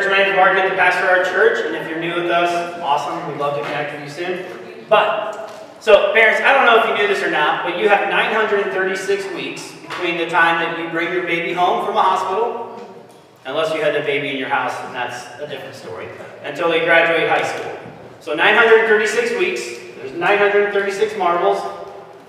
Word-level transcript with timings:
church. 0.00 0.10
My 0.10 0.18
name 0.18 0.32
is 0.32 0.36
Mark, 0.36 0.54
the 0.54 0.76
pastor 0.76 1.04
of 1.04 1.18
our 1.18 1.24
church, 1.24 1.64
and 1.64 1.74
if 1.74 1.88
you're 1.88 1.98
new 1.98 2.14
with 2.14 2.30
us, 2.30 2.78
awesome. 2.82 3.30
We'd 3.30 3.38
love 3.38 3.56
to 3.56 3.64
connect 3.64 3.94
with 3.94 4.02
you 4.02 4.10
soon. 4.10 4.44
But, 4.90 5.74
so 5.80 6.12
parents, 6.12 6.42
I 6.42 6.52
don't 6.52 6.66
know 6.66 6.82
if 6.82 6.88
you 6.88 6.94
knew 7.02 7.08
this 7.12 7.24
or 7.24 7.30
not, 7.30 7.64
but 7.64 7.78
you 7.78 7.88
have 7.88 8.10
936 8.10 9.34
weeks 9.34 9.72
between 9.72 10.18
the 10.18 10.28
time 10.28 10.60
that 10.60 10.78
you 10.78 10.90
bring 10.90 11.12
your 11.12 11.22
baby 11.22 11.54
home 11.54 11.86
from 11.86 11.96
a 11.96 12.02
hospital, 12.02 12.86
unless 13.46 13.72
you 13.72 13.80
had 13.80 13.94
the 13.94 14.00
baby 14.00 14.28
in 14.28 14.36
your 14.36 14.50
house, 14.50 14.74
and 14.84 14.94
that's 14.94 15.24
a 15.40 15.46
different 15.48 15.74
story, 15.74 16.08
until 16.42 16.68
they 16.68 16.80
graduate 16.80 17.30
high 17.30 17.46
school. 17.46 17.78
So 18.20 18.34
936 18.34 19.38
weeks, 19.38 19.62
there's 19.96 20.12
936 20.12 21.16
marbles 21.16 21.58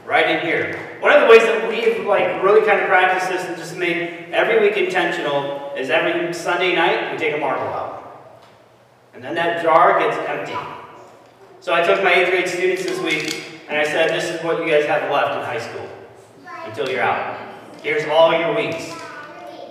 right 0.06 0.38
in 0.38 0.46
here. 0.46 0.80
One 1.00 1.14
of 1.14 1.22
the 1.22 1.28
ways 1.28 1.44
that 1.44 1.70
we've 1.70 2.06
like 2.06 2.42
really 2.42 2.66
kind 2.66 2.82
of 2.82 2.88
practiced 2.88 3.30
this 3.30 3.46
and 3.46 3.56
just 3.56 3.78
made 3.78 4.32
every 4.32 4.60
week 4.60 4.78
intentional 4.78 5.74
is 5.78 5.90
every 5.90 6.34
Sunday 6.34 6.76
night 6.76 7.12
we 7.12 7.18
take 7.18 7.36
a 7.36 7.38
marble 7.38 7.68
out. 7.68 8.34
And 9.14 9.24
then 9.24 9.36
that 9.36 9.64
jar 9.64 10.00
gets 10.00 10.18
empty. 10.28 10.58
So 11.60 11.74
I 11.74 11.86
took 11.86 12.04
my 12.04 12.14
eighth 12.14 12.30
grade 12.30 12.48
students 12.48 12.84
this 12.84 13.00
week 13.00 13.62
and 13.68 13.78
I 13.78 13.84
said, 13.84 14.10
this 14.10 14.26
is 14.26 14.44
what 14.44 14.60
you 14.60 14.72
guys 14.72 14.86
have 14.86 15.12
left 15.12 15.38
in 15.38 15.44
high 15.44 15.60
school 15.60 15.88
until 16.66 16.90
you're 16.90 17.02
out. 17.02 17.38
Here's 17.84 18.08
all 18.10 18.32
your 18.32 18.56
weeks. 18.56 18.92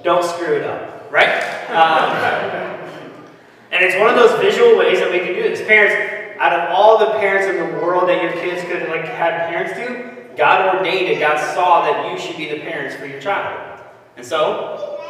Don't 0.04 0.24
screw 0.24 0.56
it 0.56 0.64
up, 0.64 1.10
right? 1.10 1.42
Um, 1.70 2.16
and 3.72 3.84
it's 3.84 3.96
one 3.98 4.10
of 4.10 4.16
those 4.16 4.38
visual 4.40 4.78
ways 4.78 5.00
that 5.00 5.10
we 5.10 5.18
can 5.18 5.34
do 5.34 5.42
this. 5.42 5.66
Parents, 5.66 6.38
out 6.38 6.52
of 6.52 6.70
all 6.70 6.98
the 6.98 7.18
parents 7.18 7.48
in 7.48 7.56
the 7.56 7.80
world 7.80 8.08
that 8.08 8.22
your 8.22 8.32
kids 8.32 8.62
could 8.62 8.88
like 8.88 9.04
have 9.04 9.48
parents 9.48 9.72
do, 9.74 10.15
God 10.36 10.76
ordained 10.76 11.08
it. 11.08 11.20
God 11.20 11.38
saw 11.54 11.82
that 11.84 12.12
you 12.12 12.18
should 12.18 12.36
be 12.36 12.48
the 12.48 12.60
parents 12.60 12.94
for 12.94 13.06
your 13.06 13.20
child. 13.20 13.80
And 14.16 14.24
so, 14.24 15.00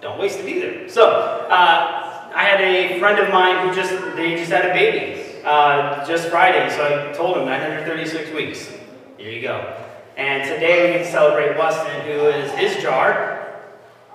don't 0.00 0.18
waste 0.18 0.40
it 0.40 0.48
either. 0.48 0.88
So, 0.88 1.08
uh, 1.08 2.30
I 2.34 2.44
had 2.44 2.60
a 2.60 2.98
friend 2.98 3.18
of 3.18 3.30
mine 3.30 3.68
who 3.68 3.74
just, 3.74 3.92
they 4.16 4.36
just 4.36 4.50
had 4.50 4.64
a 4.64 4.72
baby 4.72 5.22
uh, 5.44 6.04
just 6.06 6.28
Friday. 6.28 6.68
So 6.74 7.10
I 7.10 7.12
told 7.12 7.36
him 7.36 7.44
936 7.44 8.32
weeks. 8.32 8.72
Here 9.18 9.30
you 9.30 9.42
go. 9.42 9.76
And 10.16 10.44
today 10.48 10.92
we 10.92 10.98
to 10.98 11.10
celebrate 11.10 11.56
Weston, 11.58 12.00
who 12.02 12.26
is, 12.28 12.50
his 12.52 12.82
jar 12.82 13.60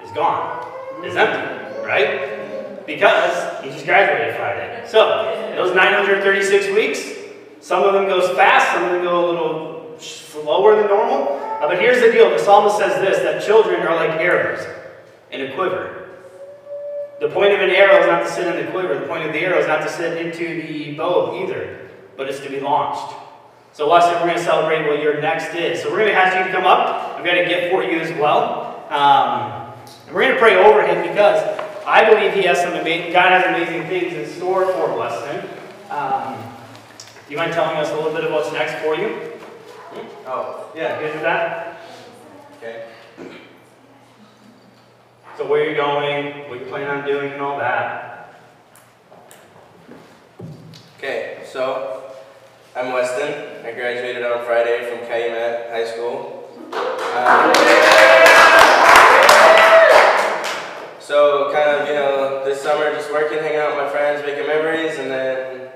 is 0.04 0.12
gone, 0.12 0.72
is 1.04 1.16
empty, 1.16 1.86
right? 1.86 2.86
Because 2.86 3.64
he 3.64 3.70
just 3.70 3.86
graduated 3.86 4.36
Friday. 4.36 4.84
So, 4.88 5.54
those 5.56 5.76
936 5.76 6.76
weeks, 6.76 7.14
some 7.60 7.84
of 7.84 7.94
them 7.94 8.06
goes 8.06 8.36
fast, 8.36 8.74
some 8.74 8.86
of 8.86 8.92
them 8.92 9.04
go 9.04 9.26
a 9.26 9.28
little 9.28 9.77
slower 10.42 10.76
than 10.76 10.88
normal. 10.88 11.38
Uh, 11.62 11.68
but 11.68 11.80
here's 11.80 12.02
the 12.02 12.12
deal 12.12 12.30
the 12.30 12.40
psalmist 12.40 12.78
says 12.78 13.02
this 13.02 13.20
that 13.24 13.44
children 13.44 13.82
are 13.82 13.96
like 13.96 14.12
arrows 14.20 14.66
in 15.32 15.42
a 15.42 15.54
quiver. 15.54 16.10
The 17.20 17.30
point 17.30 17.54
of 17.54 17.62
an 17.62 17.72
arrow 17.72 18.00
is 18.00 18.08
not 18.08 18.24
to 18.24 18.30
sit 18.30 18.48
in 18.48 18.64
the 18.64 18.72
quiver, 18.72 19.00
the 19.00 19.08
point 19.08 19.26
of 19.26 19.34
the 19.34 19.40
arrow 19.40 19.60
is 19.60 19.68
not 19.68 19.82
to 19.82 19.90
sit 19.90 20.24
into 20.24 20.62
the 20.68 20.94
bow 20.96 21.44
either, 21.44 21.90
but 22.16 22.30
it's 22.30 22.40
to 22.42 22.50
be 22.50 22.60
launched. 22.60 23.16
So, 23.74 23.90
Weston, 23.92 24.16
we're 24.16 24.28
going 24.28 24.38
to 24.38 24.44
celebrate 24.44 24.88
what 24.88 25.02
your 25.02 25.20
next 25.22 25.54
is. 25.56 25.82
So, 25.82 25.92
we're 25.92 26.00
going 26.00 26.12
to 26.12 26.16
ask 26.16 26.38
you 26.38 26.44
to 26.46 26.52
come 26.52 26.66
up. 26.66 27.18
I've 27.18 27.26
got 27.26 27.38
a 27.38 27.46
gift 27.46 27.72
for 27.72 27.84
you 27.84 28.00
as 28.00 28.12
well. 28.20 28.86
Um, 28.90 29.74
we're 30.14 30.22
going 30.22 30.34
to 30.34 30.40
pray 30.40 30.56
over 30.64 30.86
him 30.86 31.08
because 31.08 31.42
I 31.86 32.08
believe 32.10 32.34
he 32.34 32.44
has 32.44 32.62
some 32.62 32.74
amazing, 32.74 33.14
God 33.14 33.32
has 33.32 33.46
amazing 33.46 33.88
things 33.88 34.14
in 34.14 34.26
store 34.38 34.66
for 34.74 34.98
Weston. 34.98 35.50
Um, 35.90 36.36
do 37.28 37.32
you 37.32 37.38
mind 37.38 37.54
telling 37.54 37.78
us 37.78 37.92
a 37.92 37.96
little 37.96 38.14
bit 38.14 38.24
of 38.24 38.32
what's 38.32 38.52
next 38.52 38.84
for 38.84 38.96
you? 38.96 39.37
Oh, 40.26 40.72
yeah, 40.76 41.00
good 41.00 41.14
with 41.14 41.24
that? 41.24 41.80
Okay. 42.58 42.88
So 45.38 45.48
where 45.48 45.64
are 45.64 45.70
you 45.70 45.76
going, 45.76 46.50
what 46.50 46.60
you 46.60 46.66
plan 46.66 46.90
on 46.90 47.06
doing 47.06 47.34
and 47.34 47.42
all 47.42 47.60
that? 47.60 48.34
Okay, 50.98 51.44
so 51.46 52.12
I'm 52.76 52.92
Weston. 52.92 53.66
I 53.66 53.72
graduated 53.72 54.24
on 54.24 54.44
Friday 54.46 54.90
from 54.90 55.08
Calumet 55.08 55.70
High 55.70 55.86
School. 55.86 56.50
Um, 56.74 57.54
so 61.00 61.52
kind 61.54 61.70
of, 61.70 61.88
you 61.88 61.94
know, 61.94 62.44
this 62.46 62.62
summer 62.62 62.92
just 62.94 63.12
working, 63.12 63.40
hanging 63.40 63.60
out 63.60 63.76
with 63.76 63.86
my 63.86 63.90
friends, 63.92 64.26
making 64.26 64.48
memories, 64.48 64.98
and 65.00 65.12
then 65.12 65.67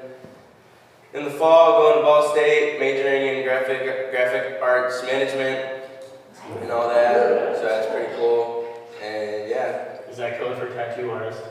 in 1.13 1.25
the 1.25 1.31
fall, 1.31 1.81
going 1.81 1.97
to 1.97 2.03
Ball 2.03 2.31
State, 2.31 2.79
majoring 2.79 3.37
in 3.37 3.43
graphic 3.43 3.81
graphic 4.11 4.61
arts 4.61 5.03
management 5.03 5.83
and 6.61 6.71
all 6.71 6.87
that. 6.87 7.57
So 7.57 7.63
that's 7.63 7.91
pretty 7.91 8.15
cool. 8.15 8.65
And 9.01 9.49
yeah. 9.49 9.97
Is 10.09 10.15
that 10.17 10.39
code 10.39 10.57
for 10.57 10.67
tattoo 10.73 11.11
artist? 11.11 11.41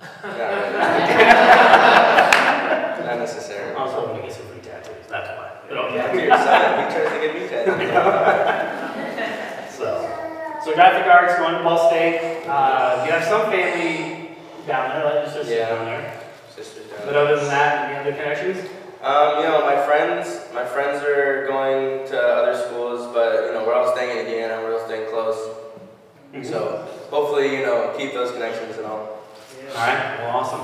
Not, 0.00 0.22
Not 3.06 3.18
necessarily. 3.18 3.74
I 3.74 3.84
was 3.84 3.92
hoping 3.92 4.16
to 4.16 4.22
get 4.22 4.32
some 4.32 4.46
free 4.46 4.60
tattoos. 4.60 5.06
That's 5.08 5.28
why. 5.28 5.50
But 5.68 5.78
okay. 5.78 5.96
Yeah, 5.96 6.12
your 6.12 6.36
son. 6.36 6.78
He 6.78 6.84
tries 6.94 7.10
to 7.12 7.18
get 7.20 7.34
me 7.34 7.40
tattoos. 7.48 7.78
so, 9.74 9.88
so 10.64 10.68
graphic 10.74 11.06
arts, 11.10 11.34
going 11.36 11.54
to 11.56 11.62
Ball 11.62 11.88
State. 11.88 12.44
Uh, 12.46 13.04
you 13.06 13.12
have 13.12 13.24
some 13.24 13.50
family 13.50 14.36
down 14.66 14.90
there, 14.90 15.04
like 15.04 15.14
your 15.14 15.26
sisters 15.32 15.48
yeah. 15.48 15.68
down 15.70 15.84
there. 15.86 16.20
Sisters 16.54 16.86
down 16.88 16.98
there. 16.98 17.06
But 17.06 17.16
other 17.16 17.36
than 17.36 17.46
that, 17.46 17.90
any 17.90 17.98
other 17.98 18.12
connections? 18.12 18.58
Um, 19.02 19.38
you 19.38 19.42
know, 19.42 19.66
my 19.66 19.84
friends, 19.84 20.46
my 20.54 20.64
friends 20.64 21.02
are 21.02 21.44
going 21.48 22.06
to 22.06 22.16
other 22.16 22.56
schools, 22.56 23.12
but 23.12 23.46
you 23.46 23.52
know, 23.52 23.64
we're 23.66 23.74
all 23.74 23.92
staying 23.96 24.16
in 24.16 24.26
Indiana. 24.26 24.62
We're 24.62 24.78
all 24.78 24.86
staying 24.86 25.10
close. 25.10 25.36
Mm-hmm. 26.32 26.44
So 26.44 26.86
hopefully, 27.10 27.56
you 27.56 27.66
know, 27.66 27.92
keep 27.98 28.12
those 28.12 28.30
connections 28.30 28.76
and 28.76 28.86
all. 28.86 29.18
Yeah. 29.58 29.70
All 29.70 29.74
right. 29.74 30.18
Well, 30.20 30.36
awesome. 30.36 30.60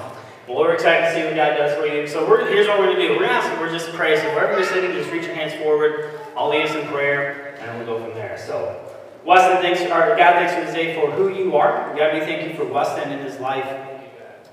Well, 0.47 0.59
we're 0.59 0.75
excited 0.75 1.06
to 1.06 1.15
see 1.15 1.25
what 1.27 1.34
God 1.34 1.56
does 1.56 1.77
for 1.77 1.87
you. 1.87 2.06
So 2.06 2.28
we're, 2.28 2.48
here's 2.48 2.69
what 2.69 2.78
we're 2.78 2.94
going 2.94 2.98
to 2.98 3.09
do. 3.09 3.12
We're 3.15 3.27
going 3.27 3.31
to 3.31 3.34
ask, 3.34 3.60
we're 3.60 3.72
just 3.72 3.93
pray. 3.93 4.16
So 4.16 4.32
wherever 4.32 4.53
you're 4.53 4.65
sitting, 4.65 4.93
just 4.93 5.10
reach 5.10 5.25
your 5.25 5.34
hands 5.34 5.54
forward. 5.54 6.21
I'll 6.37 6.48
lead 6.48 6.65
us 6.65 6.77
in 6.77 6.87
prayer, 6.87 7.56
and 7.60 7.77
we'll 7.77 7.98
go 7.98 8.04
from 8.04 8.15
there. 8.15 8.38
So, 8.38 8.88
Weston, 9.25 9.60
thanks, 9.60 9.82
or 9.82 10.16
God, 10.16 10.37
thanks 10.37 10.54
for 10.54 10.60
this 10.60 10.72
day 10.72 10.94
for 10.94 11.10
who 11.10 11.34
you 11.34 11.56
are. 11.56 11.93
God, 11.97 12.15
we 12.15 12.21
thank 12.21 12.48
you 12.48 12.54
for 12.56 12.65
Weston 12.65 13.10
in 13.10 13.19
his 13.19 13.38
life. 13.41 13.66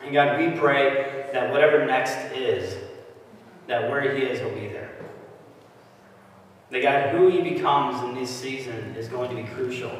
And 0.04 0.12
God, 0.12 0.40
we 0.40 0.50
pray 0.60 1.30
that 1.32 1.52
whatever 1.52 1.86
next 1.86 2.18
is, 2.36 2.76
that 3.68 3.90
where 3.90 4.02
he 4.16 4.24
is, 4.24 4.40
he'll 4.40 4.52
be 4.52 4.68
there. 4.68 4.92
That 6.72 6.82
God, 6.82 7.10
who 7.16 7.30
he 7.30 7.42
becomes 7.42 8.04
in 8.04 8.16
this 8.16 8.30
season 8.30 8.96
is 8.98 9.08
going 9.08 9.30
to 9.30 9.36
be 9.36 9.48
crucial. 9.50 9.92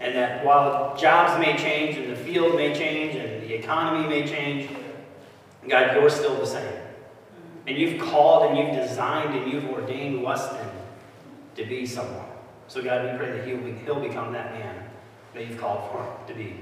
And 0.00 0.14
that 0.14 0.44
while 0.44 0.96
jobs 0.96 1.40
may 1.40 1.56
change 1.56 1.96
and 1.96 2.10
the 2.10 2.16
field 2.16 2.56
may 2.56 2.74
change 2.74 3.14
and 3.16 3.42
the 3.42 3.54
economy 3.54 4.08
may 4.08 4.26
change, 4.26 4.70
God, 5.68 5.94
you're 5.94 6.10
still 6.10 6.36
the 6.36 6.46
same. 6.46 6.62
Mm-hmm. 6.62 7.68
And 7.68 7.76
you've 7.76 8.00
called 8.00 8.50
and 8.50 8.58
you've 8.58 8.88
designed 8.88 9.34
and 9.34 9.52
you've 9.52 9.68
ordained 9.70 10.22
Weston 10.22 10.68
to 11.56 11.64
be 11.64 11.86
someone. 11.86 12.26
So 12.68 12.82
God, 12.82 13.10
we 13.10 13.18
pray 13.18 13.36
that 13.36 13.46
he'll, 13.46 13.58
be, 13.58 13.72
he'll 13.72 14.00
become 14.00 14.32
that 14.32 14.52
man 14.52 14.84
that 15.34 15.46
you've 15.46 15.58
called 15.58 15.90
for 15.90 16.02
him 16.02 16.26
to 16.28 16.34
be. 16.34 16.60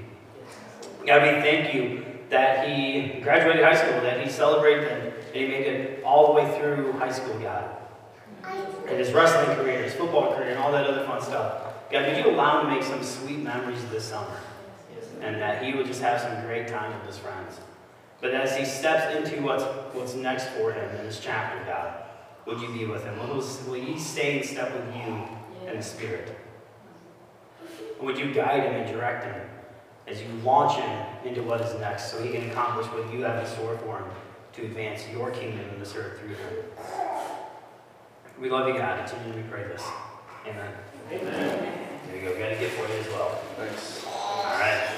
God, 1.05 1.21
we 1.21 1.41
thank 1.41 1.73
you 1.73 2.14
that 2.29 2.67
he 2.67 3.19
graduated 3.21 3.63
high 3.63 3.75
school, 3.75 4.01
that 4.01 4.23
he 4.23 4.29
celebrated 4.29 4.87
and 4.87 5.13
he 5.33 5.47
made 5.47 5.67
it 5.67 6.03
all 6.03 6.27
the 6.27 6.33
way 6.33 6.57
through 6.57 6.93
high 6.93 7.11
school, 7.11 7.37
God. 7.39 7.69
And 8.87 8.99
his 8.99 9.11
wrestling 9.13 9.55
career, 9.57 9.83
his 9.83 9.93
football 9.93 10.35
career, 10.35 10.49
and 10.49 10.59
all 10.59 10.71
that 10.71 10.85
other 10.85 11.05
fun 11.05 11.21
stuff. 11.21 11.73
God, 11.91 12.07
would 12.07 12.17
you 12.17 12.31
allow 12.31 12.61
him 12.61 12.69
to 12.69 12.75
make 12.75 12.83
some 12.83 13.03
sweet 13.03 13.39
memories 13.39 13.83
this 13.91 14.05
summer? 14.05 14.39
And 15.21 15.41
that 15.41 15.63
he 15.63 15.73
would 15.73 15.87
just 15.87 16.01
have 16.01 16.21
some 16.21 16.45
great 16.45 16.67
time 16.67 16.93
with 16.99 17.07
his 17.07 17.17
friends. 17.17 17.59
But 18.21 18.33
as 18.33 18.55
he 18.55 18.65
steps 18.65 19.15
into 19.15 19.41
what's, 19.43 19.63
what's 19.93 20.13
next 20.13 20.47
for 20.49 20.71
him 20.71 20.89
in 20.95 21.05
this 21.05 21.19
chapter, 21.19 21.63
God, 21.65 21.93
would 22.45 22.59
you 22.59 22.71
be 22.73 22.85
with 22.85 23.03
him? 23.03 23.17
Will, 23.19 23.35
will 23.37 23.73
he 23.73 23.99
stay 23.99 24.37
in 24.37 24.43
step 24.43 24.71
with 24.73 24.95
you 24.95 25.67
in 25.67 25.77
the 25.77 25.83
Spirit? 25.83 26.37
Would 28.01 28.17
you 28.17 28.33
guide 28.33 28.63
him 28.63 28.73
and 28.73 28.91
direct 28.91 29.25
him 29.25 29.41
as 30.07 30.21
you 30.21 30.27
launch 30.43 30.79
him 30.79 31.05
into 31.25 31.41
what 31.41 31.61
is 31.61 31.73
next 31.79 32.11
so 32.11 32.21
he 32.21 32.29
can 32.29 32.49
accomplish 32.49 32.85
what 32.87 33.11
you 33.11 33.23
have 33.23 33.43
in 33.43 33.49
store 33.49 33.77
for 33.79 33.97
him 33.97 34.05
to 34.53 34.65
advance 34.65 35.07
your 35.11 35.31
kingdom 35.31 35.67
in 35.73 35.79
this 35.79 35.95
earth 35.95 36.19
through 36.19 36.29
him. 36.29 36.65
We 38.39 38.49
love 38.49 38.67
you, 38.67 38.73
God. 38.73 39.07
Continue 39.07 39.41
to 39.41 39.49
pray 39.49 39.63
this. 39.63 39.83
Amen. 40.45 40.73
Amen. 41.11 41.87
There 42.07 42.15
you 42.15 42.21
go. 42.21 42.33
We 42.33 42.39
got 42.39 42.51
a 42.51 42.55
gift 42.55 42.77
for 42.79 42.87
you 42.87 42.99
as 42.99 43.07
well. 43.07 43.41
Thanks. 43.57 44.05
All 44.05 44.43
right. 44.43 44.94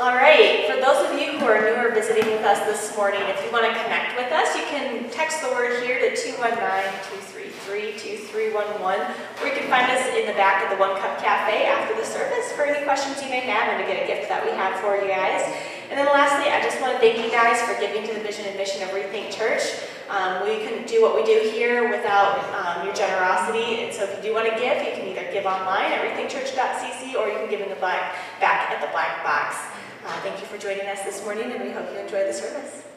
All 0.00 0.16
right, 0.16 0.64
for 0.64 0.80
those 0.80 1.04
of 1.04 1.20
you 1.20 1.36
who 1.36 1.44
are 1.44 1.60
new 1.60 1.76
or 1.76 1.92
visiting 1.92 2.24
with 2.32 2.40
us 2.40 2.56
this 2.64 2.96
morning, 2.96 3.20
if 3.28 3.36
you 3.44 3.52
want 3.52 3.68
to 3.68 3.72
connect 3.84 4.16
with 4.16 4.32
us, 4.32 4.56
you 4.56 4.64
can 4.72 5.10
text 5.10 5.44
the 5.44 5.52
word 5.52 5.84
here 5.84 6.00
to 6.00 6.16
219-233-2311, 7.68 8.80
or 8.80 9.44
you 9.44 9.52
can 9.52 9.68
find 9.68 9.92
us 9.92 10.00
in 10.16 10.24
the 10.24 10.32
back 10.40 10.64
of 10.64 10.72
the 10.72 10.80
One 10.80 10.96
Cup 10.96 11.20
Cafe 11.20 11.68
after 11.68 11.92
the 11.92 12.06
service 12.08 12.50
for 12.56 12.64
any 12.64 12.82
questions 12.88 13.20
you 13.20 13.28
may 13.28 13.44
have 13.44 13.76
and 13.76 13.84
to 13.84 13.84
get 13.84 14.02
a 14.02 14.06
gift 14.08 14.32
that 14.32 14.40
we 14.40 14.56
have 14.56 14.80
for 14.80 14.96
you 14.96 15.04
guys. 15.12 15.44
And 15.92 16.00
then 16.00 16.08
lastly, 16.08 16.48
I 16.48 16.64
just 16.64 16.80
want 16.80 16.96
to 16.96 16.98
thank 17.04 17.20
you 17.20 17.28
guys 17.28 17.60
for 17.68 17.76
giving 17.76 18.00
to 18.08 18.16
the 18.16 18.24
vision 18.24 18.48
and 18.48 18.56
mission 18.56 18.80
of 18.80 18.96
Rethink 18.96 19.28
Church. 19.36 19.84
Um, 20.08 20.48
we 20.48 20.64
couldn't 20.64 20.88
do 20.88 21.04
what 21.04 21.12
we 21.12 21.28
do 21.28 21.44
here 21.52 21.92
without 21.92 22.40
um, 22.56 22.88
your 22.88 22.96
generosity, 22.96 23.84
and 23.84 23.92
so 23.92 24.08
if 24.08 24.16
you 24.16 24.32
do 24.32 24.34
want 24.34 24.48
to 24.48 24.56
give, 24.56 24.80
you 24.80 24.96
can 24.96 25.04
either 25.12 25.28
give 25.28 25.44
online 25.44 25.92
at 25.92 26.00
rethinkchurch.cc 26.08 27.20
or 27.20 27.28
you 27.28 27.36
can 27.36 27.52
give 27.52 27.60
in 27.60 27.68
the 27.68 27.76
black, 27.76 28.16
back 28.40 28.72
at 28.72 28.80
the 28.80 28.88
black 28.96 29.20
box. 29.20 29.60
Uh, 30.04 30.20
thank 30.22 30.40
you 30.40 30.46
for 30.46 30.56
joining 30.56 30.86
us 30.86 31.02
this 31.02 31.22
morning, 31.24 31.52
and 31.52 31.62
we 31.62 31.70
hope 31.70 31.92
you 31.92 31.98
enjoy 31.98 32.24
the 32.24 32.32
service. 32.32 32.89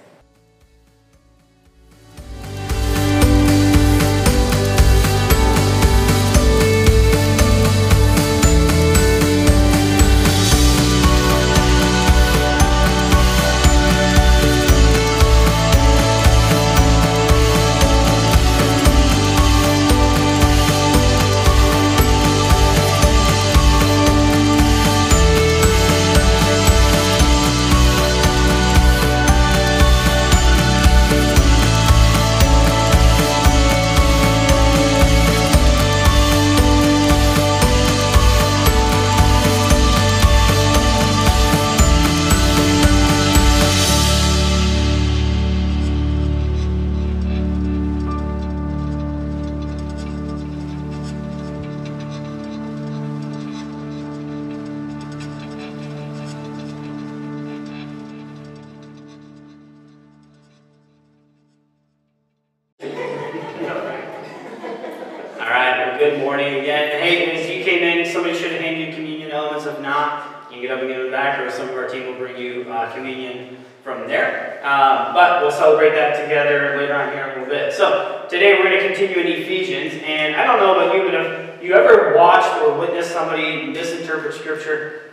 Not, 70.04 70.52
you 70.52 70.58
can 70.58 70.62
get 70.62 70.72
up 70.72 70.80
and 70.80 70.88
get 70.88 71.00
in 71.00 71.06
the 71.06 71.12
back, 71.12 71.40
or 71.40 71.50
some 71.50 71.70
of 71.70 71.76
our 71.76 71.88
team 71.88 72.08
will 72.08 72.18
bring 72.18 72.38
you 72.38 72.64
uh, 72.72 72.94
communion 72.94 73.58
from 73.84 74.08
there. 74.08 74.60
Um, 74.64 75.14
but 75.14 75.42
we'll 75.42 75.52
celebrate 75.52 75.92
that 75.92 76.22
together 76.22 76.78
later 76.78 76.96
on 76.96 77.12
here 77.12 77.24
in 77.24 77.30
a 77.30 77.34
little 77.34 77.50
bit. 77.50 77.74
So 77.74 78.26
today 78.30 78.54
we're 78.54 78.70
going 78.70 78.80
to 78.80 78.88
continue 78.88 79.18
in 79.18 79.42
Ephesians, 79.42 80.02
and 80.06 80.36
I 80.36 80.46
don't 80.46 80.60
know 80.60 80.74
about 80.76 80.96
you, 80.96 81.04
but 81.04 81.14
if 81.14 81.64
you 81.64 81.74
ever 81.74 82.16
watched 82.16 82.62
or 82.62 82.80
witnessed 82.80 83.12
somebody 83.12 83.68
misinterpret 83.68 84.34
Scripture? 84.34 85.12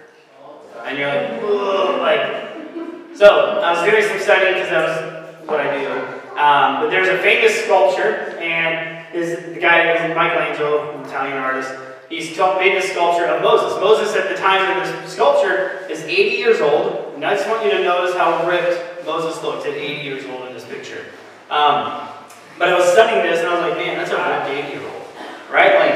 And 0.84 0.98
you're 0.98 1.08
like, 1.08 2.00
like. 2.00 3.16
So 3.16 3.60
I 3.60 3.72
was 3.72 3.90
doing 3.90 4.02
some 4.02 4.18
studying 4.18 4.54
because 4.54 4.70
that 4.70 4.88
was 4.88 5.48
what 5.48 5.60
I 5.60 5.78
do. 5.78 5.90
Um, 6.38 6.80
but 6.80 6.90
there's 6.90 7.08
a 7.08 7.18
famous 7.18 7.64
sculpture, 7.64 8.38
and 8.38 9.04
is 9.14 9.54
the 9.54 9.60
guy 9.60 9.92
is 9.92 10.14
Michelangelo, 10.14 10.96
an 10.96 11.04
Italian 11.04 11.36
artist. 11.36 11.70
He's 12.10 12.36
made 12.36 12.74
this 12.74 12.90
sculpture 12.90 13.26
of 13.26 13.40
Moses. 13.40 13.78
Moses, 13.80 14.16
at 14.16 14.28
the 14.28 14.34
time 14.34 14.76
of 14.76 14.84
this 14.84 15.12
sculpture, 15.12 15.86
is 15.88 16.00
80 16.00 16.36
years 16.36 16.60
old. 16.60 17.14
And 17.14 17.24
I 17.24 17.36
just 17.36 17.48
want 17.48 17.64
you 17.64 17.70
to 17.70 17.84
notice 17.84 18.16
how 18.16 18.44
ripped 18.48 19.06
Moses 19.06 19.40
looks 19.44 19.64
at 19.64 19.74
80 19.74 20.02
years 20.02 20.26
old 20.26 20.48
in 20.48 20.52
this 20.52 20.64
picture. 20.64 21.06
Um, 21.50 22.08
but 22.58 22.68
I 22.68 22.74
was 22.74 22.90
studying 22.90 23.22
this, 23.22 23.38
and 23.38 23.48
I 23.48 23.54
was 23.54 23.70
like, 23.70 23.78
man, 23.78 23.96
that's 23.96 24.10
a 24.10 24.16
ripped 24.16 24.48
80 24.48 24.68
year 24.72 24.82
old, 24.82 25.02
right? 25.52 25.74
Like, 25.78 25.94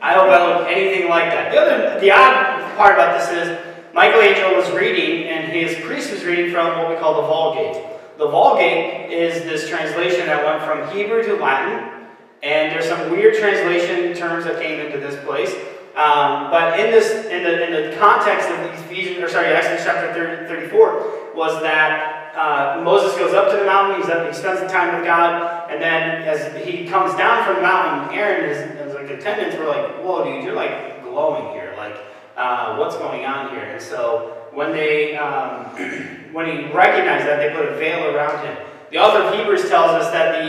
I 0.00 0.14
I 0.14 0.14
look 0.14 0.68
anything 0.68 1.08
like 1.08 1.24
that. 1.24 1.50
The 1.50 1.58
other, 1.58 2.00
the 2.00 2.12
odd 2.12 2.76
part 2.76 2.94
about 2.94 3.18
this 3.18 3.30
is 3.30 3.58
Michelangelo 3.92 4.56
was 4.56 4.70
reading, 4.70 5.26
and 5.26 5.52
his 5.52 5.74
priest 5.84 6.12
was 6.12 6.24
reading 6.24 6.52
from 6.52 6.78
what 6.78 6.88
we 6.88 6.94
call 6.94 7.20
the 7.20 7.26
Vulgate. 7.26 7.84
The 8.16 8.28
Vulgate 8.28 9.10
is 9.10 9.42
this 9.42 9.68
translation 9.68 10.26
that 10.26 10.44
went 10.44 10.62
from 10.62 10.96
Hebrew 10.96 11.24
to 11.24 11.34
Latin, 11.34 11.99
and 12.42 12.72
there's 12.72 12.86
some 12.86 13.10
weird 13.10 13.34
translation 13.36 14.14
terms 14.14 14.44
that 14.44 14.60
came 14.60 14.80
into 14.80 14.98
this 14.98 15.22
place. 15.24 15.52
Um, 15.96 16.50
but 16.50 16.78
in 16.78 16.90
this, 16.90 17.26
in 17.26 17.42
the, 17.42 17.66
in 17.66 17.90
the 17.90 17.96
context 17.96 18.48
of 18.48 18.58
Ephesians, 18.84 19.18
or 19.18 19.28
sorry, 19.28 19.48
Exodus 19.48 19.84
chapter 19.84 20.12
30, 20.14 20.48
34, 20.48 21.34
was 21.34 21.60
that 21.62 22.34
uh, 22.36 22.80
Moses 22.82 23.16
goes 23.18 23.34
up 23.34 23.50
to 23.50 23.56
the 23.58 23.64
mountain, 23.64 24.00
he's 24.00 24.08
up, 24.08 24.26
he 24.26 24.32
spends 24.32 24.60
time 24.72 24.94
with 24.94 25.04
God, 25.04 25.70
and 25.70 25.82
then 25.82 26.22
as 26.22 26.64
he 26.64 26.86
comes 26.86 27.16
down 27.16 27.44
from 27.44 27.56
the 27.56 27.62
mountain, 27.62 28.16
Aaron 28.16 28.50
and 28.50 28.78
his 28.78 28.94
like 28.94 29.10
attendants 29.10 29.56
were 29.56 29.66
like, 29.66 30.02
"Whoa, 30.02 30.24
dude, 30.24 30.44
you're 30.44 30.54
like 30.54 31.02
glowing 31.02 31.52
here. 31.52 31.74
Like, 31.76 31.96
uh, 32.36 32.76
what's 32.76 32.96
going 32.96 33.24
on 33.24 33.50
here?" 33.50 33.64
And 33.64 33.82
so 33.82 34.46
when 34.52 34.72
they 34.72 35.16
um, 35.16 35.64
when 36.32 36.46
he 36.46 36.72
recognized 36.72 37.26
that, 37.26 37.38
they 37.38 37.54
put 37.54 37.66
a 37.66 37.76
veil 37.76 38.14
around 38.14 38.44
him. 38.44 38.56
The 38.90 38.98
author 38.98 39.22
of 39.22 39.34
Hebrews 39.34 39.68
tells 39.68 39.90
us 39.90 40.12
that 40.12 40.44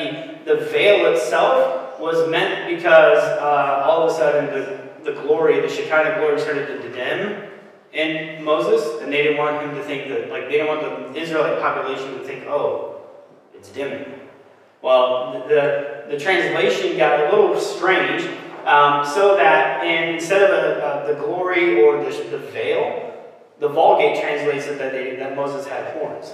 the, 0.45 0.55
the 0.55 0.65
veil 0.65 1.13
itself 1.13 1.80
was 2.01 2.29
meant 2.29 2.75
because 2.75 3.19
uh, 3.19 3.85
all 3.85 4.03
of 4.03 4.11
a 4.11 4.13
sudden 4.13 4.45
the, 4.47 5.11
the 5.11 5.21
glory, 5.21 5.61
the 5.61 5.69
Shekinah 5.69 6.19
glory 6.19 6.39
started 6.39 6.81
to 6.81 6.91
dim 6.91 7.49
in 7.93 8.43
Moses, 8.43 9.01
and 9.01 9.11
they 9.11 9.23
didn't 9.23 9.37
want 9.37 9.61
him 9.61 9.75
to 9.75 9.83
think 9.83 10.09
that, 10.09 10.29
like, 10.29 10.45
they 10.45 10.57
didn't 10.57 10.67
want 10.67 11.13
the 11.13 11.19
Israelite 11.19 11.61
population 11.61 12.17
to 12.17 12.23
think, 12.23 12.45
oh, 12.47 13.01
it's 13.53 13.69
dimming. 13.69 14.19
Well, 14.81 15.45
the, 15.47 16.05
the 16.09 16.17
translation 16.17 16.97
got 16.97 17.19
a 17.19 17.35
little 17.35 17.59
strange, 17.59 18.23
um, 18.65 19.05
so 19.05 19.35
that 19.35 19.83
in, 19.85 20.15
instead 20.15 20.41
of 20.41 20.49
a, 20.49 21.13
the 21.13 21.19
glory 21.19 21.83
or 21.83 22.03
the, 22.03 22.09
the 22.29 22.37
veil, 22.37 23.13
the 23.59 23.67
Vulgate 23.67 24.21
translates 24.21 24.65
it 24.67 24.79
that, 24.79 24.91
they, 24.91 25.17
that 25.17 25.35
Moses 25.35 25.67
had 25.67 25.93
horns. 25.93 26.33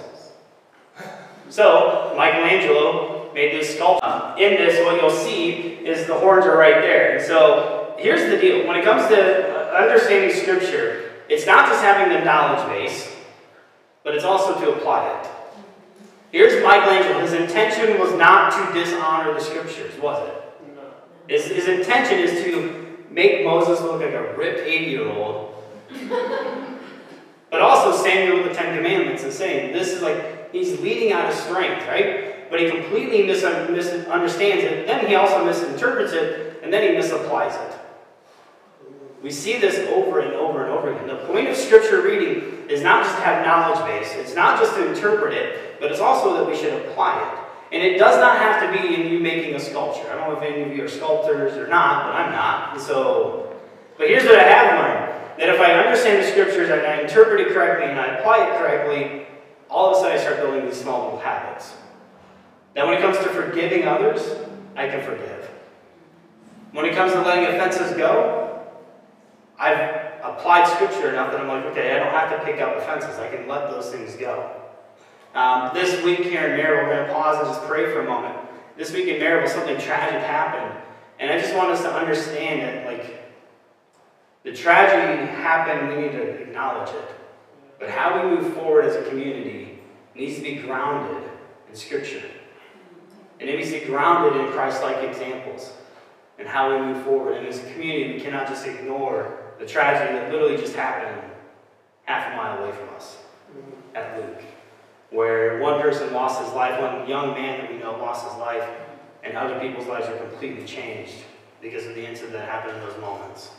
So, 1.50 2.14
Michelangelo 2.16 3.17
made. 3.38 3.54
In 3.54 4.56
this, 4.56 4.84
what 4.84 5.00
you'll 5.00 5.10
see 5.10 5.50
is 5.84 6.06
the 6.06 6.14
horns 6.14 6.44
are 6.44 6.56
right 6.56 6.82
there. 6.82 7.16
And 7.16 7.24
so, 7.24 7.94
here's 7.98 8.30
the 8.30 8.36
deal. 8.36 8.66
When 8.66 8.76
it 8.76 8.84
comes 8.84 9.08
to 9.08 9.74
understanding 9.74 10.36
Scripture, 10.36 11.12
it's 11.28 11.46
not 11.46 11.68
just 11.68 11.82
having 11.82 12.16
the 12.16 12.24
knowledge 12.24 12.66
base, 12.68 13.14
but 14.02 14.14
it's 14.14 14.24
also 14.24 14.58
to 14.60 14.72
apply 14.72 15.20
it. 15.20 15.28
Here's 16.30 16.62
Michelangelo. 16.62 17.20
His 17.20 17.32
intention 17.32 17.98
was 17.98 18.12
not 18.14 18.52
to 18.52 18.78
dishonor 18.78 19.32
the 19.34 19.40
Scriptures, 19.40 19.98
was 20.00 20.28
it? 20.28 20.34
No. 20.74 20.82
His, 21.26 21.46
his 21.46 21.68
intention 21.68 22.18
is 22.18 22.44
to 22.44 23.06
make 23.10 23.44
Moses 23.44 23.80
look 23.80 24.00
like 24.00 24.12
a 24.12 24.34
ripped 24.36 24.60
80 24.60 24.84
year 24.90 25.08
old. 25.08 25.54
but 27.50 27.62
also 27.62 27.96
Samuel 28.02 28.38
with 28.38 28.48
the 28.48 28.54
Ten 28.54 28.76
Commandments 28.76 29.22
and 29.22 29.32
saying 29.32 29.72
this 29.72 29.88
is 29.88 30.02
like 30.02 30.52
he's 30.52 30.78
leading 30.80 31.12
out 31.12 31.30
of 31.30 31.34
strength, 31.34 31.86
right? 31.86 32.37
But 32.50 32.60
he 32.60 32.70
completely 32.70 33.26
misunderstands 33.26 34.64
it. 34.64 34.86
Then 34.86 35.06
he 35.06 35.14
also 35.14 35.44
misinterprets 35.44 36.12
it, 36.12 36.60
and 36.62 36.72
then 36.72 36.82
he 36.82 36.98
misapplies 36.98 37.54
it. 37.54 37.78
We 39.22 39.30
see 39.30 39.58
this 39.58 39.78
over 39.90 40.20
and 40.20 40.32
over 40.34 40.64
and 40.64 40.72
over 40.72 40.92
again. 40.92 41.08
The 41.08 41.16
point 41.26 41.48
of 41.48 41.56
scripture 41.56 42.02
reading 42.02 42.68
is 42.68 42.82
not 42.82 43.04
just 43.04 43.16
to 43.16 43.22
have 43.22 43.44
knowledge 43.44 43.84
base, 43.84 44.14
it's 44.14 44.34
not 44.34 44.60
just 44.60 44.74
to 44.74 44.88
interpret 44.88 45.34
it, 45.34 45.80
but 45.80 45.90
it's 45.90 46.00
also 46.00 46.34
that 46.36 46.48
we 46.48 46.56
should 46.56 46.72
apply 46.86 47.20
it. 47.20 47.74
And 47.74 47.82
it 47.82 47.98
does 47.98 48.16
not 48.18 48.38
have 48.38 48.62
to 48.62 48.80
be 48.80 48.94
in 48.94 49.08
you 49.08 49.18
making 49.18 49.54
a 49.54 49.60
sculpture. 49.60 50.10
I 50.10 50.14
don't 50.14 50.30
know 50.30 50.40
if 50.40 50.42
any 50.42 50.62
of 50.62 50.74
you 50.74 50.84
are 50.84 50.88
sculptors 50.88 51.54
or 51.54 51.66
not, 51.66 52.06
but 52.06 52.14
I'm 52.14 52.32
not. 52.32 52.80
So, 52.80 53.54
but 53.98 54.08
here's 54.08 54.24
what 54.24 54.36
I 54.36 54.44
have 54.44 54.78
learned 54.78 55.38
that 55.38 55.48
if 55.48 55.60
I 55.60 55.72
understand 55.72 56.22
the 56.22 56.30
scriptures 56.30 56.70
and 56.70 56.80
I 56.80 57.00
interpret 57.00 57.40
it 57.40 57.52
correctly 57.52 57.90
and 57.90 58.00
I 58.00 58.18
apply 58.18 58.46
it 58.46 58.58
correctly, 58.58 59.26
all 59.68 59.90
of 59.90 59.96
a 59.96 60.00
sudden 60.00 60.16
I 60.16 60.20
start 60.20 60.36
building 60.38 60.64
these 60.64 60.80
small 60.80 61.04
little 61.04 61.20
habits. 61.20 61.74
Now, 62.76 62.86
when 62.86 62.98
it 62.98 63.00
comes 63.00 63.18
to 63.18 63.24
forgiving 63.24 63.86
others, 63.86 64.22
I 64.76 64.88
can 64.88 65.02
forgive. 65.02 65.50
When 66.72 66.84
it 66.84 66.94
comes 66.94 67.12
to 67.12 67.22
letting 67.22 67.46
offenses 67.46 67.96
go, 67.96 68.66
I've 69.58 70.22
applied 70.22 70.68
scripture 70.68 71.10
enough 71.10 71.32
that 71.32 71.40
I'm 71.40 71.48
like, 71.48 71.64
okay, 71.66 71.96
I 71.96 71.98
don't 71.98 72.12
have 72.12 72.30
to 72.30 72.44
pick 72.44 72.60
up 72.60 72.76
offenses. 72.76 73.18
I 73.18 73.28
can 73.34 73.48
let 73.48 73.70
those 73.70 73.90
things 73.90 74.14
go. 74.16 74.52
Um, 75.34 75.70
this 75.74 76.02
week 76.04 76.20
here 76.20 76.46
in 76.46 76.60
Merrillville, 76.60 76.82
we're 76.84 76.94
going 76.96 77.06
to 77.06 77.12
pause 77.12 77.38
and 77.38 77.46
just 77.48 77.62
pray 77.66 77.92
for 77.92 78.00
a 78.00 78.04
moment. 78.04 78.36
This 78.76 78.92
week 78.92 79.08
in 79.08 79.20
Merrillville, 79.20 79.48
something 79.48 79.78
tragic 79.78 80.22
happened. 80.22 80.80
And 81.18 81.30
I 81.30 81.38
just 81.40 81.54
want 81.54 81.70
us 81.70 81.82
to 81.82 81.92
understand 81.92 82.62
that, 82.62 82.86
like, 82.86 83.24
the 84.44 84.52
tragedy 84.52 85.26
happened, 85.26 85.88
we 85.88 86.02
need 86.02 86.12
to 86.12 86.22
acknowledge 86.22 86.90
it. 86.90 87.08
But 87.78 87.90
how 87.90 88.22
we 88.22 88.36
move 88.36 88.54
forward 88.54 88.84
as 88.84 88.96
a 88.96 89.08
community 89.08 89.80
needs 90.14 90.36
to 90.36 90.42
be 90.42 90.56
grounded 90.56 91.22
in 91.68 91.74
Scripture. 91.74 92.22
And 93.40 93.48
it 93.48 93.56
needs 93.56 93.70
to 93.72 93.80
be 93.80 93.86
grounded 93.86 94.40
in 94.40 94.52
Christ 94.52 94.82
like 94.82 95.02
examples 95.08 95.72
and 96.38 96.48
how 96.48 96.72
we 96.72 96.86
move 96.86 97.04
forward. 97.04 97.36
And 97.36 97.46
as 97.46 97.58
a 97.58 97.72
community, 97.72 98.14
we 98.14 98.20
cannot 98.20 98.48
just 98.48 98.66
ignore 98.66 99.38
the 99.58 99.66
tragedy 99.66 100.18
that 100.18 100.32
literally 100.32 100.56
just 100.56 100.74
happened 100.74 101.30
half 102.04 102.32
a 102.32 102.36
mile 102.36 102.58
away 102.62 102.72
from 102.72 102.88
us 102.94 103.18
at 103.94 104.16
Luke. 104.16 104.42
where 105.10 105.58
one 105.58 105.80
person 105.80 106.12
lost 106.12 106.42
his 106.42 106.52
life, 106.52 106.80
one 106.80 107.08
young 107.08 107.32
man 107.32 107.60
that 107.60 107.72
we 107.72 107.78
know 107.78 107.92
lost 107.92 108.28
his 108.28 108.38
life, 108.38 108.68
and 109.22 109.36
other 109.36 109.58
people's 109.58 109.86
lives 109.86 110.06
are 110.06 110.16
completely 110.16 110.64
changed 110.64 111.14
because 111.60 111.86
of 111.86 111.94
the 111.94 112.06
incident 112.06 112.32
that 112.32 112.48
happened 112.48 112.76
in 112.76 112.82
those 112.82 112.98
moments. 113.00 113.50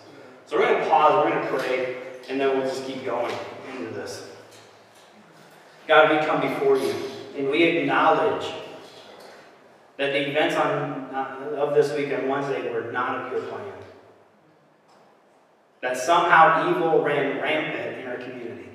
So 0.45 0.57
we're 0.57 0.67
going 0.67 0.83
to 0.83 0.89
pause, 0.89 1.25
we're 1.25 1.31
going 1.31 1.47
to 1.47 1.57
pray, 1.57 1.97
and 2.29 2.39
then 2.39 2.57
we'll 2.57 2.67
just 2.67 2.85
keep 2.85 3.03
going 3.05 3.33
into 3.75 3.91
this. 3.91 4.27
God, 5.87 6.11
we 6.11 6.25
come 6.25 6.41
before 6.41 6.77
you, 6.77 6.93
and 7.35 7.49
we 7.49 7.63
acknowledge 7.63 8.45
that 9.99 10.13
the 10.13 10.29
events 10.29 10.55
on, 10.55 11.13
uh, 11.13 11.55
of 11.57 11.75
this 11.75 11.93
week 11.93 12.13
on 12.13 12.29
Wednesday 12.29 12.71
were 12.71 12.89
not 12.89 13.25
of 13.25 13.33
your 13.33 13.41
plan. 13.41 13.73
That 15.81 15.97
somehow 15.97 16.71
evil 16.71 17.03
ran 17.03 17.41
rampant 17.41 17.99
in 17.99 18.07
our 18.07 18.15
community. 18.15 18.69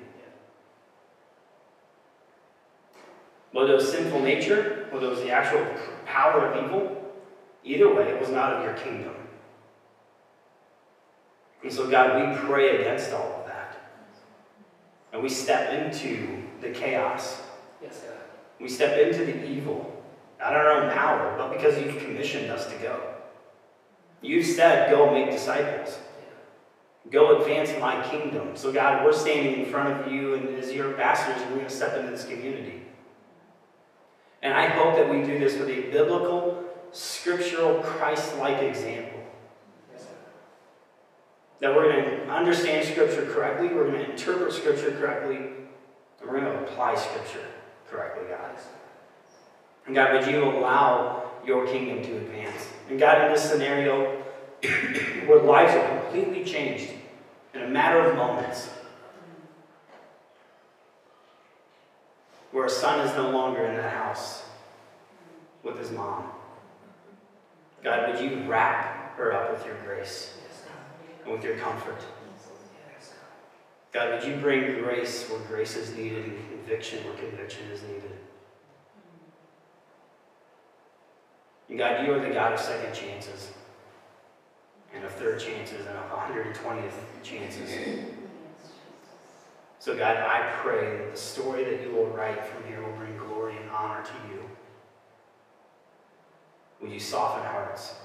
Whether 3.53 3.73
it 3.73 3.75
was 3.77 3.91
sinful 3.91 4.21
nature, 4.21 4.87
whether 4.91 5.07
it 5.07 5.09
was 5.09 5.21
the 5.21 5.31
actual 5.31 5.65
power 6.05 6.45
of 6.45 6.63
evil, 6.63 7.11
either 7.63 7.91
way, 7.91 8.09
it 8.09 8.19
was 8.19 8.29
not 8.29 8.53
of 8.53 8.63
your 8.63 8.73
kingdom. 8.73 9.15
And 11.63 11.73
so, 11.73 11.89
God, 11.89 12.29
we 12.29 12.37
pray 12.47 12.81
against 12.81 13.11
all 13.11 13.39
of 13.39 13.47
that. 13.47 13.77
And 15.11 15.23
we 15.23 15.29
step 15.29 15.73
into 15.73 16.43
the 16.61 16.69
chaos. 16.69 17.41
Yes, 17.81 18.01
God. 18.01 18.19
We 18.59 18.69
step 18.69 18.99
into 18.99 19.25
the 19.25 19.43
evil, 19.43 19.94
not 20.45 20.55
our 20.55 20.71
own 20.71 20.91
power, 20.91 21.35
but 21.37 21.51
because 21.51 21.81
you've 21.81 21.97
commissioned 21.97 22.51
us 22.51 22.67
to 22.67 22.77
go. 22.77 22.99
You've 24.21 24.45
said, 24.45 24.91
go 24.91 25.11
make 25.11 25.31
disciples. 25.31 25.97
Go 27.09 27.39
advance 27.39 27.71
my 27.79 28.01
kingdom. 28.09 28.55
So, 28.55 28.71
God, 28.71 29.03
we're 29.03 29.13
standing 29.13 29.59
in 29.59 29.65
front 29.65 30.01
of 30.01 30.11
you 30.11 30.35
and 30.35 30.57
as 30.57 30.71
your 30.71 30.91
ambassadors, 30.91 31.41
we're 31.49 31.57
going 31.57 31.67
to 31.67 31.73
step 31.73 31.97
into 31.97 32.11
this 32.11 32.25
community. 32.25 32.83
And 34.43 34.53
I 34.53 34.67
hope 34.67 34.95
that 34.95 35.09
we 35.09 35.23
do 35.23 35.39
this 35.39 35.57
with 35.57 35.69
a 35.69 35.89
biblical, 35.89 36.63
scriptural, 36.91 37.79
Christ 37.81 38.37
like 38.37 38.61
example. 38.61 39.19
That 41.61 41.75
we're 41.75 41.91
going 41.91 42.05
to 42.05 42.29
understand 42.29 42.85
Scripture 42.85 43.25
correctly, 43.31 43.69
we're 43.69 43.89
going 43.89 44.03
to 44.03 44.11
interpret 44.11 44.53
Scripture 44.53 44.91
correctly, 44.91 45.37
and 45.37 46.29
we're 46.29 46.41
going 46.41 46.51
to 46.51 46.63
apply 46.63 46.95
Scripture 46.95 47.45
correctly, 47.89 48.25
God. 48.29 48.51
And 49.85 49.95
God, 49.95 50.13
would 50.13 50.31
you 50.31 50.43
allow 50.43 51.23
your 51.45 51.65
kingdom 51.67 52.03
to 52.03 52.17
advance? 52.17 52.67
And 52.89 52.99
God, 52.99 53.25
in 53.25 53.31
this 53.31 53.49
scenario, 53.49 54.11
where 55.27 55.41
lives 55.41 55.73
are 55.75 55.99
completely 55.99 56.43
changed 56.43 56.91
in 57.53 57.61
a 57.61 57.67
matter 57.67 57.99
of 57.99 58.15
moments, 58.15 58.69
where 62.51 62.65
a 62.65 62.69
son 62.69 63.05
is 63.05 63.15
no 63.15 63.29
longer 63.29 63.65
in 63.65 63.75
the 63.75 63.89
house 63.89 64.43
with 65.63 65.77
his 65.77 65.91
mom. 65.91 66.31
God, 67.83 68.09
would 68.09 68.19
you 68.19 68.43
wrap 68.47 69.15
her 69.17 69.33
up 69.33 69.51
with 69.51 69.65
your 69.65 69.75
grace 69.85 70.37
and 71.23 71.33
with 71.33 71.43
your 71.43 71.57
comfort? 71.57 72.01
God. 73.91 74.11
would 74.11 74.29
you 74.29 74.35
bring 74.35 74.81
grace 74.83 75.29
where 75.29 75.39
grace 75.41 75.77
is 75.77 75.95
needed 75.95 76.25
and 76.25 76.49
conviction 76.49 77.03
where 77.05 77.13
conviction 77.13 77.65
is 77.71 77.81
needed? 77.83 78.11
And 81.75 81.79
God, 81.81 82.07
you 82.07 82.13
are 82.13 82.21
the 82.21 82.33
God 82.33 82.53
of 82.53 82.59
second 82.61 82.93
chances 82.93 83.51
and 84.93 85.03
of 85.03 85.11
third 85.11 85.41
chances 85.41 85.85
and 85.85 85.97
of 85.97 86.09
120th 86.09 86.93
chances. 87.21 87.69
So, 89.79 89.97
God, 89.97 90.15
I 90.15 90.53
pray 90.61 90.99
that 90.99 91.11
the 91.11 91.17
story 91.17 91.65
that 91.65 91.81
you 91.81 91.91
will 91.91 92.05
write 92.05 92.45
from 92.45 92.63
here 92.69 92.81
will 92.81 92.95
bring 92.95 93.17
glory 93.17 93.57
and 93.57 93.69
honor 93.69 94.05
to 94.05 94.33
you. 94.33 94.41
Would 96.79 96.93
you 96.93 96.99
soften 97.01 97.43
hearts? 97.43 97.95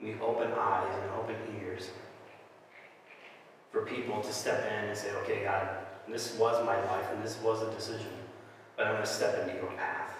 Will 0.00 0.08
you 0.08 0.18
open 0.20 0.50
eyes 0.50 0.92
and 1.00 1.12
open 1.12 1.36
ears 1.62 1.90
for 3.70 3.82
people 3.82 4.20
to 4.20 4.32
step 4.32 4.66
in 4.66 4.88
and 4.88 4.98
say, 4.98 5.12
okay, 5.22 5.44
God, 5.44 5.68
this 6.08 6.34
was 6.34 6.66
my 6.66 6.84
life 6.86 7.06
and 7.14 7.22
this 7.22 7.38
was 7.40 7.62
a 7.62 7.70
decision, 7.70 8.10
but 8.76 8.88
I'm 8.88 8.94
going 8.94 9.04
to 9.04 9.08
step 9.08 9.46
into 9.46 9.54
your 9.54 9.70
path 9.76 10.16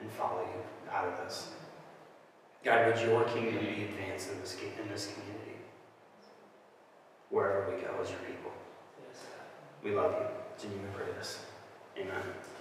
and 0.00 0.10
follow 0.10 0.40
you 0.40 0.62
out 0.94 1.08
of 1.08 1.16
this. 1.18 1.48
God, 2.64 2.86
would 2.86 3.04
your 3.04 3.24
kingdom 3.24 3.58
be 3.58 3.84
advanced 3.84 4.30
in 4.30 4.40
this, 4.40 4.56
in 4.56 4.88
this 4.88 5.12
community, 5.12 5.58
wherever 7.30 7.70
we 7.70 7.82
go 7.82 7.90
as 8.00 8.10
your 8.10 8.20
people. 8.20 8.52
We 9.82 9.90
love 9.94 10.12
you. 10.12 10.26
It's 10.54 10.64
in 10.64 10.70
you 10.70 10.78
we 10.78 10.96
pray 10.96 11.12
this. 11.18 11.44
Amen. 11.98 12.14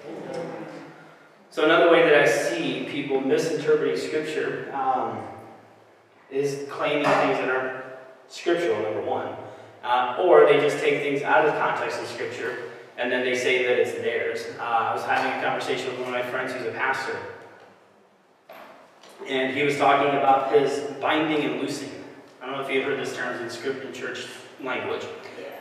Amen. 0.05 0.65
So 1.49 1.63
another 1.63 1.91
way 1.91 2.03
that 2.03 2.15
I 2.15 2.25
see 2.25 2.85
people 2.89 3.21
misinterpreting 3.21 3.95
Scripture 3.95 4.73
um, 4.73 5.21
is 6.29 6.65
claiming 6.69 7.05
things 7.05 7.37
that 7.37 7.49
aren't 7.49 7.85
scriptural, 8.27 8.81
number 8.81 9.01
one. 9.01 9.35
Uh, 9.83 10.17
or 10.21 10.45
they 10.45 10.59
just 10.59 10.79
take 10.79 11.01
things 11.01 11.21
out 11.21 11.45
of 11.45 11.53
the 11.53 11.59
context 11.59 12.01
of 12.01 12.07
Scripture 12.07 12.71
and 12.97 13.11
then 13.11 13.23
they 13.23 13.35
say 13.35 13.63
that 13.65 13.79
it's 13.79 13.93
theirs. 13.93 14.45
Uh, 14.59 14.63
I 14.63 14.93
was 14.93 15.03
having 15.03 15.39
a 15.39 15.43
conversation 15.43 15.87
with 15.91 15.99
one 15.99 16.13
of 16.13 16.13
my 16.13 16.29
friends 16.29 16.53
who's 16.53 16.67
a 16.67 16.71
pastor. 16.71 17.17
And 19.27 19.55
he 19.55 19.63
was 19.63 19.77
talking 19.77 20.09
about 20.09 20.51
his 20.53 20.79
binding 20.99 21.43
and 21.43 21.61
loosing. 21.61 21.91
I 22.41 22.45
don't 22.45 22.57
know 22.57 22.63
if 22.63 22.69
you've 22.69 22.83
heard 22.83 22.99
this 22.99 23.15
term 23.15 23.41
in 23.41 23.49
script 23.49 23.85
in 23.85 23.93
church 23.93 24.27
language. 24.61 25.05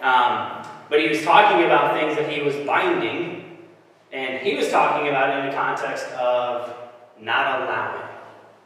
Um, 0.01 0.67
but 0.89 1.01
he 1.01 1.09
was 1.09 1.23
talking 1.23 1.65
about 1.65 1.95
things 1.95 2.17
that 2.17 2.31
he 2.31 2.43
was 2.43 2.57
binding, 2.67 3.59
and 4.13 4.45
he 4.45 4.57
was 4.57 4.69
talking 4.69 5.09
about 5.09 5.39
in 5.39 5.47
the 5.47 5.53
context 5.53 6.07
of 6.11 6.75
not 7.21 7.63
allowing, 7.63 8.03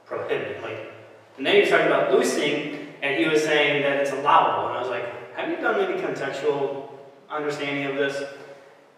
prohibiting. 0.07 0.62
Like, 0.62 0.93
and 1.37 1.47
then 1.47 1.57
he 1.57 1.61
was 1.61 1.71
talking 1.71 1.87
about 1.87 2.11
loosing, 2.11 2.88
and 3.02 3.23
he 3.23 3.28
was 3.28 3.45
saying 3.45 3.83
that 3.83 4.00
it's 4.00 4.12
allowable. 4.12 4.69
And 4.69 4.78
I 4.78 4.81
was 4.81 4.88
like, 4.88 5.35
have 5.37 5.50
you 5.50 5.57
done 5.57 5.78
any 5.81 6.00
contextual 6.00 6.88
understanding 7.28 7.85
of 7.85 7.97
this? 7.97 8.23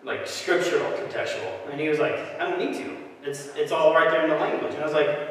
Like 0.04 0.28
scriptural 0.28 0.92
contextual. 0.92 1.70
And 1.70 1.80
he 1.80 1.88
was 1.88 1.98
like, 1.98 2.14
I 2.40 2.48
don't 2.48 2.60
need 2.60 2.74
to. 2.74 2.96
It's 3.24 3.48
it's 3.56 3.72
all 3.72 3.92
right 3.92 4.08
there 4.10 4.22
in 4.22 4.30
the 4.30 4.36
language. 4.36 4.72
And 4.74 4.82
I 4.82 4.86
was 4.86 4.94
like, 4.94 5.27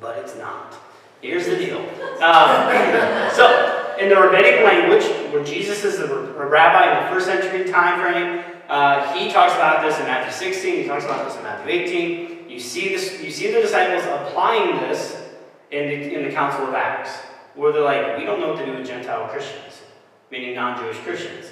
but 0.00 0.18
it's 0.18 0.36
not. 0.36 0.74
Here's 1.22 1.46
the 1.46 1.56
deal. 1.56 1.78
Um, 2.22 3.30
so, 3.32 3.96
in 3.98 4.08
the 4.08 4.16
rabbinic 4.16 4.64
language, 4.64 5.04
where 5.32 5.42
Jesus 5.42 5.84
is 5.84 5.98
a 5.98 6.06
rabbi 6.06 6.98
in 6.98 7.04
the 7.04 7.10
first 7.10 7.26
century 7.26 7.70
time 7.70 8.00
frame, 8.00 8.44
uh, 8.68 9.14
he 9.14 9.32
talks 9.32 9.54
about 9.54 9.82
this 9.82 9.98
in 9.98 10.04
Matthew 10.04 10.32
16. 10.32 10.82
He 10.82 10.86
talks 10.86 11.04
about 11.04 11.26
this 11.26 11.36
in 11.36 11.42
Matthew 11.42 11.72
18. 11.72 12.50
You 12.50 12.60
see 12.60 12.90
this. 12.90 13.22
You 13.22 13.30
see 13.30 13.52
the 13.52 13.60
disciples 13.60 14.04
applying 14.04 14.76
this 14.80 15.22
in 15.70 15.88
the, 15.88 16.14
in 16.14 16.24
the 16.24 16.30
Council 16.30 16.66
of 16.66 16.74
Acts, 16.74 17.16
where 17.54 17.72
they're 17.72 17.82
like, 17.82 18.18
we 18.18 18.24
don't 18.24 18.40
know 18.40 18.48
what 18.48 18.58
to 18.58 18.66
do 18.66 18.72
with 18.72 18.86
Gentile 18.86 19.28
Christians, 19.28 19.82
meaning 20.30 20.54
non-Jewish 20.54 20.98
Christians. 20.98 21.46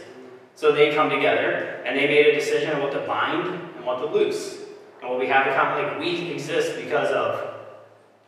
So 0.54 0.72
they 0.72 0.94
come 0.94 1.10
together 1.10 1.82
and 1.84 1.96
they 1.98 2.06
made 2.06 2.26
a 2.26 2.34
decision 2.34 2.74
on 2.74 2.82
what 2.82 2.92
to 2.92 3.00
bind 3.00 3.48
and 3.48 3.84
what 3.84 3.98
to 3.98 4.06
loose. 4.06 4.60
And 5.00 5.10
what 5.10 5.18
we 5.18 5.26
have 5.26 5.46
in 5.46 5.54
common, 5.54 5.84
like 5.84 5.98
we 5.98 6.30
exist 6.30 6.76
because 6.76 7.10
of 7.10 7.53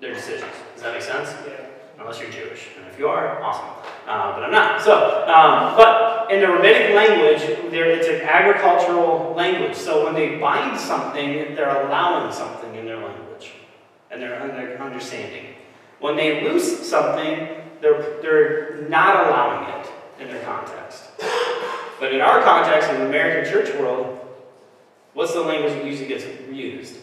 their 0.01 0.15
decisions. 0.15 0.53
Does 0.75 0.83
that 0.83 0.93
make 0.93 1.03
sense? 1.03 1.35
Yeah. 1.47 1.67
Unless 1.99 2.21
you're 2.21 2.31
Jewish. 2.31 2.69
And 2.77 2.87
if 2.89 2.99
you 2.99 3.09
are, 3.09 3.43
awesome. 3.43 3.69
Uh, 4.07 4.35
but 4.35 4.45
I'm 4.45 4.53
not. 4.53 4.83
So, 4.83 5.25
um, 5.27 5.77
but 5.77 6.31
in 6.31 6.41
the 6.41 6.49
rabbinic 6.49 6.95
language, 6.95 7.71
there, 7.71 7.91
it's 7.91 8.09
an 8.09 8.21
agricultural 8.21 9.35
language. 9.35 9.75
So 9.75 10.05
when 10.05 10.15
they 10.15 10.37
bind 10.37 10.79
something, 10.79 11.55
they're 11.55 11.87
allowing 11.87 12.33
something 12.33 12.75
in 12.75 12.85
their 12.85 12.99
language 12.99 13.53
and 14.11 14.21
their, 14.21 14.35
and 14.35 14.51
their 14.51 14.81
understanding. 14.83 15.55
When 16.01 16.17
they 16.17 16.45
loose 16.45 16.87
something, 16.87 17.49
they're, 17.81 18.21
they're 18.21 18.87
not 18.89 19.27
allowing 19.27 19.81
it 19.81 19.91
in 20.21 20.29
their 20.29 20.43
context. 20.45 21.05
But 21.99 22.13
in 22.13 22.21
our 22.21 22.43
context, 22.43 22.91
in 22.91 23.01
the 23.01 23.07
American 23.07 23.51
church 23.51 23.75
world, 23.81 24.21
what's 25.15 25.33
the 25.33 25.41
language 25.41 25.73
that 25.73 25.85
usually 25.85 26.09
gets 26.09 26.25
used? 26.53 26.99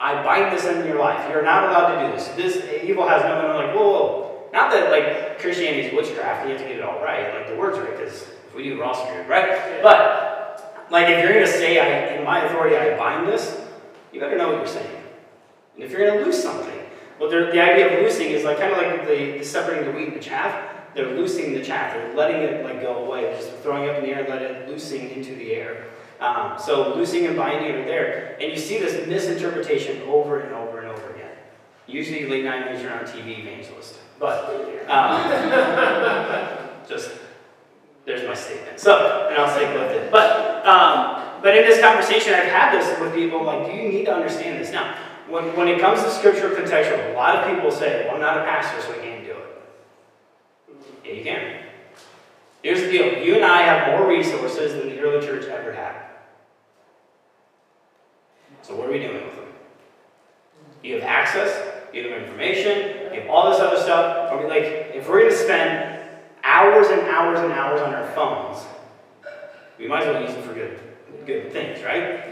I 0.00 0.22
bind 0.22 0.56
this 0.56 0.64
in 0.64 0.86
your 0.86 0.98
life. 0.98 1.28
You're 1.28 1.42
not 1.42 1.64
allowed 1.64 1.94
to 1.94 2.06
do 2.06 2.12
this. 2.12 2.28
This 2.28 2.84
evil 2.84 3.08
has 3.08 3.22
no. 3.22 3.34
I'm 3.34 3.66
like, 3.66 3.74
whoa, 3.74 3.90
whoa. 3.90 4.48
Not 4.52 4.70
that 4.70 4.90
like 4.90 5.38
Christianity 5.40 5.88
is 5.88 5.94
witchcraft. 5.94 6.46
You 6.46 6.52
have 6.52 6.62
to 6.62 6.68
get 6.68 6.76
it 6.76 6.82
all 6.82 7.02
right, 7.02 7.34
like 7.34 7.48
the 7.48 7.56
words 7.56 7.78
right, 7.78 7.90
because 7.90 8.22
if 8.22 8.54
we 8.54 8.62
do, 8.62 8.78
we're 8.78 8.84
all 8.84 8.94
screwed, 8.94 9.28
right? 9.28 9.82
But 9.82 10.86
like 10.90 11.08
if 11.08 11.22
you're 11.22 11.34
gonna 11.34 11.46
say, 11.46 11.78
I, 11.78 12.16
in 12.16 12.24
my 12.24 12.44
authority, 12.44 12.76
I 12.76 12.96
bind 12.96 13.28
this, 13.28 13.60
you 14.12 14.20
better 14.20 14.38
know 14.38 14.48
what 14.48 14.58
you're 14.58 14.66
saying. 14.66 15.02
And 15.74 15.84
if 15.84 15.90
you're 15.90 16.06
gonna 16.06 16.24
loose 16.24 16.42
something, 16.42 16.78
well, 17.20 17.28
the 17.28 17.60
idea 17.60 17.98
of 17.98 18.04
loosing 18.04 18.30
is 18.30 18.44
like 18.44 18.58
kind 18.58 18.72
of 18.72 18.78
like 18.78 19.06
the, 19.06 19.38
the 19.38 19.44
separating 19.44 19.86
the 19.86 19.92
wheat 19.92 20.08
and 20.08 20.16
the 20.16 20.20
chaff. 20.20 20.76
They're 20.94 21.14
loosing 21.14 21.52
the 21.52 21.62
chaff. 21.62 21.92
They're 21.92 22.14
letting 22.14 22.36
it 22.36 22.64
like 22.64 22.80
go 22.80 23.04
away, 23.04 23.32
just 23.36 23.52
throwing 23.58 23.84
it 23.84 23.90
up 23.90 23.98
in 23.98 24.04
the 24.04 24.10
air, 24.10 24.20
and 24.20 24.28
let 24.28 24.42
it 24.42 24.68
loosing 24.68 25.10
into 25.10 25.34
the 25.34 25.52
air. 25.54 25.88
Um, 26.20 26.58
so 26.58 26.94
loosing 26.94 27.26
and 27.26 27.36
binding 27.36 27.70
are 27.72 27.84
there, 27.84 28.36
and 28.40 28.50
you 28.50 28.58
see 28.58 28.78
this 28.78 29.06
misinterpretation 29.06 30.02
over 30.02 30.40
and 30.40 30.52
over 30.52 30.78
and 30.80 30.88
over 30.88 31.14
again. 31.14 31.30
Usually 31.86 32.26
late 32.26 32.44
night 32.44 32.80
you're 32.80 32.92
on 32.92 33.04
TV 33.04 33.38
evangelist, 33.40 33.98
but 34.18 34.50
um, 34.88 35.22
just 36.88 37.12
there's 38.04 38.26
my 38.26 38.34
statement. 38.34 38.80
So, 38.80 39.28
and 39.30 39.38
I'll 39.38 39.48
stick 39.48 39.72
with 39.72 39.92
it. 39.92 40.10
But 40.10 40.66
um, 40.66 41.18
but 41.42 41.56
in 41.56 41.64
this 41.64 41.80
conversation, 41.80 42.34
I've 42.34 42.50
had 42.50 42.72
this 42.72 42.98
with 43.00 43.14
people, 43.14 43.44
like, 43.44 43.70
do 43.70 43.76
you 43.76 43.88
need 43.88 44.04
to 44.06 44.12
understand 44.12 44.60
this? 44.60 44.72
Now, 44.72 44.96
when, 45.28 45.56
when 45.56 45.68
it 45.68 45.80
comes 45.80 46.02
to 46.02 46.10
scripture 46.10 46.50
contextual, 46.50 47.12
a 47.12 47.16
lot 47.16 47.36
of 47.36 47.54
people 47.54 47.70
say, 47.70 48.04
well, 48.06 48.16
I'm 48.16 48.20
not 48.20 48.38
a 48.38 48.44
pastor, 48.44 48.80
so 48.82 48.98
I 48.98 49.04
can't 49.04 49.24
do 49.24 49.32
it. 49.32 50.76
Yeah, 51.04 51.12
you 51.12 51.24
can. 51.24 51.62
Here's 52.62 52.80
the 52.80 52.90
deal. 52.90 53.24
You 53.24 53.36
and 53.36 53.44
I 53.44 53.62
have 53.62 53.98
more 53.98 54.08
resources 54.08 54.72
than 54.72 54.88
the 54.88 55.00
early 55.00 55.24
church 55.24 55.44
ever 55.44 55.72
had. 55.72 56.07
So 58.62 58.76
what 58.76 58.88
are 58.88 58.92
we 58.92 58.98
doing 58.98 59.14
with 59.14 59.34
them? 59.34 59.44
You 60.82 60.94
have 60.94 61.04
access, 61.04 61.50
you 61.92 62.08
have 62.08 62.22
information, 62.22 63.12
you 63.12 63.20
have 63.20 63.30
all 63.30 63.50
this 63.50 63.60
other 63.60 63.80
stuff. 63.80 64.32
Like, 64.48 64.92
if 64.94 65.08
we're 65.08 65.20
going 65.20 65.32
to 65.32 65.36
spend 65.36 66.00
hours 66.44 66.88
and 66.88 67.02
hours 67.02 67.40
and 67.40 67.52
hours 67.52 67.80
on 67.80 67.94
our 67.94 68.10
phones, 68.12 68.64
we 69.78 69.88
might 69.88 70.02
as 70.02 70.14
well 70.14 70.22
use 70.22 70.32
them 70.34 70.42
for 70.42 70.54
good, 70.54 70.78
good 71.26 71.52
things, 71.52 71.82
right? 71.82 72.24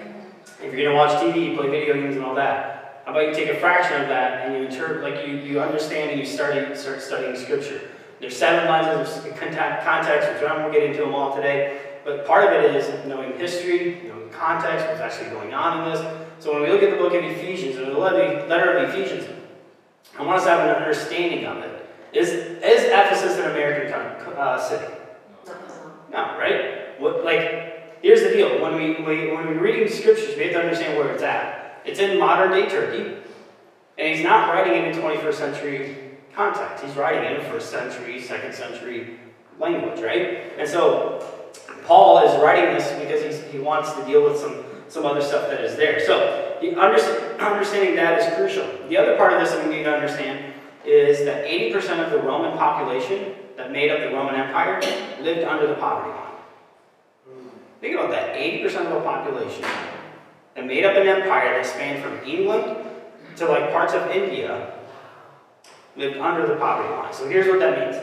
If 0.62 0.73
you're 0.73 0.90
going 0.90 0.90
to 0.90 0.95
watch 0.95 1.21
TV, 1.23 1.56
play 1.56 1.71
video 1.71 1.95
games 1.95 2.16
and 2.16 2.25
all 2.25 2.35
that, 2.35 3.02
how 3.04 3.12
about 3.12 3.28
you 3.28 3.35
take 3.35 3.49
a 3.49 3.61
fraction 3.61 4.02
of 4.02 4.09
that 4.09 4.47
and 4.47 4.54
you 4.54 4.64
interpret, 4.68 5.02
like 5.02 5.26
you, 5.26 5.37
you 5.37 5.61
understand 5.61 6.11
and 6.11 6.21
you 6.21 6.26
start, 6.26 6.76
start 6.76 7.00
studying 7.00 7.37
scripture. 7.37 7.80
There's 8.21 8.37
seven 8.37 8.68
lenses 8.68 9.25
of 9.25 9.37
context, 9.37 10.33
which 10.33 10.50
I 10.50 10.56
won't 10.56 10.73
get 10.73 10.83
into 10.85 11.02
them 11.02 11.14
all 11.14 11.37
today, 11.37 11.86
but 12.07 12.25
part 12.25 12.45
of 12.45 12.53
it 12.53 12.77
is 12.77 13.07
knowing 13.07 13.37
history, 13.37 14.01
knowing 14.07 14.31
context, 14.31 14.87
what's 14.87 15.01
actually 15.01 15.29
going 15.31 15.53
on 15.53 15.83
in 15.83 15.93
this. 15.93 16.01
So 16.39 16.53
when 16.53 16.63
we 16.63 16.71
look 16.71 16.83
at 16.83 16.91
the 16.91 16.97
book 16.97 17.13
of 17.13 17.25
Ephesians, 17.25 17.77
or 17.77 17.87
the 17.87 17.99
letter 17.99 18.79
of 18.79 18.89
Ephesians, 18.89 19.29
I 20.17 20.23
want 20.23 20.39
us 20.39 20.45
to 20.45 20.51
have 20.51 20.61
an 20.61 20.77
understanding 20.77 21.45
of 21.47 21.59
it. 21.59 21.89
Is, 22.13 22.29
is 22.31 22.85
Ephesus 22.85 23.37
an 23.39 23.51
American 23.51 23.93
uh, 23.93 24.59
city? 24.59 24.87
No, 26.13 26.39
right? 26.39 26.99
What, 27.01 27.25
like, 27.25 28.01
here's 28.03 28.23
the 28.23 28.31
deal. 28.31 28.63
When 28.63 28.77
we, 28.77 28.95
we 29.05 29.33
when 29.33 29.47
we're 29.49 29.61
reading 29.61 29.89
scriptures, 29.89 30.37
we 30.37 30.45
have 30.45 30.53
to 30.53 30.61
understand 30.61 30.97
where 30.97 31.13
it's 31.13 31.25
at. 31.25 31.83
It's 31.85 31.99
in 31.99 32.19
modern 32.19 32.53
day 32.53 32.69
Turkey, 32.69 33.17
and 33.99 34.15
he's 34.15 34.25
not 34.25 34.49
writing 34.55 34.75
it 34.75 34.97
in 34.97 35.03
21st 35.03 35.35
century 35.35 35.97
context. 36.33 36.85
He's 36.85 36.97
writing 36.97 37.25
it 37.25 37.41
in 37.41 37.51
first 37.51 37.71
century, 37.71 38.23
second 38.23 38.55
century 38.55 39.19
language, 39.59 40.01
right? 40.01 40.53
And 40.59 40.69
so 40.69 41.46
Paul 41.87 42.19
is 42.19 42.43
writing 42.43 42.75
this 42.75 42.93
because 43.00 43.43
he 43.52 43.59
wants 43.59 43.93
to 43.93 44.05
deal 44.05 44.25
with 44.25 44.38
some, 44.38 44.64
some 44.88 45.07
other 45.07 45.23
stuff 45.23 45.49
that 45.49 45.62
is 45.62 45.76
there. 45.76 46.05
So 46.05 46.59
understanding 47.38 47.97
that 47.97 48.19
is 48.19 48.35
crucial. 48.35 48.66
The 48.88 48.97
other 48.97 49.16
part 49.16 49.33
of 49.33 49.40
this 49.40 49.52
that 49.52 49.64
we 49.66 49.76
need 49.76 49.85
to 49.85 49.95
understand 49.95 50.52
is 50.85 51.25
that 51.25 51.47
80% 51.47 52.05
of 52.05 52.11
the 52.11 52.19
Roman 52.19 52.57
population 52.59 53.35
that 53.57 53.73
made 53.73 53.90
up 53.90 54.00
the 54.00 54.14
Roman 54.14 54.35
Empire 54.35 54.81
lived 55.21 55.45
under 55.45 55.66
the 55.66 55.75
poverty 55.75 56.11
line. 56.11 56.26
Think 57.81 57.95
about 57.95 58.11
that 58.11 58.35
80% 58.37 58.87
of 58.87 58.95
the 58.95 59.00
population 59.00 59.64
that 60.55 60.66
made 60.66 60.85
up 60.85 60.97
an 60.97 61.07
empire 61.07 61.57
that 61.57 61.66
spanned 61.66 62.02
from 62.02 62.19
England 62.26 62.85
to 63.37 63.47
like 63.47 63.71
parts 63.71 63.93
of 63.93 64.11
India 64.11 64.73
lived 65.97 66.16
under 66.19 66.47
the 66.47 66.57
poverty 66.57 66.88
line. 66.88 67.12
So 67.12 67.28
here's 67.28 67.47
what 67.47 67.59
that 67.61 67.78
means. 67.78 68.02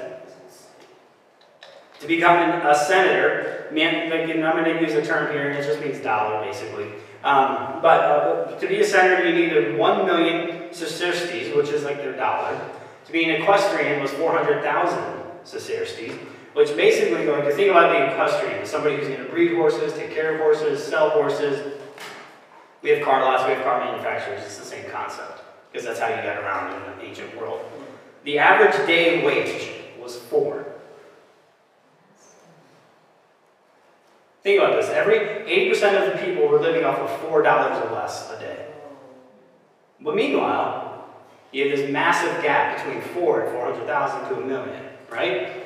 To 1.99 2.07
become 2.07 2.37
a 2.37 2.75
senator, 2.75 3.62
man, 3.73 4.09
like, 4.09 4.29
I'm 4.29 4.63
going 4.63 4.65
to 4.65 4.81
use 4.81 4.93
a 4.93 5.05
term 5.05 5.31
here, 5.31 5.49
and 5.49 5.57
it 5.57 5.65
just 5.65 5.81
means 5.81 5.99
dollar 5.99 6.45
basically. 6.45 6.85
Um, 7.23 7.79
but 7.81 8.01
uh, 8.01 8.59
to 8.59 8.67
be 8.67 8.81
a 8.81 8.85
senator, 8.85 9.27
you 9.27 9.33
needed 9.33 9.77
1 9.77 10.05
million 10.05 10.73
sesterces, 10.73 11.55
which 11.55 11.69
is 11.69 11.83
like 11.83 11.97
their 11.97 12.13
dollar. 12.13 12.59
To 13.05 13.11
be 13.11 13.23
an 13.23 13.41
equestrian 13.41 14.01
was 14.01 14.11
400,000 14.11 15.23
sesterces, 15.43 16.11
which 16.53 16.75
basically, 16.75 17.25
like, 17.25 17.45
to 17.45 17.51
think 17.53 17.71
about 17.71 17.91
the 17.91 18.11
equestrian, 18.11 18.65
somebody 18.65 18.97
who's 18.97 19.07
going 19.07 19.23
to 19.23 19.29
breed 19.29 19.55
horses, 19.55 19.93
take 19.93 20.11
care 20.11 20.35
of 20.35 20.41
horses, 20.41 20.83
sell 20.83 21.11
horses. 21.11 21.79
We 22.81 22.89
have 22.89 23.03
car 23.03 23.21
lots, 23.23 23.47
we 23.47 23.53
have 23.53 23.63
car 23.63 23.79
manufacturers, 23.79 24.41
it's 24.43 24.57
the 24.57 24.65
same 24.65 24.89
concept, 24.91 25.41
because 25.71 25.85
that's 25.85 25.99
how 25.99 26.09
you 26.09 26.17
got 26.17 26.37
around 26.37 26.73
in 26.73 26.97
the 26.97 27.03
ancient 27.05 27.37
world. 27.37 27.61
The 28.25 28.39
average 28.39 28.75
day 28.85 29.25
wage 29.25 29.71
was 30.01 30.17
four. 30.17 30.72
Think 34.43 34.61
about 34.61 34.75
this. 34.75 34.89
Every 34.89 35.19
80% 35.19 36.05
of 36.05 36.13
the 36.13 36.25
people 36.25 36.47
were 36.47 36.59
living 36.59 36.83
off 36.83 36.99
of 36.99 37.09
$4 37.21 37.31
or 37.31 37.95
less 37.95 38.29
a 38.29 38.39
day. 38.39 38.65
But 40.01 40.15
meanwhile, 40.15 41.05
you 41.53 41.69
have 41.69 41.77
this 41.77 41.89
massive 41.89 42.43
gap 42.43 42.77
between 42.77 43.01
4 43.01 43.41
and 43.41 43.51
400,000 43.53 44.29
to 44.29 44.41
a 44.41 44.45
million, 44.45 44.83
right? 45.09 45.63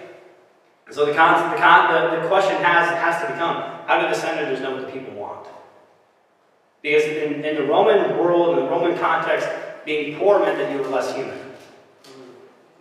So 0.91 1.07
the, 1.07 1.13
con- 1.13 1.51
the, 1.51 1.57
con- 1.57 2.11
the, 2.11 2.21
the 2.21 2.27
question 2.27 2.55
has, 2.63 2.89
has 2.89 3.21
to 3.23 3.33
become, 3.33 3.63
how 3.87 3.99
do 3.99 4.07
the 4.07 4.13
senators 4.13 4.61
know 4.61 4.75
what 4.75 4.85
the 4.85 4.91
people 4.91 5.13
want? 5.15 5.47
Because 6.83 7.03
in, 7.03 7.43
in 7.43 7.55
the 7.55 7.63
Roman 7.63 8.15
world, 8.17 8.57
in 8.57 8.65
the 8.65 8.69
Roman 8.69 8.97
context, 8.99 9.49
being 9.85 10.19
poor 10.19 10.39
meant 10.39 10.57
that 10.59 10.71
you 10.71 10.77
were 10.77 10.87
less 10.87 11.15
human. 11.15 11.37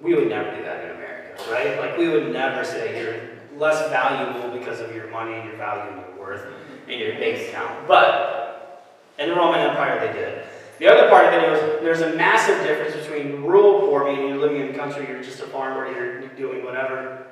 We 0.02 0.14
would 0.14 0.28
never 0.28 0.54
do 0.54 0.62
that 0.62 0.84
in 0.84 0.90
America, 0.90 1.42
right? 1.50 1.80
Like 1.80 1.96
we 1.96 2.08
would 2.08 2.32
never 2.32 2.64
say 2.64 3.00
you're 3.00 3.35
less 3.58 3.88
valuable 3.90 4.56
because 4.56 4.80
of 4.80 4.94
your 4.94 5.08
money 5.10 5.34
and 5.34 5.44
your 5.44 5.56
value 5.56 5.92
and 5.92 6.00
your 6.00 6.18
worth 6.18 6.46
and 6.88 7.00
your 7.00 7.12
bank 7.12 7.48
account. 7.48 7.86
But 7.88 8.94
in 9.18 9.28
the 9.30 9.34
Roman 9.34 9.60
Empire, 9.60 10.06
they 10.06 10.12
did. 10.12 10.44
The 10.78 10.88
other 10.88 11.08
part 11.08 11.26
of 11.26 11.32
it 11.32 11.52
is 11.52 11.82
there's 11.82 12.02
a 12.02 12.14
massive 12.16 12.62
difference 12.62 12.96
between 12.96 13.42
rural 13.42 13.80
poor, 13.80 14.04
meaning 14.04 14.28
you're 14.28 14.38
living 14.38 14.60
in 14.60 14.72
the 14.72 14.78
country, 14.78 15.06
you're 15.08 15.22
just 15.22 15.40
a 15.40 15.46
farmer, 15.46 15.90
you're 15.90 16.28
doing 16.28 16.64
whatever, 16.64 17.26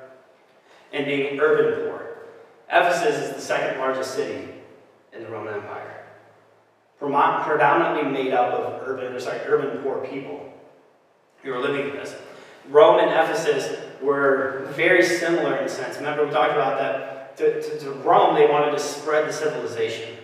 and 0.91 1.05
being 1.05 1.39
urban 1.39 1.85
poor. 1.85 2.17
Ephesus 2.69 3.29
is 3.29 3.35
the 3.35 3.41
second 3.41 3.79
largest 3.79 4.15
city 4.15 4.49
in 5.13 5.21
the 5.21 5.29
Roman 5.29 5.53
Empire, 5.53 6.05
predominantly 6.97 8.11
made 8.11 8.33
up 8.33 8.51
of 8.53 8.87
urban, 8.87 9.13
or 9.13 9.19
sorry, 9.19 9.39
urban 9.45 9.83
poor 9.83 10.03
people 10.07 10.51
who 11.43 11.53
are 11.53 11.61
living 11.61 11.89
in 11.91 11.95
this. 11.95 12.15
Rome 12.69 12.99
and 12.99 13.11
Ephesus 13.11 13.84
were 14.01 14.67
very 14.75 15.03
similar 15.03 15.57
in 15.57 15.65
a 15.65 15.69
sense. 15.69 15.97
Remember, 15.97 16.25
we 16.25 16.31
talked 16.31 16.53
about 16.53 16.77
that. 16.79 17.37
To, 17.37 17.61
to, 17.61 17.79
to, 17.79 17.91
Rome, 17.91 18.35
they 18.35 18.47
wanted 18.47 18.71
to 18.71 18.79
spread 18.79 19.27
the 19.27 19.33
civilization. 19.33 20.17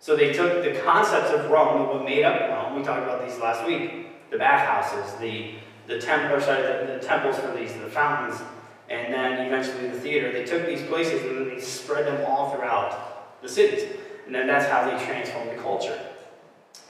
So 0.00 0.16
they 0.16 0.32
took 0.32 0.64
the 0.64 0.80
concepts 0.80 1.30
of 1.30 1.50
Rome, 1.50 1.88
what 1.88 2.04
made 2.04 2.24
up 2.24 2.48
Rome. 2.50 2.78
We 2.78 2.82
talked 2.82 3.02
about 3.02 3.28
these 3.28 3.38
last 3.38 3.66
week: 3.66 4.30
the 4.30 4.38
bathhouses, 4.38 5.14
the 5.20 5.56
the 5.88 5.98
temple, 5.98 6.36
or 6.36 6.40
sorry, 6.40 6.62
the, 6.62 6.92
the 6.92 6.98
temples 7.00 7.38
for 7.38 7.50
these, 7.56 7.72
the 7.72 7.90
fountains, 7.90 8.40
and 8.88 9.12
then 9.12 9.46
eventually 9.46 9.88
the 9.88 9.98
theater. 9.98 10.30
They 10.30 10.44
took 10.44 10.66
these 10.66 10.82
places 10.82 11.22
and 11.22 11.38
then 11.38 11.48
they 11.48 11.60
spread 11.60 12.06
them 12.06 12.24
all 12.26 12.50
throughout 12.50 13.42
the 13.42 13.48
cities, 13.48 13.84
and 14.26 14.34
then 14.34 14.46
that's 14.46 14.70
how 14.70 14.84
they 14.84 15.04
transformed 15.04 15.50
the 15.50 15.62
culture. 15.62 15.98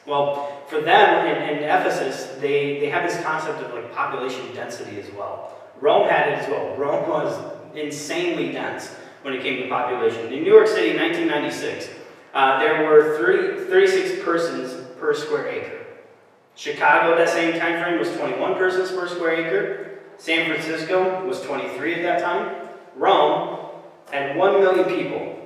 Well, 0.04 0.62
for 0.68 0.80
them 0.80 1.26
in, 1.26 1.58
in, 1.58 1.64
Ephesus, 1.64 2.38
they, 2.40 2.80
they 2.80 2.88
had 2.88 3.08
this 3.08 3.22
concept 3.22 3.62
of 3.62 3.72
like 3.74 3.94
population 3.94 4.54
density 4.54 4.98
as 4.98 5.10
well. 5.12 5.54
Rome 5.80 6.08
had 6.08 6.28
it 6.28 6.38
as 6.38 6.48
well. 6.48 6.74
Rome 6.76 7.08
was 7.08 7.38
insanely 7.74 8.52
dense 8.52 8.94
when 9.22 9.34
it 9.34 9.42
came 9.42 9.62
to 9.62 9.68
population. 9.68 10.32
In 10.32 10.42
New 10.42 10.52
York 10.52 10.66
City, 10.66 10.96
1996, 10.96 11.90
uh, 12.34 12.58
there 12.58 12.84
were 12.88 13.16
30, 13.18 13.70
36 13.70 14.24
persons 14.24 14.74
per 14.98 15.14
square 15.14 15.48
acre. 15.48 15.86
Chicago, 16.54 17.12
at 17.12 17.18
that 17.18 17.28
same 17.28 17.58
time 17.58 17.80
frame, 17.82 17.98
was 17.98 18.10
21 18.16 18.54
persons 18.54 18.90
per 18.90 19.06
square 19.06 19.46
acre. 19.46 20.00
San 20.16 20.46
Francisco 20.46 21.24
was 21.24 21.40
23 21.42 21.94
at 21.94 22.02
that 22.02 22.20
time. 22.20 22.68
Rome 22.96 23.58
had 24.10 24.36
1 24.36 24.60
million 24.60 24.84
people, 24.86 25.38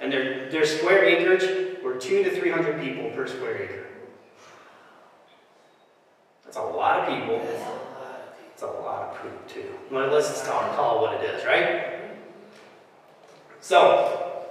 and 0.00 0.12
their, 0.12 0.50
their 0.50 0.66
square 0.66 1.04
acreage 1.04 1.82
were 1.82 1.94
2 1.94 2.24
to 2.24 2.38
300 2.38 2.80
people 2.80 3.10
per 3.10 3.26
square 3.26 3.62
acre. 3.62 3.86
That's 6.44 6.58
a 6.58 6.62
lot 6.62 7.00
of 7.00 7.18
people. 7.18 7.79
It's 8.60 8.68
a 8.68 8.80
lot 8.82 9.08
of 9.08 9.22
poop, 9.22 9.48
too. 9.48 9.72
Well, 9.90 10.08
let's 10.08 10.28
just 10.28 10.44
call, 10.44 10.98
it 10.98 11.00
what 11.00 11.14
it 11.14 11.34
is, 11.34 11.46
right? 11.46 12.10
So, 13.62 14.44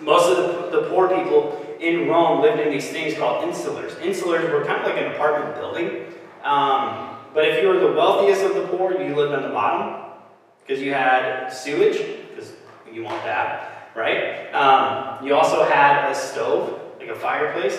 most 0.00 0.30
of 0.30 0.38
the, 0.72 0.80
the 0.80 0.88
poor 0.88 1.06
people 1.08 1.76
in 1.78 2.08
Rome 2.08 2.40
lived 2.40 2.60
in 2.60 2.72
these 2.72 2.88
things 2.88 3.12
called 3.12 3.44
insulars. 3.44 3.90
Insulars 3.96 4.50
were 4.50 4.64
kind 4.64 4.80
of 4.80 4.86
like 4.86 4.96
an 4.96 5.12
apartment 5.12 5.54
building. 5.56 6.14
Um, 6.42 7.18
but 7.34 7.46
if 7.46 7.62
you 7.62 7.68
were 7.68 7.78
the 7.78 7.92
wealthiest 7.92 8.42
of 8.42 8.54
the 8.54 8.66
poor, 8.68 8.98
you 8.98 9.14
lived 9.14 9.34
on 9.34 9.42
the 9.42 9.50
bottom 9.50 10.14
because 10.62 10.82
you 10.82 10.94
had 10.94 11.50
sewage, 11.50 11.98
because 12.30 12.52
you 12.90 13.02
want 13.02 13.22
that, 13.24 13.90
right? 13.94 14.50
Um, 14.54 15.26
you 15.26 15.34
also 15.34 15.64
had 15.64 16.10
a 16.10 16.14
stove, 16.14 16.80
like 16.98 17.10
a 17.10 17.16
fireplace. 17.16 17.78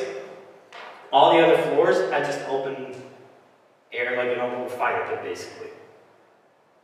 All 1.12 1.34
the 1.34 1.44
other 1.44 1.60
floors 1.64 2.12
had 2.12 2.28
just 2.28 2.48
open 2.48 2.94
air 3.94 4.18
like 4.18 4.36
an 4.36 4.42
open 4.42 4.70
fire 4.78 5.06
pit, 5.08 5.24
basically. 5.24 5.70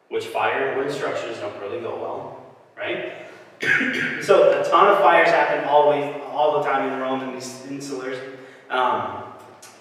Which 0.10 0.26
fire 0.26 0.70
and 0.70 0.80
wind 0.80 0.92
structures 0.92 1.40
don't 1.40 1.60
really 1.62 1.80
go 1.80 1.96
well, 1.96 2.56
right? 2.78 3.14
so 4.24 4.60
a 4.60 4.64
ton 4.70 4.88
of 4.90 5.00
fires 5.00 5.30
happen 5.30 5.66
always, 5.66 6.16
all 6.32 6.60
the 6.60 6.70
time 6.70 6.92
in 6.92 7.00
Rome 7.00 7.22
in 7.22 7.34
these 7.34 7.66
insulars. 7.68 8.20
Um, 8.70 9.24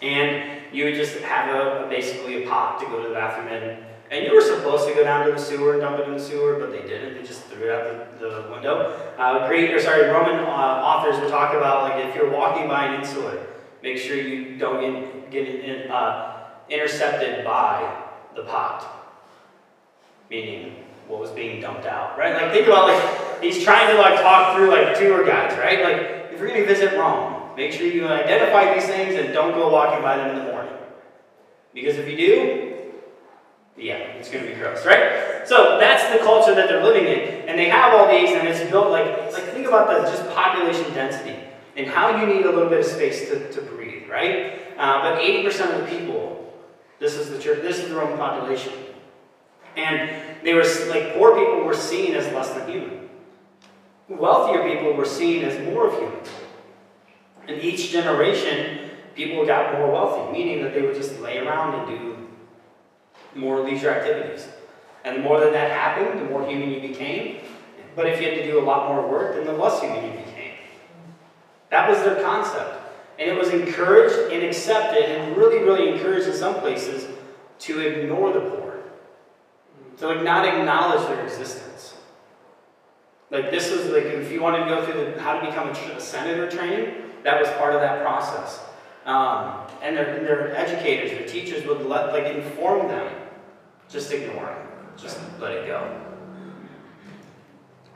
and 0.03 0.63
you 0.73 0.85
would 0.85 0.95
just 0.95 1.19
have 1.19 1.55
a, 1.55 1.89
basically 1.89 2.43
a 2.43 2.47
pot 2.49 2.81
to 2.81 2.87
go 2.87 3.03
to 3.03 3.09
the 3.09 3.15
bathroom 3.15 3.49
in, 3.49 3.79
And 4.11 4.27
you 4.27 4.35
were 4.35 4.41
supposed 4.41 4.89
to 4.89 4.95
go 4.95 5.05
down 5.05 5.27
to 5.27 5.33
the 5.33 5.39
sewer 5.39 5.75
and 5.75 5.83
dump 5.83 6.01
it 6.01 6.09
in 6.09 6.15
the 6.15 6.21
sewer, 6.21 6.59
but 6.59 6.73
they 6.73 6.87
didn't. 6.87 7.15
They 7.15 7.23
just 7.23 7.45
threw 7.45 7.65
it 7.65 7.71
out 7.71 8.19
the, 8.19 8.29
the 8.29 8.51
window. 8.51 9.15
Uh, 9.19 9.47
Greek, 9.49 9.71
or 9.71 9.81
sorry, 9.81 10.09
Roman 10.09 10.41
uh, 10.41 10.47
authors 10.47 11.21
would 11.21 11.31
talk 11.31 11.55
about 11.55 11.85
like 11.85 12.07
if 12.07 12.15
you're 12.15 12.31
walking 12.31 12.69
by 12.69 12.87
an 12.87 13.01
insular, 13.01 13.47
make 13.83 13.99
sure 13.99 14.17
you 14.17 14.59
don't 14.59 14.81
get, 14.81 15.31
get 15.31 15.49
in, 15.49 15.91
uh, 15.91 16.28
intercepted 16.71 17.45
by 17.45 18.05
the 18.35 18.43
pot, 18.43 18.87
meaning 20.31 20.77
what 21.07 21.21
was 21.21 21.31
being 21.31 21.61
dumped 21.61 21.87
out, 21.87 22.19
right? 22.19 22.35
Like 22.35 22.53
think 22.53 22.67
about 22.67 22.89
like 22.89 23.43
he's 23.43 23.63
trying 23.63 23.95
to 23.95 24.01
like 24.01 24.21
talk 24.21 24.57
through 24.57 24.71
like 24.71 24.97
tour 24.99 25.25
guides, 25.25 25.57
right? 25.59 25.83
Like 25.83 26.33
if 26.33 26.41
you're 26.41 26.49
to 26.55 26.67
visit 26.67 26.99
Rome, 26.99 27.57
make 27.57 27.73
sure 27.73 27.87
you 27.87 28.07
identify 28.07 28.75
these 28.75 28.87
things 28.87 29.15
and 29.15 29.33
don't 29.33 29.53
go 29.53 29.73
walking 29.73 30.03
by 30.03 30.17
them 30.19 30.37
in 30.37 30.45
the 30.45 30.53
morning, 30.53 30.75
because 31.73 31.97
if 31.97 32.09
you 32.09 32.17
do, 32.17 32.75
yeah, 33.77 33.97
it's 34.19 34.29
to 34.29 34.41
be 34.41 34.55
gross, 34.55 34.85
right? 34.85 35.47
So 35.47 35.79
that's 35.79 36.13
the 36.13 36.25
culture 36.25 36.55
that 36.55 36.69
they're 36.69 36.83
living 36.83 37.07
in, 37.07 37.49
and 37.49 37.59
they 37.59 37.69
have 37.69 37.95
all 37.95 38.09
these, 38.09 38.31
and 38.31 38.47
it's 38.47 38.69
built 38.71 38.91
like 38.91 39.33
like 39.33 39.45
think 39.45 39.67
about 39.67 39.89
the 39.89 40.11
just 40.11 40.29
population 40.31 40.93
density 40.93 41.37
and 41.79 41.87
how 41.87 42.21
you 42.21 42.27
need 42.27 42.45
a 42.45 42.51
little 42.51 42.69
bit 42.69 42.81
of 42.81 42.85
space 42.85 43.29
to, 43.29 43.51
to 43.53 43.63
breathe, 43.63 44.09
right? 44.11 44.61
Uh, 44.77 45.01
but 45.03 45.23
80% 45.23 45.75
of 45.75 45.81
the 45.81 45.97
people, 45.97 46.38
this 46.99 47.15
is 47.15 47.31
the 47.31 47.39
church, 47.39 47.63
this 47.63 47.79
is 47.79 47.89
the 47.89 47.95
Roman 47.95 48.19
population, 48.19 48.73
and 49.77 50.11
they 50.43 50.55
were 50.55 50.65
like 50.89 51.15
poor 51.15 51.35
people 51.35 51.65
were 51.65 51.75
seen 51.75 52.15
as 52.15 52.33
less 52.33 52.51
than 52.51 52.69
human. 52.69 53.09
Wealthier 54.09 54.69
people 54.69 54.95
were 54.95 55.05
seen 55.05 55.45
as 55.45 55.63
more 55.67 55.89
of 55.89 55.95
human. 55.95 56.21
And 57.47 57.63
each 57.63 57.91
generation, 57.91 58.91
people 59.15 59.45
got 59.47 59.75
more 59.75 59.91
wealthy, 59.93 60.33
meaning 60.33 60.63
that 60.63 60.75
they 60.75 60.83
would 60.83 60.95
just 60.95 61.21
lay 61.21 61.39
around 61.39 61.75
and 61.75 61.99
do 61.99 62.29
more 63.35 63.61
leisure 63.61 63.91
activities. 63.91 64.49
And 65.05 65.17
the 65.17 65.21
more 65.21 65.41
that 65.41 65.53
that 65.53 65.71
happened, 65.71 66.21
the 66.21 66.25
more 66.25 66.47
human 66.47 66.71
you 66.71 66.81
became. 66.81 67.41
But 67.95 68.07
if 68.07 68.21
you 68.21 68.29
had 68.29 68.37
to 68.37 68.45
do 68.45 68.61
a 68.61 68.65
lot 68.65 68.89
more 68.89 69.09
work, 69.09 69.35
then 69.35 69.45
the 69.45 69.53
less 69.53 69.81
human 69.81 70.05
you 70.05 70.25
became. 70.25 70.55
That 71.71 71.89
was 71.89 71.99
their 72.01 72.23
concept. 72.23 72.78
And 73.19 73.29
it 73.29 73.37
was 73.37 73.49
encouraged 73.49 74.33
and 74.33 74.45
accepted, 74.45 75.05
and 75.05 75.37
really, 75.37 75.59
really 75.59 75.93
encouraged 75.93 76.29
in 76.29 76.35
some 76.35 76.55
places, 76.57 77.09
to 77.61 77.81
ignore 77.81 78.33
the 78.33 78.41
poor. 78.41 78.79
To 79.99 80.23
not 80.23 80.47
acknowledge 80.47 81.07
their 81.09 81.25
existence. 81.25 81.95
Like 83.31 83.51
this 83.51 83.71
was 83.71 83.87
like 83.87 84.05
if 84.05 84.31
you 84.33 84.41
wanted 84.41 84.65
to 84.65 84.67
go 84.67 84.85
through 84.85 85.13
the 85.13 85.21
how 85.21 85.39
to 85.39 85.47
become 85.47 85.69
a, 85.69 85.97
a 85.97 86.01
senator 86.01 86.49
training, 86.49 86.95
that 87.25 87.41
was 87.41 87.51
part 87.53 87.75
of 87.75 87.81
that 87.81 88.03
process. 88.03 88.65
Um, 89.05 89.67
and 89.83 89.97
their, 89.97 90.23
their 90.23 90.57
educators, 90.57 91.11
their 91.11 91.27
teachers 91.27 91.67
would 91.67 91.85
let 91.87 92.13
like 92.13 92.27
inform 92.27 92.89
them, 92.89 93.13
just 93.89 94.13
ignore 94.13 94.51
it, 94.51 94.99
just 95.01 95.19
let 95.41 95.53
it 95.53 95.67
go. 95.67 96.08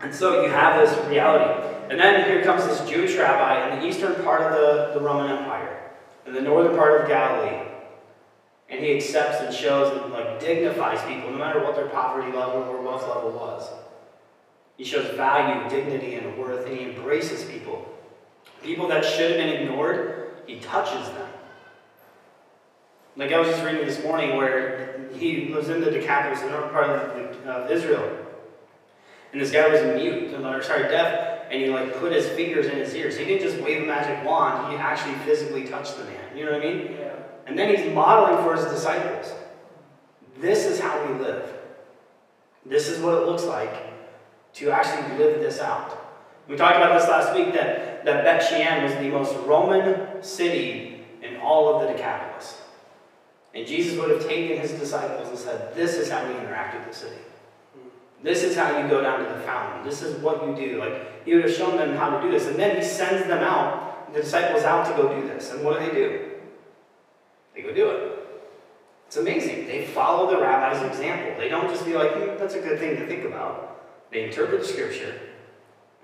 And 0.02 0.12
so 0.12 0.42
you 0.42 0.50
have 0.50 0.80
this 0.80 1.08
reality. 1.08 1.68
And 1.88 1.98
then 1.98 2.28
here 2.28 2.42
comes 2.42 2.66
this 2.66 2.88
Jewish 2.88 3.16
rabbi 3.16 3.68
in 3.68 3.80
the 3.80 3.86
eastern 3.86 4.22
part 4.24 4.42
of 4.42 4.52
the, 4.52 4.98
the 4.98 5.04
Roman 5.04 5.30
Empire, 5.30 5.90
in 6.26 6.34
the 6.34 6.40
northern 6.40 6.76
part 6.76 7.00
of 7.00 7.08
Galilee. 7.08 7.68
And 8.68 8.80
he 8.80 8.96
accepts 8.96 9.40
and 9.40 9.54
shows 9.54 9.96
and 10.02 10.12
like 10.12 10.40
dignifies 10.40 11.00
people, 11.02 11.30
no 11.30 11.38
matter 11.38 11.62
what 11.62 11.76
their 11.76 11.88
poverty 11.88 12.36
level 12.36 12.62
or 12.62 12.82
wealth 12.82 13.06
level 13.06 13.30
was. 13.30 13.68
He 14.76 14.84
shows 14.84 15.14
value, 15.14 15.68
dignity, 15.68 16.14
and 16.14 16.36
worth, 16.38 16.66
and 16.66 16.76
he 16.76 16.84
embraces 16.84 17.44
people. 17.44 17.86
People 18.62 18.88
that 18.88 19.04
should 19.04 19.32
have 19.32 19.38
been 19.38 19.62
ignored, 19.62 20.30
he 20.46 20.58
touches 20.58 21.06
them. 21.10 21.28
Like 23.16 23.30
I 23.30 23.38
was 23.38 23.48
just 23.48 23.62
reading 23.62 23.84
this 23.84 24.02
morning 24.02 24.36
where 24.36 25.10
he 25.12 25.52
was 25.54 25.68
in 25.68 25.82
the 25.82 25.90
Decapolis, 25.90 26.40
the 26.40 26.48
northern 26.48 26.70
part 26.70 26.88
of 26.88 27.70
Israel. 27.70 28.21
And 29.32 29.40
this 29.40 29.50
guy 29.50 29.68
was 29.68 29.82
mute, 30.00 30.34
or 30.34 30.62
sorry, 30.62 30.84
deaf, 30.84 31.46
and 31.50 31.60
he 31.60 31.68
like 31.68 31.98
put 31.98 32.12
his 32.12 32.28
fingers 32.28 32.66
in 32.66 32.76
his 32.76 32.94
ears. 32.94 33.16
He 33.16 33.24
didn't 33.24 33.42
just 33.42 33.62
wave 33.62 33.82
a 33.82 33.86
magic 33.86 34.24
wand, 34.24 34.72
he 34.72 34.78
actually 34.78 35.14
physically 35.24 35.64
touched 35.64 35.96
the 35.96 36.04
man. 36.04 36.36
You 36.36 36.44
know 36.44 36.52
what 36.52 36.62
I 36.62 36.64
mean? 36.64 36.92
Yeah. 36.98 37.14
And 37.46 37.58
then 37.58 37.74
he's 37.74 37.92
modeling 37.94 38.42
for 38.44 38.54
his 38.54 38.64
disciples. 38.66 39.32
This 40.38 40.66
is 40.66 40.80
how 40.80 41.06
we 41.06 41.18
live. 41.18 41.50
This 42.64 42.88
is 42.88 43.00
what 43.00 43.14
it 43.14 43.26
looks 43.26 43.44
like 43.44 43.92
to 44.54 44.70
actually 44.70 45.18
live 45.18 45.40
this 45.40 45.60
out. 45.60 45.98
We 46.48 46.56
talked 46.56 46.76
about 46.76 46.98
this 46.98 47.08
last 47.08 47.34
week 47.34 47.54
that, 47.54 48.04
that 48.04 48.24
Bet 48.24 48.42
Shean 48.42 48.82
was 48.82 48.92
the 48.94 49.08
most 49.08 49.34
Roman 49.46 50.22
city 50.22 51.04
in 51.22 51.36
all 51.38 51.74
of 51.74 51.82
the 51.82 51.92
Decapolis. 51.94 52.60
And 53.54 53.66
Jesus 53.66 53.98
would 53.98 54.10
have 54.10 54.26
taken 54.26 54.58
his 54.58 54.72
disciples 54.72 55.28
and 55.28 55.38
said, 55.38 55.74
This 55.74 55.94
is 55.94 56.10
how 56.10 56.26
we 56.26 56.36
interact 56.38 56.74
with 56.74 56.88
the 56.88 57.06
city. 57.06 57.20
This 58.22 58.42
is 58.42 58.56
how 58.56 58.78
you 58.78 58.88
go 58.88 59.02
down 59.02 59.18
to 59.18 59.34
the 59.34 59.40
fountain. 59.40 59.84
This 59.84 60.02
is 60.02 60.20
what 60.22 60.46
you 60.46 60.54
do. 60.54 60.78
Like, 60.78 61.24
he 61.24 61.34
would 61.34 61.44
have 61.44 61.54
shown 61.54 61.76
them 61.76 61.96
how 61.96 62.16
to 62.16 62.22
do 62.22 62.30
this. 62.30 62.46
And 62.46 62.56
then 62.56 62.76
he 62.76 62.82
sends 62.82 63.26
them 63.26 63.42
out, 63.42 64.12
the 64.12 64.20
disciples 64.20 64.62
out 64.62 64.86
to 64.86 65.02
go 65.02 65.20
do 65.20 65.26
this. 65.26 65.50
And 65.50 65.64
what 65.64 65.80
do 65.80 65.86
they 65.86 65.92
do? 65.92 66.30
They 67.54 67.62
go 67.62 67.74
do 67.74 67.90
it. 67.90 68.18
It's 69.06 69.16
amazing. 69.16 69.66
They 69.66 69.86
follow 69.86 70.30
the 70.30 70.40
rabbi's 70.40 70.82
example. 70.82 71.38
They 71.38 71.48
don't 71.48 71.68
just 71.68 71.84
be 71.84 71.94
like, 71.94 72.12
hmm, 72.12 72.38
that's 72.38 72.54
a 72.54 72.60
good 72.60 72.78
thing 72.78 72.96
to 72.96 73.06
think 73.06 73.24
about. 73.24 73.82
They 74.10 74.24
interpret 74.24 74.60
the 74.60 74.66
scripture 74.66 75.14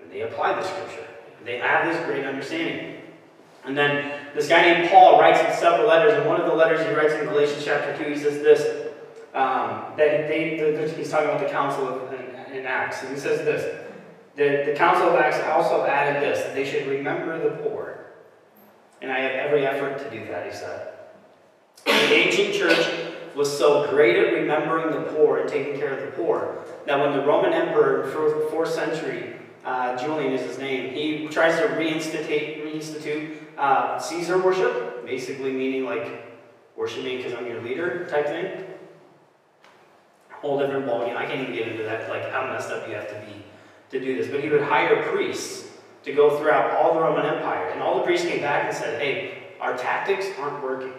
and 0.01 0.11
they 0.11 0.21
apply 0.21 0.53
the 0.53 0.63
scripture. 0.63 1.07
They 1.45 1.57
have 1.57 1.91
this 1.91 2.05
great 2.05 2.25
understanding. 2.25 3.01
And 3.65 3.77
then 3.77 4.19
this 4.33 4.47
guy 4.47 4.61
named 4.61 4.89
Paul 4.89 5.19
writes 5.19 5.39
in 5.39 5.59
several 5.59 5.87
letters, 5.87 6.13
and 6.13 6.25
one 6.25 6.39
of 6.39 6.47
the 6.47 6.53
letters 6.53 6.85
he 6.85 6.93
writes 6.93 7.13
in 7.13 7.25
Galatians 7.25 7.63
chapter 7.63 7.97
2, 8.03 8.09
he 8.09 8.17
says 8.17 8.41
this 8.41 8.88
that 9.97 10.27
they, 10.27 10.57
the, 10.57 10.93
he's 10.95 11.09
talking 11.09 11.29
about 11.29 11.41
the 11.41 11.49
council 11.49 11.87
of, 11.87 12.13
in, 12.13 12.57
in 12.57 12.65
Acts, 12.65 13.03
and 13.03 13.13
he 13.13 13.19
says 13.19 13.39
this 13.39 13.85
the, 14.35 14.63
the 14.65 14.73
council 14.73 15.09
of 15.09 15.15
Acts 15.15 15.39
also 15.49 15.85
added 15.85 16.23
this 16.23 16.43
that 16.43 16.55
they 16.55 16.63
should 16.63 16.87
remember 16.87 17.37
the 17.37 17.57
poor. 17.57 17.99
And 19.01 19.11
I 19.11 19.19
have 19.19 19.31
every 19.31 19.65
effort 19.65 19.99
to 19.99 20.09
do 20.09 20.25
that, 20.27 20.45
he 20.45 20.57
said. 20.57 20.93
The 21.85 22.13
ancient 22.13 22.53
church 22.53 22.87
was 23.35 23.55
so 23.55 23.89
great 23.89 24.15
at 24.15 24.33
remembering 24.33 24.91
the 24.91 25.11
poor 25.11 25.39
and 25.39 25.49
taking 25.49 25.77
care 25.77 25.97
of 25.97 26.05
the 26.05 26.11
poor 26.11 26.65
that 26.85 26.99
when 26.99 27.11
the 27.17 27.25
Roman 27.25 27.53
emperor 27.53 28.03
in 28.03 28.09
the 28.09 28.47
fourth 28.49 28.69
century, 28.69 29.35
uh, 29.65 29.97
Julian 29.97 30.33
is 30.33 30.41
his 30.41 30.57
name, 30.57 30.93
he 30.93 31.27
tries 31.27 31.57
to 31.59 31.67
reinstitute, 31.67 32.63
reinstitute 32.63 33.37
uh, 33.57 33.99
Caesar 33.99 34.41
worship, 34.41 35.05
basically 35.05 35.51
meaning 35.51 35.83
like 35.83 36.37
worship 36.75 37.03
me 37.03 37.17
because 37.17 37.33
I'm 37.33 37.45
your 37.45 37.61
leader 37.61 38.07
type 38.09 38.25
thing. 38.25 38.65
Whole 40.41 40.57
different 40.57 40.85
ballgame. 40.85 41.15
I 41.15 41.25
can't 41.25 41.41
even 41.41 41.53
get 41.53 41.67
into 41.67 41.83
that, 41.83 42.09
like 42.09 42.31
how 42.31 42.47
messed 42.47 42.69
up 42.69 42.87
you 42.87 42.95
have 42.95 43.09
to 43.09 43.25
be 43.25 43.43
to 43.91 43.99
do 43.99 44.15
this. 44.15 44.31
But 44.31 44.41
he 44.41 44.49
would 44.49 44.61
hire 44.61 45.03
priests 45.11 45.69
to 46.03 46.13
go 46.13 46.39
throughout 46.39 46.71
all 46.77 46.93
the 46.93 47.01
Roman 47.01 47.25
Empire, 47.25 47.69
and 47.69 47.81
all 47.81 47.97
the 47.97 48.03
priests 48.03 48.25
came 48.25 48.41
back 48.41 48.65
and 48.65 48.75
said, 48.75 49.01
"Hey, 49.01 49.43
our 49.59 49.77
tactics 49.77 50.27
aren't 50.39 50.63
working." 50.63 50.93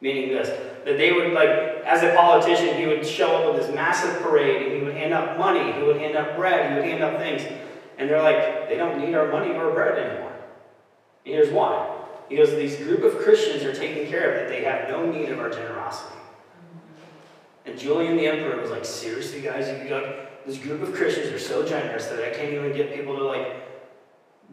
Meaning 0.00 0.30
this, 0.30 0.48
that 0.84 0.96
they 0.96 1.12
would 1.12 1.32
like, 1.32 1.48
as 1.84 2.02
a 2.02 2.14
politician, 2.14 2.76
he 2.76 2.86
would 2.86 3.06
show 3.06 3.36
up 3.36 3.52
with 3.54 3.62
this 3.62 3.74
massive 3.74 4.20
parade, 4.20 4.62
and 4.62 4.72
he 4.76 4.82
would 4.82 4.94
hand 4.94 5.14
out 5.14 5.38
money, 5.38 5.72
he 5.72 5.82
would 5.82 5.96
hand 5.96 6.16
out 6.16 6.36
bread, 6.36 6.70
he 6.70 6.76
would 6.76 6.84
hand 6.84 7.04
out 7.04 7.20
things, 7.20 7.42
and 7.98 8.10
they're 8.10 8.22
like, 8.22 8.68
they 8.68 8.76
don't 8.76 8.98
need 8.98 9.14
our 9.14 9.30
money 9.30 9.54
or 9.54 9.70
bread 9.70 9.96
anymore. 9.96 10.32
And 11.24 11.34
here's 11.34 11.50
why. 11.50 12.00
He 12.28 12.36
goes, 12.36 12.50
these 12.50 12.76
group 12.78 13.04
of 13.04 13.18
Christians 13.18 13.62
are 13.62 13.72
taken 13.72 14.08
care 14.08 14.32
of 14.32 14.40
that 14.40 14.48
they 14.48 14.64
have 14.64 14.88
no 14.88 15.06
need 15.06 15.28
of 15.28 15.38
our 15.38 15.50
generosity. 15.50 16.18
And 17.64 17.78
Julian 17.78 18.16
the 18.16 18.26
emperor 18.26 18.60
was 18.60 18.70
like, 18.70 18.84
seriously, 18.84 19.40
guys, 19.40 19.68
you 19.68 19.88
got 19.88 20.44
this 20.44 20.58
group 20.58 20.82
of 20.82 20.92
Christians 20.94 21.32
are 21.32 21.38
so 21.38 21.64
generous 21.66 22.06
that 22.06 22.22
I 22.22 22.34
can't 22.36 22.52
even 22.52 22.72
get 22.72 22.94
people 22.94 23.16
to 23.16 23.24
like 23.24 23.62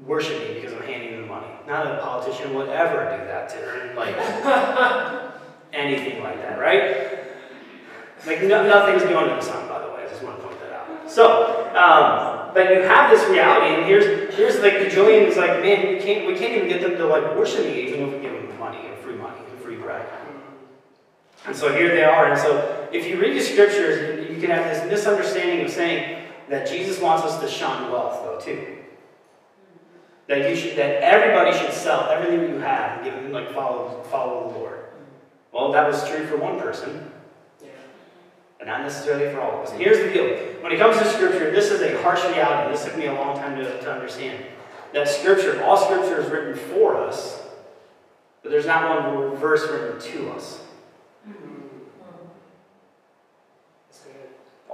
worship 0.05 0.39
me 0.47 0.53
because 0.55 0.73
I'm 0.73 0.83
handing 0.83 1.19
them 1.19 1.27
money. 1.27 1.47
Not 1.67 1.87
a 1.87 1.99
politician 2.01 2.53
would 2.53 2.69
ever 2.69 3.17
do 3.17 3.25
that 3.25 3.49
to 3.49 3.63
earn 3.63 3.95
like 3.95 4.15
anything 5.73 6.21
like 6.23 6.37
that, 6.37 6.59
right? 6.59 7.19
Like 8.27 8.43
no, 8.43 8.67
nothing's 8.67 9.03
going 9.03 9.29
to 9.29 9.35
the 9.35 9.41
sun, 9.41 9.67
by 9.67 9.79
the 9.79 9.91
way. 9.91 10.03
I 10.05 10.09
just 10.09 10.21
want 10.21 10.39
to 10.39 10.45
point 10.45 10.59
that 10.61 10.73
out. 10.73 11.09
So, 11.09 11.67
um, 11.69 12.53
but 12.53 12.69
you 12.69 12.81
have 12.81 13.09
this 13.09 13.27
reality, 13.29 13.75
and 13.75 13.85
here's 13.85 14.35
here's 14.35 14.59
like 14.59 14.79
the 14.79 14.89
Julian 14.89 15.23
is 15.23 15.37
like, 15.37 15.61
man, 15.61 15.87
we 15.87 15.99
can't 15.99 16.27
we 16.27 16.35
can't 16.35 16.53
even 16.53 16.67
get 16.67 16.81
them 16.81 16.97
to 16.97 17.05
like 17.07 17.35
worship 17.35 17.65
me, 17.65 17.87
even 17.87 18.01
if 18.01 18.13
we 18.13 18.19
give 18.19 18.33
them 18.33 18.59
money 18.59 18.79
and 18.85 18.97
free 18.99 19.15
money 19.15 19.39
and 19.49 19.59
free 19.61 19.77
bread. 19.77 20.07
And 21.47 21.55
so 21.55 21.73
here 21.73 21.95
they 21.95 22.03
are. 22.03 22.29
And 22.29 22.39
so 22.39 22.78
if 22.91 23.07
you 23.07 23.19
read 23.19 23.37
the 23.37 23.43
scriptures, 23.43 24.29
you 24.29 24.39
can 24.39 24.49
have 24.49 24.65
this 24.65 24.89
misunderstanding 24.89 25.65
of 25.65 25.71
saying 25.71 26.27
that 26.49 26.67
Jesus 26.67 26.99
wants 26.99 27.23
us 27.23 27.39
to 27.41 27.47
shun 27.47 27.91
wealth, 27.91 28.23
though, 28.23 28.39
too. 28.39 28.77
That 30.27 30.49
you 30.49 30.55
should, 30.55 30.77
that 30.77 31.01
everybody 31.01 31.57
should 31.57 31.73
sell 31.73 32.09
everything 32.09 32.49
you 32.49 32.59
have 32.59 32.97
and 32.97 33.05
give 33.05 33.13
them 33.15 33.31
like 33.31 33.51
follow 33.51 34.03
follow 34.03 34.49
the 34.49 34.59
Lord. 34.59 34.79
Well, 35.51 35.71
that 35.71 35.87
was 35.87 36.07
true 36.07 36.27
for 36.27 36.37
one 36.37 36.59
person, 36.59 37.11
Yeah. 37.63 37.69
but 38.59 38.67
not 38.67 38.81
necessarily 38.81 39.33
for 39.33 39.41
all 39.41 39.59
of 39.59 39.65
us. 39.65 39.71
And 39.71 39.81
here's 39.81 39.97
the 39.97 40.11
deal: 40.13 40.37
when 40.61 40.71
it 40.71 40.77
comes 40.77 40.97
to 40.97 41.05
Scripture, 41.05 41.49
this 41.49 41.71
is 41.71 41.81
a 41.81 41.99
harsh 42.03 42.23
reality. 42.25 42.71
This 42.71 42.85
took 42.85 42.95
me 42.95 43.07
a 43.07 43.13
long 43.13 43.37
time 43.37 43.57
to, 43.57 43.81
to 43.81 43.91
understand. 43.91 44.45
That 44.93 45.07
Scripture, 45.07 45.63
all 45.63 45.77
Scripture 45.77 46.21
is 46.21 46.29
written 46.29 46.55
for 46.55 46.95
us, 46.95 47.41
but 48.43 48.51
there's 48.51 48.67
not 48.67 49.15
one 49.15 49.35
verse 49.35 49.67
written 49.67 49.99
to 49.99 50.31
us. 50.31 50.61
Mm-hmm. 51.27 51.58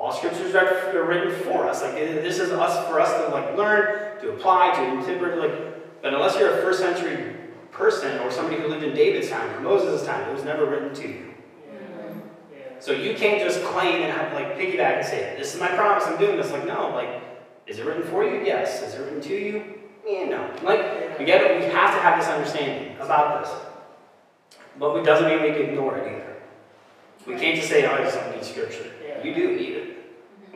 All 0.05 0.11
scriptures 0.11 0.53
are 0.53 1.03
written 1.03 1.31
for 1.45 1.65
us. 1.65 1.81
Like 1.81 1.95
this 1.95 2.37
is 2.37 2.51
us 2.51 2.87
for 2.87 2.99
us 2.99 3.11
to 3.11 3.33
like 3.33 3.57
learn, 3.57 4.21
to 4.21 4.33
apply, 4.33 4.71
to 4.75 4.99
interpret. 4.99 5.39
Like, 5.39 6.03
but 6.03 6.13
unless 6.13 6.37
you're 6.37 6.59
a 6.59 6.61
first 6.61 6.79
century 6.79 7.35
person 7.71 8.19
or 8.19 8.29
somebody 8.29 8.61
who 8.61 8.67
lived 8.67 8.83
in 8.83 8.93
David's 8.93 9.31
time 9.31 9.49
or 9.55 9.61
Moses' 9.61 10.05
time, 10.05 10.29
it 10.29 10.31
was 10.31 10.43
never 10.43 10.67
written 10.67 10.93
to 10.93 11.07
you. 11.07 11.33
So 12.79 12.91
you 12.91 13.15
can't 13.15 13.41
just 13.41 13.63
claim 13.63 14.03
and 14.03 14.13
have, 14.13 14.31
like 14.33 14.59
piggyback 14.59 14.97
and 14.97 15.05
say, 15.07 15.33
"This 15.39 15.55
is 15.55 15.59
my 15.59 15.69
promise. 15.69 16.03
I'm 16.05 16.19
doing 16.19 16.37
this." 16.37 16.51
Like 16.51 16.67
no, 16.67 16.89
like 16.89 17.23
is 17.65 17.79
it 17.79 17.85
written 17.87 18.03
for 18.03 18.23
you? 18.23 18.45
Yes. 18.45 18.83
Is 18.83 18.93
it 18.93 18.99
written 18.99 19.21
to 19.21 19.33
you? 19.33 19.79
Yeah, 20.07 20.25
no. 20.25 20.51
Like 20.61 21.17
we 21.17 21.25
get 21.25 21.41
it. 21.41 21.61
We 21.61 21.65
have 21.71 21.95
to 21.95 21.99
have 21.99 22.19
this 22.19 22.29
understanding 22.29 22.95
about 22.99 23.43
this, 23.43 23.51
but 24.77 24.97
it 24.97 25.03
doesn't 25.03 25.27
mean 25.27 25.41
we 25.41 25.57
can 25.57 25.71
ignore 25.71 25.97
it 25.97 26.05
either. 26.13 26.35
We 27.25 27.41
can't 27.41 27.55
just 27.55 27.69
say, 27.69 27.87
"Oh, 27.87 27.95
I 27.95 28.03
just 28.03 28.19
don't 28.19 28.35
need 28.35 28.45
scripture." 28.45 28.85
Yeah. 29.03 29.23
You 29.23 29.33
do 29.33 29.55
need 29.55 29.73
it. 29.73 29.94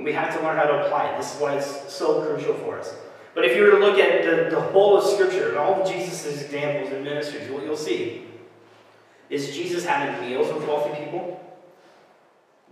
We 0.10 0.16
have 0.16 0.36
to 0.36 0.42
learn 0.42 0.58
how 0.58 0.64
to 0.64 0.86
apply 0.86 1.12
it. 1.12 1.20
This 1.20 1.36
is 1.36 1.40
why 1.40 1.54
it's 1.54 1.94
so 1.94 2.24
crucial 2.24 2.56
for 2.56 2.80
us. 2.80 2.96
But 3.36 3.46
if 3.46 3.56
you 3.56 3.62
were 3.62 3.70
to 3.70 3.78
look 3.78 4.00
at 4.00 4.26
the, 4.26 4.50
the 4.50 4.60
whole 4.60 4.98
of 4.98 5.04
Scripture 5.04 5.50
and 5.50 5.58
all 5.60 5.84
of 5.84 5.88
Jesus' 5.88 6.42
examples 6.42 6.92
and 6.92 7.04
ministries, 7.04 7.48
what 7.52 7.64
you'll 7.64 7.78
see 7.78 8.26
is 9.30 9.56
Jesus 9.56 9.86
having 9.86 10.28
meals 10.28 10.52
with 10.52 10.68
wealthy 10.68 11.00
people. 11.00 11.40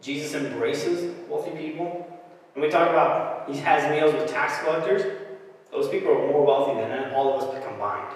Jesus 0.02 0.34
embraces 0.34 1.14
wealthy 1.30 1.52
people. 1.52 2.08
And 2.56 2.64
we 2.64 2.72
talk 2.72 2.90
about 2.90 3.48
he 3.48 3.60
has 3.60 3.88
meals 3.92 4.16
with 4.16 4.28
tax 4.28 4.58
collectors. 4.64 5.04
Those 5.72 5.90
people 5.90 6.10
are 6.14 6.32
more 6.32 6.44
wealthy 6.44 6.82
than 6.82 7.14
all 7.14 7.36
of 7.36 7.44
us 7.44 7.64
combined. 7.64 8.16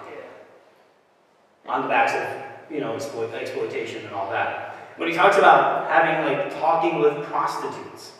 On 1.68 1.82
the 1.82 1.88
backs 1.88 2.12
of, 2.12 2.74
you 2.74 2.80
know, 2.80 2.96
exploit, 2.96 3.32
exploitation 3.34 4.04
and 4.04 4.16
all 4.16 4.28
that. 4.32 4.74
When 4.96 5.08
he 5.08 5.14
talks 5.14 5.38
about 5.38 5.88
having, 5.88 6.26
like, 6.26 6.52
talking 6.58 6.98
with 6.98 7.24
prostitutes, 7.26 8.14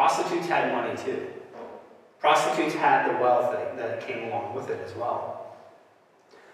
Prostitutes 0.00 0.46
had 0.46 0.72
money 0.72 0.96
too. 0.96 1.26
Prostitutes 2.20 2.74
had 2.74 3.06
the 3.06 3.22
wealth 3.22 3.52
that, 3.52 3.76
that 3.76 4.00
came 4.00 4.28
along 4.28 4.54
with 4.54 4.70
it 4.70 4.80
as 4.82 4.96
well. 4.96 5.58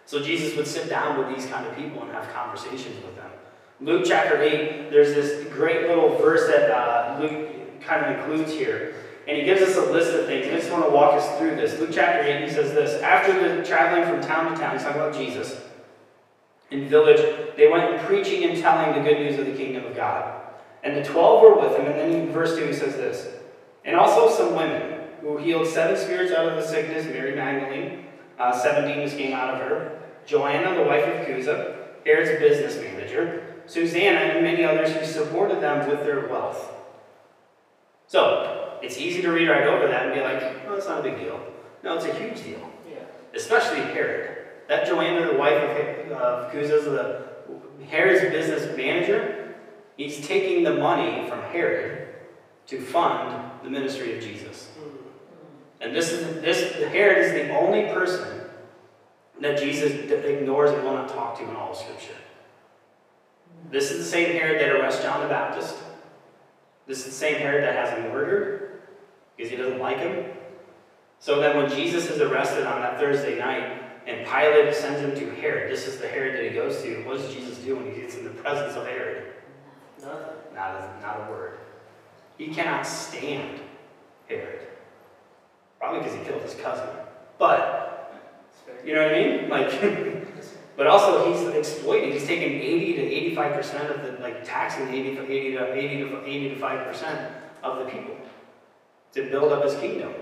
So 0.04 0.20
Jesus 0.20 0.56
would 0.56 0.66
sit 0.66 0.90
down 0.90 1.16
with 1.16 1.32
these 1.32 1.46
kind 1.46 1.64
of 1.64 1.76
people 1.76 2.02
and 2.02 2.10
have 2.10 2.28
conversations 2.34 2.96
with 3.04 3.14
them. 3.14 3.30
Luke 3.80 4.02
chapter 4.04 4.42
8, 4.42 4.90
there's 4.90 5.14
this 5.14 5.46
great 5.52 5.86
little 5.86 6.18
verse 6.18 6.48
that 6.48 6.72
uh, 6.72 7.20
Luke 7.20 7.80
kind 7.80 8.04
of 8.04 8.18
includes 8.18 8.50
here. 8.50 8.96
And 9.28 9.36
he 9.36 9.44
gives 9.44 9.62
us 9.62 9.76
a 9.76 9.92
list 9.92 10.12
of 10.12 10.26
things. 10.26 10.48
I 10.48 10.56
just 10.56 10.72
want 10.72 10.84
to 10.84 10.90
walk 10.90 11.14
us 11.14 11.38
through 11.38 11.54
this. 11.54 11.78
Luke 11.78 11.90
chapter 11.92 12.22
8, 12.22 12.48
he 12.48 12.50
says 12.52 12.72
this 12.72 13.00
After 13.00 13.32
the 13.32 13.64
traveling 13.64 14.10
from 14.10 14.28
town 14.28 14.50
to 14.50 14.58
town, 14.58 14.72
he's 14.72 14.82
talking 14.82 15.00
about 15.00 15.14
Jesus, 15.14 15.60
in 16.72 16.88
village, 16.88 17.20
they 17.56 17.68
went 17.68 17.96
preaching 18.06 18.42
and 18.42 18.60
telling 18.60 19.00
the 19.00 19.08
good 19.08 19.20
news 19.20 19.38
of 19.38 19.46
the 19.46 19.54
kingdom 19.54 19.84
of 19.86 19.94
God. 19.94 20.32
And 20.82 20.96
the 20.96 21.04
twelve 21.04 21.42
were 21.42 21.60
with 21.60 21.76
him. 21.78 21.86
And 21.86 21.94
then 21.94 22.10
in 22.10 22.32
verse 22.32 22.56
2 22.56 22.66
he 22.66 22.72
says 22.72 22.96
this 22.96 23.35
And 23.86 23.94
also 23.94 24.28
some 24.28 24.54
women 24.54 25.00
who 25.20 25.38
healed 25.38 25.66
seven 25.66 25.96
spirits 25.96 26.32
out 26.32 26.48
of 26.48 26.56
the 26.56 26.66
sickness 26.66 27.06
Mary 27.06 27.34
Magdalene, 27.34 28.04
uh, 28.38 28.52
seven 28.52 28.88
demons 28.88 29.14
came 29.14 29.32
out 29.32 29.54
of 29.54 29.60
her, 29.60 30.02
Joanna, 30.26 30.74
the 30.74 30.82
wife 30.82 31.04
of 31.04 31.26
Cusa, 31.26 31.76
Herod's 32.04 32.38
business 32.40 32.76
manager, 32.82 33.54
Susanna, 33.66 34.18
and 34.18 34.44
many 34.44 34.64
others 34.64 34.92
who 34.92 35.04
supported 35.06 35.60
them 35.60 35.88
with 35.88 36.00
their 36.00 36.28
wealth. 36.28 36.72
So, 38.08 38.78
it's 38.82 38.98
easy 38.98 39.22
to 39.22 39.30
read 39.32 39.48
right 39.48 39.66
over 39.66 39.86
that 39.88 40.06
and 40.06 40.14
be 40.14 40.20
like, 40.20 40.42
oh, 40.68 40.74
it's 40.74 40.86
not 40.86 41.00
a 41.00 41.02
big 41.02 41.18
deal. 41.18 41.40
No, 41.82 41.96
it's 41.96 42.04
a 42.04 42.14
huge 42.14 42.42
deal, 42.42 42.70
Yeah. 42.90 42.98
especially 43.34 43.80
Herod. 43.80 44.36
That 44.68 44.86
Joanna, 44.86 45.32
the 45.32 45.38
wife 45.38 45.62
of, 45.62 46.12
of 46.12 46.52
Cusa's, 46.52 46.84
the 46.84 47.22
Herod's 47.88 48.20
business 48.20 48.76
manager, 48.76 49.54
he's 49.96 50.26
taking 50.26 50.64
the 50.64 50.74
money 50.74 51.28
from 51.28 51.40
Herod 51.42 52.08
to 52.66 52.80
fund 52.80 53.45
the 53.62 53.70
ministry 53.70 54.16
of 54.16 54.22
Jesus. 54.22 54.70
Mm-hmm. 54.78 54.96
And 55.80 55.94
this 55.94 56.12
is 56.12 56.40
this 56.42 56.72
Herod 56.92 57.18
is 57.18 57.32
the 57.32 57.56
only 57.56 57.92
person 57.92 58.40
that 59.40 59.58
Jesus 59.58 59.92
ignores 59.92 60.70
and 60.70 60.82
will 60.82 60.94
not 60.94 61.08
talk 61.08 61.38
to 61.38 61.44
in 61.44 61.54
all 61.54 61.72
of 61.72 61.76
Scripture. 61.76 62.14
This 63.70 63.90
is 63.90 63.98
the 63.98 64.04
same 64.04 64.32
Herod 64.32 64.60
that 64.60 64.70
arrests 64.70 65.02
John 65.02 65.20
the 65.20 65.28
Baptist. 65.28 65.76
This 66.86 67.00
is 67.00 67.06
the 67.06 67.10
same 67.10 67.36
Herod 67.36 67.64
that 67.64 67.74
has 67.74 67.98
him 67.98 68.12
murdered 68.12 68.80
because 69.36 69.50
he 69.50 69.56
doesn't 69.56 69.78
like 69.78 69.98
him. 69.98 70.24
So 71.18 71.40
then 71.40 71.56
when 71.56 71.68
Jesus 71.68 72.08
is 72.08 72.20
arrested 72.20 72.64
on 72.64 72.80
that 72.80 72.98
Thursday 72.98 73.38
night 73.38 73.82
and 74.06 74.24
Pilate 74.26 74.74
sends 74.74 75.00
him 75.00 75.14
to 75.14 75.40
Herod, 75.40 75.70
this 75.70 75.86
is 75.88 75.98
the 75.98 76.06
Herod 76.06 76.36
that 76.36 76.44
he 76.44 76.50
goes 76.50 76.82
to. 76.82 77.02
What 77.04 77.18
does 77.18 77.34
Jesus 77.34 77.58
do 77.58 77.76
when 77.76 77.92
he 77.92 78.00
gets 78.00 78.14
in 78.14 78.24
the 78.24 78.30
presence 78.30 78.76
of 78.76 78.86
Herod? 78.86 79.34
Nothing. 80.00 80.36
Not 80.54 80.74
a, 80.76 80.98
not 81.02 81.26
a 81.26 81.30
word. 81.30 81.58
He 82.38 82.48
cannot 82.48 82.86
stand 82.86 83.60
Herod. 84.28 84.66
Probably 85.78 86.00
because 86.00 86.14
he 86.18 86.24
killed 86.24 86.42
his 86.42 86.54
cousin. 86.54 86.88
But, 87.38 88.22
you 88.84 88.94
know 88.94 89.02
what 89.02 89.14
I 89.14 89.22
mean? 89.22 89.48
Like, 89.48 90.26
but 90.76 90.86
also 90.86 91.32
he's 91.32 91.48
exploiting. 91.54 92.12
He's 92.12 92.26
taking 92.26 92.60
80 92.60 92.94
to 92.94 93.36
85% 93.36 93.94
of 93.94 94.02
the, 94.02 94.22
like, 94.22 94.44
taxing 94.44 94.88
80, 94.88 95.18
80 95.18 95.52
to 95.52 95.72
80 95.72 95.98
to 95.98 96.26
80 96.26 96.48
to 96.50 96.56
5% 96.56 97.30
of 97.62 97.78
the 97.78 97.84
people 97.86 98.16
to 99.12 99.30
build 99.30 99.52
up 99.52 99.64
his 99.64 99.74
kingdom. 99.74 100.12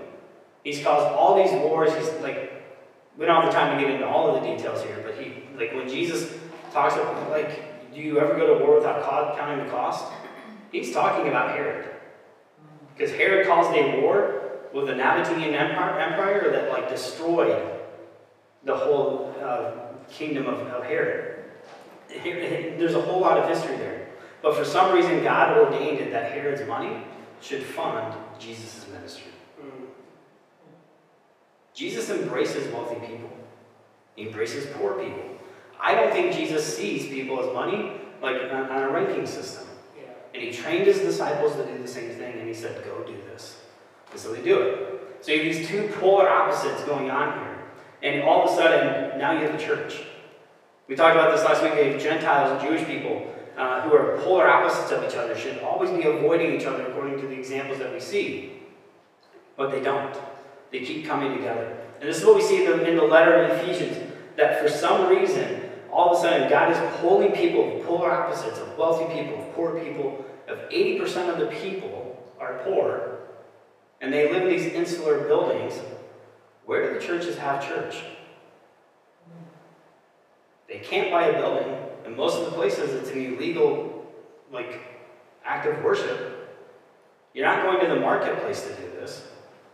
He's 0.63 0.83
caused 0.83 1.05
all 1.05 1.35
these 1.35 1.51
wars. 1.51 1.93
He's 1.93 2.09
like, 2.21 2.63
we 3.17 3.25
don't 3.25 3.41
have 3.41 3.51
the 3.51 3.57
time 3.57 3.77
to 3.77 3.83
get 3.83 3.93
into 3.93 4.07
all 4.07 4.35
of 4.35 4.41
the 4.41 4.55
details 4.55 4.83
here, 4.83 5.01
but 5.05 5.15
he, 5.15 5.43
like, 5.57 5.73
when 5.73 5.87
Jesus 5.87 6.33
talks 6.71 6.95
about, 6.95 7.29
like, 7.29 7.93
do 7.93 8.01
you 8.01 8.19
ever 8.19 8.35
go 8.35 8.57
to 8.57 8.65
war 8.65 8.75
without 8.75 9.37
counting 9.37 9.65
the 9.65 9.71
cost? 9.71 10.11
He's 10.71 10.93
talking 10.93 11.29
about 11.29 11.51
Herod. 11.51 11.94
Because 12.95 13.11
Herod 13.11 13.47
caused 13.47 13.75
a 13.75 14.01
war 14.01 14.41
with 14.73 14.87
the 14.87 14.93
Nabatean 14.93 15.53
Empire, 15.53 15.99
empire 15.99 16.51
that 16.51 16.69
like 16.69 16.89
destroyed 16.89 17.79
the 18.63 18.75
whole 18.75 19.33
uh, 19.41 19.71
kingdom 20.09 20.47
of, 20.47 20.59
of 20.67 20.83
Herod. 20.83 21.43
There's 22.09 22.95
a 22.95 23.01
whole 23.01 23.21
lot 23.21 23.37
of 23.37 23.49
history 23.49 23.77
there. 23.77 24.07
But 24.41 24.55
for 24.55 24.63
some 24.63 24.93
reason, 24.93 25.23
God 25.23 25.57
ordained 25.57 25.99
it 25.99 26.11
that 26.11 26.31
Herod's 26.31 26.67
money 26.67 27.03
should 27.41 27.63
fund 27.63 28.15
Jesus' 28.39 28.85
ministry. 28.91 29.31
Mm. 29.59 29.87
Jesus 31.73 32.09
embraces 32.09 32.71
wealthy 32.73 32.99
people. 33.05 33.29
He 34.15 34.27
embraces 34.27 34.67
poor 34.77 34.93
people. 34.93 35.23
I 35.79 35.95
don't 35.95 36.11
think 36.11 36.33
Jesus 36.33 36.77
sees 36.77 37.07
people 37.07 37.39
as 37.39 37.53
money 37.53 37.91
like 38.21 38.37
on, 38.51 38.69
on 38.69 38.83
a 38.83 38.89
ranking 38.89 39.25
system. 39.25 39.67
Yeah. 39.97 40.03
And 40.33 40.43
he 40.43 40.51
trained 40.51 40.85
his 40.85 40.99
disciples 40.99 41.55
to 41.55 41.65
do 41.65 41.81
the 41.81 41.87
same 41.87 42.11
thing, 42.11 42.39
said, 42.55 42.83
Go 42.83 43.03
do 43.03 43.17
this. 43.31 43.61
And 44.11 44.19
so 44.19 44.33
they 44.33 44.41
do 44.41 44.61
it. 44.61 45.17
So 45.21 45.31
you 45.31 45.43
have 45.43 45.55
these 45.55 45.67
two 45.67 45.89
polar 45.99 46.29
opposites 46.29 46.83
going 46.83 47.09
on 47.09 47.33
here. 47.39 47.63
And 48.03 48.23
all 48.23 48.43
of 48.43 48.51
a 48.51 48.55
sudden, 48.55 49.17
now 49.17 49.31
you 49.31 49.39
have 49.39 49.57
the 49.57 49.63
church. 49.63 50.03
We 50.87 50.95
talked 50.95 51.15
about 51.15 51.35
this 51.35 51.43
last 51.43 51.63
week. 51.63 51.73
Have 51.73 52.01
Gentiles 52.01 52.51
and 52.51 52.69
Jewish 52.69 52.85
people 52.85 53.35
uh, 53.57 53.81
who 53.81 53.95
are 53.95 54.17
polar 54.19 54.47
opposites 54.47 54.91
of 54.91 55.03
each 55.03 55.15
other, 55.15 55.35
should 55.35 55.59
always 55.59 55.89
be 55.89 56.03
avoiding 56.03 56.53
each 56.53 56.65
other 56.65 56.87
according 56.87 57.19
to 57.21 57.27
the 57.27 57.33
examples 57.33 57.79
that 57.79 57.93
we 57.93 57.99
see. 57.99 58.53
But 59.55 59.71
they 59.71 59.81
don't. 59.81 60.15
They 60.71 60.81
keep 60.81 61.05
coming 61.05 61.35
together. 61.37 61.77
And 61.99 62.09
this 62.09 62.19
is 62.19 62.25
what 62.25 62.35
we 62.35 62.41
see 62.41 62.65
in 62.65 62.95
the, 62.97 63.03
letter 63.03 63.43
of 63.43 63.57
Ephesians 63.57 63.97
that 64.35 64.61
for 64.61 64.67
some 64.67 65.09
reason, 65.09 65.61
all 65.91 66.11
of 66.11 66.17
a 66.17 66.21
sudden, 66.21 66.49
God 66.49 66.71
is 66.71 66.99
pulling 66.99 67.31
people 67.31 67.81
polar 67.85 68.11
opposites, 68.11 68.59
of 68.59 68.77
wealthy 68.77 69.05
people, 69.13 69.41
of 69.41 69.53
poor 69.53 69.79
people, 69.79 70.25
of 70.49 70.57
80% 70.69 71.29
of 71.29 71.39
the 71.39 71.47
people 71.47 71.94
are 72.45 72.61
poor, 72.63 73.19
and 74.01 74.13
they 74.13 74.31
live 74.31 74.43
in 74.43 74.49
these 74.49 74.67
insular 74.67 75.19
buildings. 75.19 75.79
Where 76.65 76.87
do 76.87 76.99
the 76.99 77.05
churches 77.05 77.37
have 77.37 77.67
church? 77.67 78.03
They 80.67 80.79
can't 80.79 81.11
buy 81.11 81.27
a 81.27 81.33
building, 81.33 81.77
and 82.05 82.15
most 82.15 82.39
of 82.39 82.45
the 82.45 82.51
places 82.51 82.91
it's 82.93 83.11
an 83.11 83.23
illegal, 83.23 84.05
like, 84.51 84.81
act 85.43 85.67
of 85.67 85.83
worship. 85.83 86.31
You're 87.33 87.45
not 87.45 87.63
going 87.63 87.79
to 87.81 87.93
the 87.93 87.99
marketplace 87.99 88.63
to 88.63 88.69
do 88.69 88.89
this. 88.99 89.27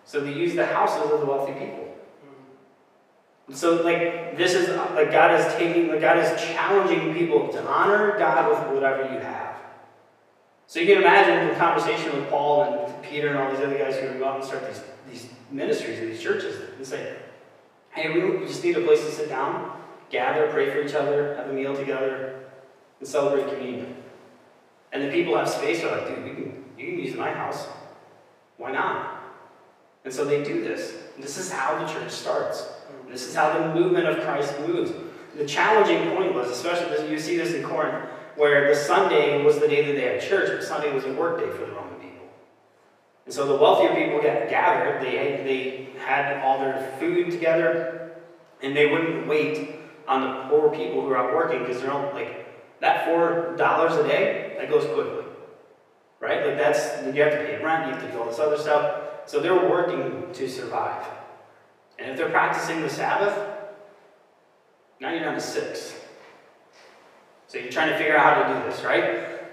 So 0.03 0.19
they 0.19 0.33
use 0.33 0.55
the 0.55 0.65
houses 0.65 1.11
of 1.11 1.19
the 1.21 1.25
wealthy 1.25 1.53
people. 1.53 1.87
And 3.47 3.55
so, 3.55 3.81
like, 3.83 4.37
this 4.37 4.53
is, 4.53 4.69
like, 4.69 5.11
God 5.11 5.39
is 5.39 5.53
taking, 5.55 5.89
like, 5.89 6.01
God 6.01 6.17
is 6.17 6.41
challenging 6.41 7.13
people 7.13 7.49
to 7.49 7.65
honor 7.65 8.17
God 8.17 8.49
with 8.49 8.75
whatever 8.75 9.13
you 9.13 9.19
have. 9.19 9.50
So 10.71 10.79
you 10.79 10.85
can 10.85 10.99
imagine 10.99 11.49
the 11.49 11.55
conversation 11.55 12.15
with 12.15 12.29
Paul 12.29 12.63
and 12.63 13.03
Peter 13.03 13.27
and 13.27 13.37
all 13.37 13.51
these 13.51 13.59
other 13.59 13.77
guys 13.77 13.97
who 13.97 14.07
are 14.07 14.13
going 14.13 14.35
and 14.35 14.43
start 14.45 14.65
these, 14.65 14.81
these 15.11 15.29
ministries 15.51 15.99
and 15.99 16.09
these 16.09 16.21
churches 16.21 16.55
and 16.77 16.87
say, 16.87 17.17
hey, 17.89 18.13
we 18.13 18.37
we 18.37 18.47
just 18.47 18.63
need 18.63 18.77
a 18.77 18.79
place 18.79 19.03
to 19.03 19.11
sit 19.11 19.27
down, 19.27 19.77
gather, 20.09 20.47
pray 20.47 20.71
for 20.71 20.81
each 20.81 20.93
other, 20.93 21.35
have 21.35 21.49
a 21.49 21.51
meal 21.51 21.75
together, 21.75 22.45
and 23.01 23.05
celebrate 23.05 23.53
communion. 23.53 23.97
And 24.93 25.03
the 25.03 25.09
people 25.09 25.35
have 25.35 25.49
space, 25.49 25.81
they're 25.81 25.91
like, 25.91 26.07
dude, 26.07 26.25
you 26.25 26.33
can, 26.35 26.65
you 26.77 26.85
can 26.85 26.99
use 26.99 27.17
my 27.17 27.31
house. 27.31 27.67
Why 28.55 28.71
not? 28.71 29.23
And 30.05 30.13
so 30.13 30.23
they 30.23 30.41
do 30.41 30.63
this. 30.63 30.93
This 31.19 31.37
is 31.37 31.51
how 31.51 31.79
the 31.79 31.91
church 31.91 32.11
starts. 32.11 32.65
This 33.09 33.27
is 33.27 33.35
how 33.35 33.59
the 33.59 33.75
movement 33.75 34.07
of 34.07 34.23
Christ 34.23 34.57
moves. 34.61 34.93
The 35.35 35.45
challenging 35.45 36.15
point 36.15 36.33
was, 36.33 36.49
especially 36.49 37.11
you 37.11 37.19
see 37.19 37.35
this 37.35 37.53
in 37.53 37.61
Corinth, 37.61 38.09
where 38.35 38.67
the 38.67 38.75
Sunday 38.75 39.43
was 39.43 39.59
the 39.59 39.67
day 39.67 39.85
that 39.85 39.93
they 39.93 40.13
had 40.13 40.21
church, 40.21 40.49
but 40.51 40.63
Sunday 40.63 40.93
was 40.93 41.05
a 41.05 41.13
work 41.13 41.39
day 41.39 41.49
for 41.49 41.65
the 41.65 41.71
Roman 41.71 41.95
people. 41.95 42.27
And 43.25 43.33
so 43.33 43.45
the 43.45 43.55
wealthier 43.55 43.93
people 43.93 44.21
get 44.21 44.49
gathered, 44.49 45.01
they, 45.01 45.11
they 45.43 45.99
had 45.99 46.41
all 46.43 46.59
their 46.59 46.95
food 46.99 47.31
together, 47.31 48.11
and 48.61 48.75
they 48.75 48.87
wouldn't 48.87 49.27
wait 49.27 49.75
on 50.07 50.21
the 50.21 50.49
poor 50.49 50.69
people 50.69 51.01
who 51.01 51.09
are 51.09 51.17
out 51.17 51.33
working 51.33 51.59
because 51.59 51.81
they're 51.81 51.91
all 51.91 52.11
like 52.13 52.47
that 52.79 53.05
four 53.05 53.55
dollars 53.57 53.93
a 53.93 54.03
day 54.03 54.55
that 54.59 54.69
goes 54.69 54.85
quickly, 54.85 55.23
right? 56.19 56.45
Like 56.45 56.57
that's 56.57 57.05
you 57.15 57.21
have 57.21 57.31
to 57.31 57.45
pay 57.45 57.63
rent, 57.63 57.87
you 57.87 57.93
have 57.93 58.01
to 58.01 58.11
do 58.11 58.19
all 58.19 58.25
this 58.25 58.39
other 58.39 58.57
stuff. 58.57 59.01
So 59.25 59.39
they're 59.39 59.69
working 59.69 60.33
to 60.33 60.49
survive. 60.49 61.05
And 61.99 62.11
if 62.11 62.17
they're 62.17 62.29
practicing 62.29 62.81
the 62.81 62.89
Sabbath, 62.89 63.37
now 64.99 65.11
you're 65.11 65.19
down 65.19 65.35
to 65.35 65.39
six. 65.39 66.00
So 67.51 67.57
you're 67.57 67.69
trying 67.69 67.89
to 67.89 67.97
figure 67.97 68.15
out 68.15 68.33
how 68.33 68.53
to 68.53 68.59
do 68.59 68.71
this, 68.71 68.81
right? 68.85 69.03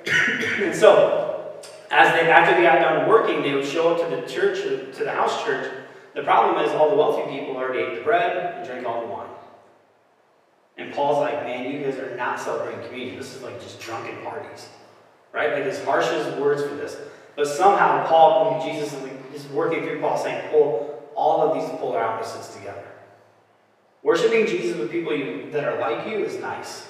and 0.63 0.73
so, 0.73 1.61
as 1.91 2.15
they 2.15 2.31
after 2.31 2.55
they 2.55 2.63
got 2.63 2.79
done 2.79 3.09
working, 3.09 3.43
they 3.43 3.53
would 3.55 3.67
show 3.67 3.93
up 3.93 4.09
to 4.09 4.15
the 4.15 4.23
church, 4.23 4.63
to 4.97 5.03
the 5.03 5.11
house 5.11 5.43
church. 5.43 5.69
The 6.15 6.23
problem 6.23 6.65
is 6.65 6.71
all 6.71 6.91
the 6.91 6.95
wealthy 6.95 7.29
people 7.29 7.57
already 7.57 7.81
ate 7.81 7.99
the 7.99 8.05
bread 8.05 8.55
and 8.55 8.65
drank 8.65 8.87
all 8.87 9.01
the 9.01 9.09
wine. 9.09 9.27
And 10.77 10.95
Paul's 10.95 11.19
like, 11.19 11.43
man, 11.43 11.73
you 11.73 11.83
guys 11.83 11.99
are 11.99 12.17
not 12.17 12.39
celebrating 12.39 12.87
communion. 12.87 13.19
This 13.19 13.35
is 13.35 13.43
like 13.43 13.61
just 13.61 13.81
drunken 13.81 14.23
parties. 14.23 14.69
Right? 15.33 15.55
Like 15.55 15.65
his 15.65 15.83
harshest 15.83 16.39
words 16.39 16.63
for 16.63 16.77
this. 16.77 16.97
But 17.35 17.49
somehow 17.49 18.07
Paul, 18.07 18.65
Jesus 18.65 18.95
is 19.35 19.45
working 19.49 19.83
through 19.83 20.01
Paul 20.01 20.17
saying, 20.17 20.51
pull 20.53 21.03
all 21.17 21.43
of 21.43 21.61
these 21.61 21.69
polar 21.81 22.01
opposites 22.01 22.55
together. 22.55 22.87
Worshipping 24.05 24.47
Jesus 24.47 24.77
with 24.79 24.93
people 24.93 25.17
you, 25.17 25.51
that 25.51 25.65
are 25.65 25.81
like 25.81 26.07
you 26.07 26.25
is 26.25 26.37
nice. 26.37 26.87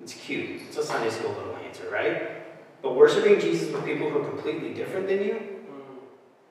It's 0.00 0.14
cute. 0.14 0.62
It's 0.68 0.76
a 0.76 0.84
Sunday 0.84 1.10
school 1.10 1.30
little 1.30 1.56
answer, 1.56 1.88
right? 1.90 2.32
But 2.82 2.94
worshiping 2.94 3.40
Jesus 3.40 3.72
with 3.72 3.84
people 3.84 4.10
who 4.10 4.20
are 4.20 4.28
completely 4.28 4.74
different 4.74 5.08
than 5.08 5.22
you, 5.22 5.40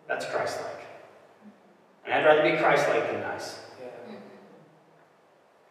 that's 0.07 0.25
Christ-like. 0.25 0.85
And 2.05 2.13
I'd 2.13 2.25
rather 2.25 2.49
be 2.49 2.57
Christ-like 2.57 3.11
than 3.11 3.21
nice. 3.21 3.59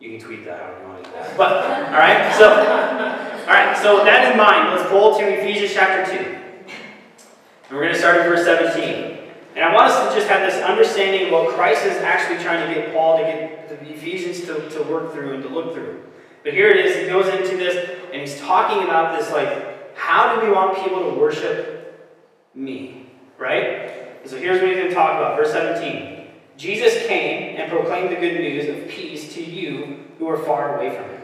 You 0.00 0.18
can 0.18 0.26
tweet 0.26 0.44
that 0.44 0.60
however 0.60 0.80
you 0.82 0.88
want 0.88 1.04
to 1.04 1.10
do 1.10 1.16
that. 1.16 1.36
But, 1.36 1.52
all 1.52 1.92
right, 1.92 2.34
so, 2.34 2.48
all 2.50 3.54
right, 3.54 3.76
so 3.76 4.04
that 4.04 4.32
in 4.32 4.36
mind, 4.36 4.74
let's 4.74 4.88
pull 4.90 5.16
to 5.18 5.24
Ephesians 5.24 5.72
chapter 5.72 6.04
2. 6.10 6.18
And 6.18 7.72
we're 7.72 7.80
going 7.80 7.92
to 7.92 7.98
start 7.98 8.20
in 8.20 8.24
verse 8.24 8.44
17. 8.44 9.18
And 9.54 9.64
I 9.64 9.72
want 9.72 9.90
us 9.90 10.08
to 10.08 10.18
just 10.18 10.28
have 10.28 10.40
this 10.40 10.62
understanding 10.62 11.26
of 11.26 11.32
what 11.32 11.54
Christ 11.54 11.86
is 11.86 11.96
actually 11.98 12.42
trying 12.42 12.66
to 12.66 12.74
get 12.74 12.92
Paul 12.92 13.18
to 13.18 13.22
get 13.22 13.68
the 13.68 13.94
Ephesians 13.94 14.40
to, 14.42 14.68
to 14.70 14.82
work 14.82 15.12
through 15.12 15.34
and 15.34 15.42
to 15.44 15.48
look 15.48 15.74
through. 15.74 16.02
But 16.44 16.52
here 16.52 16.68
it 16.68 16.84
is, 16.84 16.96
he 16.96 17.06
goes 17.06 17.26
into 17.26 17.56
this, 17.56 17.98
and 18.12 18.20
he's 18.20 18.38
talking 18.38 18.84
about 18.84 19.18
this, 19.18 19.32
like, 19.32 19.96
how 19.96 20.34
do 20.34 20.46
we 20.46 20.52
want 20.52 20.76
people 20.76 21.10
to 21.10 21.18
worship 21.18 22.12
me? 22.54 23.06
Right? 23.38 23.90
And 24.20 24.30
so 24.30 24.36
here's 24.36 24.60
what 24.60 24.68
he's 24.68 24.76
going 24.76 24.90
to 24.90 24.94
talk 24.94 25.16
about, 25.16 25.38
verse 25.38 25.52
17. 25.52 26.26
Jesus 26.58 27.06
came 27.06 27.56
and 27.56 27.70
proclaimed 27.70 28.10
the 28.10 28.20
good 28.20 28.38
news 28.38 28.68
of 28.68 28.88
peace 28.88 29.34
to 29.34 29.42
you 29.42 30.04
who 30.18 30.28
are 30.28 30.36
far 30.36 30.76
away 30.76 30.94
from 30.94 31.08
him, 31.08 31.22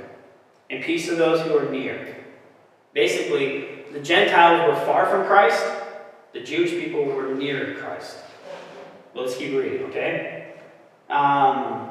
and 0.71 0.83
peace 0.83 1.07
to 1.07 1.15
those 1.15 1.47
who 1.47 1.57
are 1.57 1.71
near. 1.71 2.17
Basically, 2.95 3.85
the 3.93 4.01
Gentiles 4.01 4.69
were 4.69 4.87
far 4.87 5.07
from 5.07 5.27
Christ, 5.27 5.65
the 6.33 6.41
Jewish 6.41 6.71
people 6.71 7.05
were 7.05 7.35
near 7.35 7.75
Christ. 7.75 8.17
Let's 9.15 9.37
keep 9.37 9.53
reading, 9.53 9.83
okay? 9.89 10.55
Um, 11.11 11.91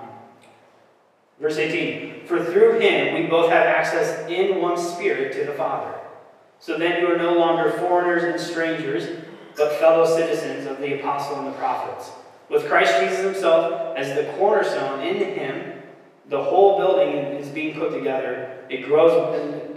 verse 1.39 1.57
18 1.57 2.08
For 2.29 2.45
through 2.45 2.79
him 2.79 3.15
we 3.15 3.27
both 3.27 3.49
have 3.49 3.65
access 3.65 4.29
in 4.29 4.61
one 4.61 4.77
spirit 4.77 5.33
to 5.33 5.45
the 5.45 5.57
Father. 5.57 5.93
So 6.59 6.77
then 6.77 7.01
you 7.01 7.11
are 7.11 7.17
no 7.17 7.33
longer 7.33 7.71
foreigners 7.71 8.23
and 8.23 8.39
strangers, 8.39 9.25
but 9.57 9.73
fellow 9.73 10.05
citizens 10.05 10.65
of 10.67 10.79
the 10.79 10.99
apostle 10.99 11.39
and 11.39 11.47
the 11.47 11.57
prophets 11.57 12.11
with 12.49 12.67
Christ 12.67 12.99
Jesus 12.99 13.19
himself 13.19 13.95
as 13.95 14.15
the 14.15 14.31
cornerstone, 14.33 15.01
in 15.01 15.17
him, 15.17 15.81
the 16.27 16.43
whole 16.43 16.77
building 16.77 17.15
is 17.15 17.47
being 17.49 17.75
put 17.79 17.91
together. 17.91 18.57
It 18.69 18.85
grows 18.85 19.13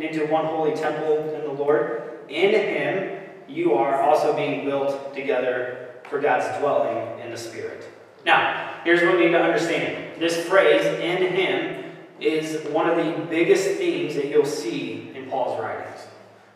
into 0.01 0.27
one 0.27 0.47
holy 0.47 0.75
temple 0.75 1.35
in 1.35 1.43
the 1.43 1.53
Lord. 1.53 2.21
In 2.29 2.51
him, 2.51 3.21
you 3.49 3.75
are 3.75 4.03
also 4.03 4.35
being 4.35 4.65
built 4.65 5.15
together 5.15 5.89
for 6.09 6.21
God's 6.21 6.59
dwelling 6.59 7.21
in 7.21 7.31
the 7.31 7.37
Spirit. 7.37 7.89
Now, 8.25 8.81
here's 8.85 9.03
what 9.03 9.17
we 9.17 9.27
need 9.27 9.33
to 9.33 9.43
understand. 9.43 10.21
This 10.21 10.47
phrase, 10.47 10.85
in 11.01 11.35
him, 11.35 11.82
is 12.25 12.65
one 12.69 12.89
of 12.89 12.97
the 12.97 13.25
biggest 13.27 13.67
themes 13.79 14.15
that 14.15 14.27
you'll 14.27 14.45
see 14.45 15.13
in 15.15 15.27
Paul's 15.29 15.61
writings. 15.61 16.07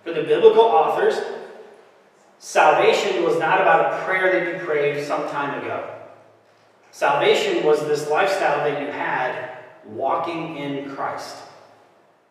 For 0.05 0.13
the 0.13 0.23
biblical 0.23 0.63
authors, 0.63 1.19
salvation 2.39 3.25
was 3.25 3.39
not 3.39 3.61
about 3.61 3.93
a 3.93 4.05
prayer 4.05 4.33
that 4.33 4.53
you 4.53 4.67
prayed 4.67 5.05
some 5.05 5.29
time 5.29 5.63
ago. 5.63 5.93
Salvation 6.93 7.65
was 7.65 7.81
this 7.81 8.09
lifestyle 8.09 8.59
that 8.59 8.81
you 8.81 8.91
had 8.91 9.59
walking 9.85 10.57
in 10.57 10.91
Christ. 10.95 11.37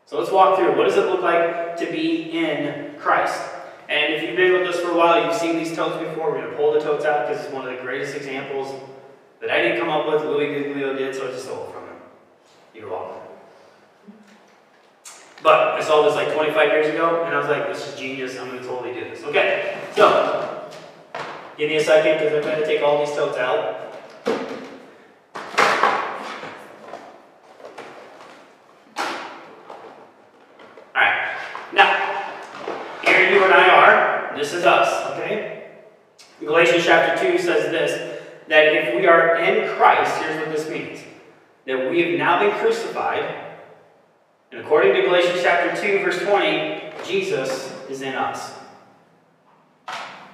So 0.06 0.20
let's 0.20 0.32
walk 0.32 0.58
through. 0.58 0.78
What 0.78 0.88
does 0.88 0.98
it 0.98 1.06
look 1.06 1.22
like 1.22 1.78
to 1.78 1.92
be 1.92 2.32
in 2.32 2.96
Christ? 2.98 3.42
And 3.90 4.14
if 4.14 4.24
you've 4.24 4.36
been 4.36 4.54
with 4.54 4.68
us 4.68 4.80
for 4.80 4.92
a 4.92 4.98
while, 4.98 5.24
you've 5.24 5.36
seen 5.36 5.58
these 5.58 5.76
totes 5.76 5.98
before. 5.98 6.32
We're 6.32 6.42
going 6.42 6.52
to 6.52 6.58
pull 6.58 6.74
the 6.74 6.80
totes 6.80 7.06
out 7.06 7.28
because 7.28 7.44
it's 7.44 7.54
one 7.54 7.68
of 7.68 7.76
the 7.76 7.84
greatest 7.84 8.16
examples 8.16 8.74
that 9.42 9.52
I 9.52 9.62
didn't 9.62 9.80
come 9.80 9.90
up 9.90 10.08
with. 10.08 10.24
Louis 10.24 10.64
Giglio 10.64 10.96
did, 10.96 11.14
so 11.14 11.28
I 11.28 11.32
just 11.32 11.46
stole 11.46 11.68
it 11.68 11.74
from 11.74 11.84
him. 11.84 11.96
You're 12.74 12.90
welcome. 12.90 13.25
But 15.46 15.76
I 15.76 15.80
saw 15.80 16.02
this 16.02 16.16
like 16.16 16.34
25 16.34 16.70
years 16.70 16.88
ago, 16.88 17.24
and 17.24 17.36
I 17.36 17.38
was 17.38 17.48
like, 17.48 17.68
this 17.68 17.88
is 17.88 18.00
genius. 18.00 18.36
I'm 18.40 18.48
going 18.50 18.64
to 18.64 18.68
totally 18.68 18.96
do 18.96 19.02
this. 19.02 19.24
Okay, 19.26 19.80
so 19.96 20.72
give 21.56 21.70
me 21.70 21.76
a 21.76 21.84
second 21.84 22.18
because 22.18 22.44
I'm 22.44 22.52
going 22.52 22.62
to 22.62 22.66
take 22.66 22.82
all 22.82 23.06
these 23.06 23.16
totes 23.16 23.38
out. 23.38 23.94
Alright, 30.96 31.38
now, 31.74 32.34
here 33.04 33.30
you 33.30 33.44
and 33.44 33.54
I 33.54 33.70
are, 33.70 34.36
this 34.36 34.52
is 34.52 34.66
us, 34.66 35.12
okay? 35.12 35.74
Galatians 36.40 36.86
chapter 36.86 37.24
2 37.24 37.38
says 37.38 37.70
this 37.70 38.20
that 38.48 38.74
if 38.74 38.96
we 38.96 39.06
are 39.06 39.36
in 39.36 39.70
Christ, 39.76 40.24
here's 40.24 40.40
what 40.40 40.56
this 40.56 40.68
means 40.68 41.02
that 41.68 41.92
we 41.92 42.02
have 42.02 42.18
now 42.18 42.40
been 42.40 42.58
crucified, 42.60 43.45
according 44.66 44.96
to 44.96 45.02
Galatians 45.04 45.42
chapter 45.44 45.80
2, 45.80 46.00
verse 46.04 46.20
20, 46.24 46.92
Jesus 47.06 47.72
is 47.88 48.02
in 48.02 48.16
us. 48.16 48.56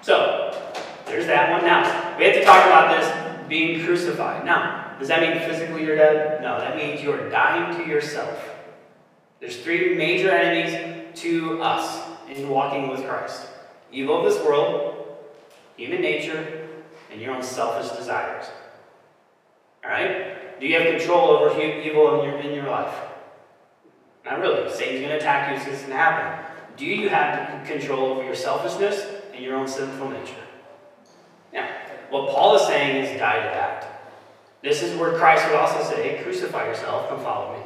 So, 0.02 0.58
there's 1.06 1.26
that 1.26 1.52
one. 1.52 1.66
Now, 1.66 2.18
we 2.18 2.24
have 2.24 2.36
to 2.36 2.44
talk 2.46 2.66
about 2.66 2.98
this 2.98 3.50
being 3.50 3.84
crucified. 3.84 4.46
Now, 4.46 4.96
does 4.98 5.10
that 5.10 5.20
mean 5.20 5.38
physically 5.46 5.84
you're 5.84 5.98
dead? 5.98 6.42
No, 6.42 6.58
that 6.60 6.78
means 6.78 7.02
you're 7.02 7.30
dying 7.30 7.78
to 7.78 7.86
yourself. 7.86 8.50
There's 9.42 9.58
three 9.58 9.96
major 9.96 10.32
enemies 10.32 11.20
to 11.20 11.62
us 11.62 12.02
in 12.30 12.48
walking 12.48 12.88
with 12.88 13.06
Christ 13.06 13.48
evil 13.92 14.26
of 14.26 14.34
this 14.34 14.42
world, 14.46 15.18
human 15.76 16.02
nature, 16.02 16.70
and 17.12 17.20
your 17.20 17.36
own 17.36 17.44
selfish 17.44 17.92
desires. 17.98 18.46
Alright? 19.84 20.62
Do 20.62 20.68
you 20.68 20.80
have 20.80 20.98
control 20.98 21.32
over 21.32 21.62
evil 21.62 22.22
in 22.22 22.30
your, 22.30 22.40
in 22.40 22.56
your 22.56 22.70
life? 22.70 23.11
Not 24.26 24.40
really. 24.40 24.70
Satan's 24.72 25.00
going 25.00 25.12
to 25.12 25.18
attack 25.18 25.52
you, 25.52 25.64
so 25.64 25.72
it's 25.72 25.82
going 25.82 25.92
to 25.92 25.98
happen. 25.98 26.46
Do 26.78 26.86
you 26.86 27.10
have 27.10 27.66
control 27.68 28.12
over 28.12 28.24
your 28.24 28.36
selfishness 28.36 29.06
and 29.34 29.44
your 29.44 29.56
own 29.56 29.68
sinful 29.68 30.10
nature? 30.10 30.36
Now, 31.54 31.68
what 32.10 32.30
Paul 32.30 32.56
is 32.56 32.68
saying 32.68 33.06
is 33.06 33.20
die 33.20 33.38
to 33.38 33.50
that. 33.50 33.88
This 34.62 34.84
is 34.84 34.98
where 34.98 35.18
Christ 35.18 35.48
would 35.48 35.56
also 35.56 35.84
say, 35.84 36.18
hey, 36.18 36.24
crucify 36.24 36.66
yourself, 36.68 37.10
come 37.10 37.20
follow 37.22 37.58
me. 37.58 37.64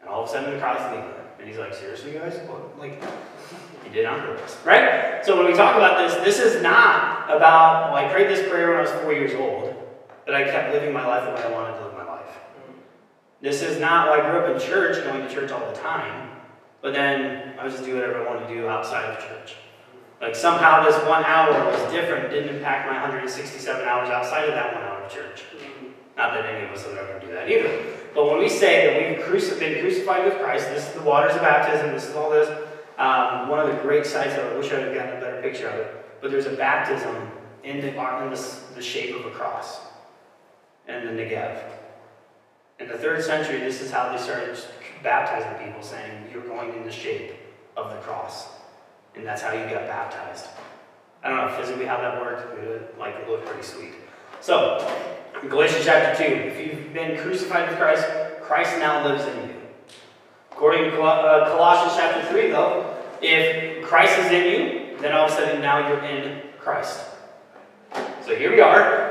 And 0.00 0.08
all 0.08 0.22
of 0.22 0.28
a 0.28 0.32
sudden 0.32 0.54
the 0.54 0.60
crowd's 0.60 0.94
leaving. 0.94 1.10
And 1.38 1.48
he's 1.48 1.58
like, 1.58 1.74
seriously, 1.74 2.12
guys? 2.12 2.38
What? 2.48 2.78
Like, 2.78 3.02
he 3.82 3.90
did 3.90 4.04
on 4.06 4.20
purpose, 4.20 4.56
right? 4.64 5.24
So 5.24 5.36
when 5.36 5.46
we 5.46 5.54
talk 5.54 5.74
about 5.74 5.98
this, 5.98 6.14
this 6.22 6.38
is 6.38 6.62
not 6.62 7.24
about, 7.24 7.92
well, 7.92 8.04
I 8.04 8.12
prayed 8.12 8.28
this 8.28 8.48
prayer 8.48 8.68
when 8.70 8.78
I 8.78 8.82
was 8.82 8.90
four 9.02 9.12
years 9.12 9.34
old, 9.34 9.74
but 10.26 10.34
I 10.34 10.44
kept 10.44 10.72
living 10.72 10.92
my 10.92 11.06
life 11.06 11.24
the 11.24 11.34
way 11.34 11.42
I 11.42 11.52
wanted 11.52 11.78
to 11.78 11.84
live. 11.84 11.89
This 13.40 13.62
is 13.62 13.80
not, 13.80 14.08
well, 14.08 14.20
I 14.20 14.30
grew 14.30 14.40
up 14.40 14.54
in 14.54 14.60
church, 14.60 15.02
going 15.04 15.26
to 15.26 15.32
church 15.32 15.50
all 15.50 15.66
the 15.66 15.78
time, 15.78 16.30
but 16.82 16.92
then 16.92 17.58
I 17.58 17.64
would 17.64 17.72
just 17.72 17.84
do 17.84 17.94
whatever 17.94 18.26
I 18.26 18.30
wanted 18.30 18.48
to 18.48 18.54
do 18.54 18.68
outside 18.68 19.04
of 19.04 19.18
church. 19.18 19.56
Like 20.20 20.36
somehow 20.36 20.84
this 20.84 20.96
one 21.08 21.24
hour 21.24 21.52
was 21.64 21.90
different, 21.90 22.30
didn't 22.30 22.54
impact 22.56 22.86
my 22.86 23.00
167 23.00 23.88
hours 23.88 24.10
outside 24.10 24.48
of 24.48 24.54
that 24.54 24.74
one 24.74 24.82
hour 24.82 25.02
of 25.02 25.10
church. 25.10 25.44
Not 26.18 26.34
that 26.34 26.44
any 26.44 26.66
of 26.66 26.72
us 26.72 26.86
would 26.86 26.98
ever 26.98 27.18
do 27.18 27.32
that 27.32 27.50
either. 27.50 27.82
But 28.14 28.26
when 28.26 28.38
we 28.38 28.48
say 28.48 28.86
that 28.86 29.08
we've 29.08 29.16
been 29.58 29.80
crucified 29.80 30.24
with 30.24 30.38
Christ, 30.38 30.68
this 30.68 30.86
is 30.86 30.92
the 30.92 31.02
waters 31.02 31.34
of 31.34 31.40
baptism, 31.40 31.92
this 31.92 32.06
is 32.06 32.14
all 32.14 32.28
this, 32.28 32.48
um, 32.98 33.48
one 33.48 33.60
of 33.60 33.74
the 33.74 33.80
great 33.82 34.04
sights 34.04 34.34
I 34.34 34.54
wish 34.58 34.70
I 34.70 34.80
had 34.80 34.94
gotten 34.94 35.16
a 35.16 35.20
better 35.20 35.40
picture 35.40 35.68
of 35.68 35.76
it, 35.76 36.20
but 36.20 36.30
there's 36.30 36.44
a 36.44 36.54
baptism 36.54 37.16
in 37.64 37.80
the, 37.80 37.88
in 37.88 38.30
the, 38.30 38.56
the 38.74 38.82
shape 38.82 39.16
of 39.16 39.24
a 39.24 39.30
cross, 39.30 39.80
and 40.86 41.08
the 41.08 41.12
Negev. 41.12 41.79
In 42.80 42.88
the 42.88 42.96
third 42.96 43.22
century, 43.22 43.60
this 43.60 43.82
is 43.82 43.90
how 43.90 44.10
they 44.10 44.18
started 44.18 44.58
baptizing 45.02 45.66
people, 45.66 45.82
saying, 45.82 46.28
You're 46.32 46.42
going 46.42 46.72
in 46.74 46.84
the 46.84 46.90
shape 46.90 47.34
of 47.76 47.90
the 47.90 47.96
cross. 47.98 48.48
And 49.14 49.26
that's 49.26 49.42
how 49.42 49.52
you 49.52 49.68
got 49.68 49.86
baptized. 49.86 50.46
I 51.22 51.28
don't 51.28 51.36
know 51.36 51.56
physically 51.60 51.84
how 51.84 51.98
that 51.98 52.18
worked, 52.22 52.54
but 52.54 52.64
it 52.64 52.98
like 52.98 53.14
it 53.16 53.28
looked 53.28 53.44
pretty 53.44 53.62
sweet. 53.62 53.92
So, 54.40 54.78
Galatians 55.48 55.84
chapter 55.84 56.24
2, 56.24 56.32
if 56.32 56.66
you've 56.66 56.94
been 56.94 57.18
crucified 57.18 57.68
with 57.68 57.78
Christ, 57.78 58.06
Christ 58.40 58.78
now 58.78 59.06
lives 59.06 59.24
in 59.24 59.48
you. 59.48 59.54
According 60.50 60.90
to 60.92 61.02
uh, 61.02 61.50
Colossians 61.50 61.94
chapter 61.98 62.26
3, 62.32 62.50
though, 62.50 62.96
if 63.20 63.84
Christ 63.84 64.18
is 64.18 64.32
in 64.32 64.44
you, 64.46 64.98
then 65.00 65.12
all 65.12 65.26
of 65.26 65.32
a 65.32 65.34
sudden 65.34 65.60
now 65.60 65.86
you're 65.86 66.04
in 66.04 66.40
Christ. 66.58 67.00
So 68.24 68.34
here 68.34 68.50
we 68.50 68.60
are. 68.60 69.09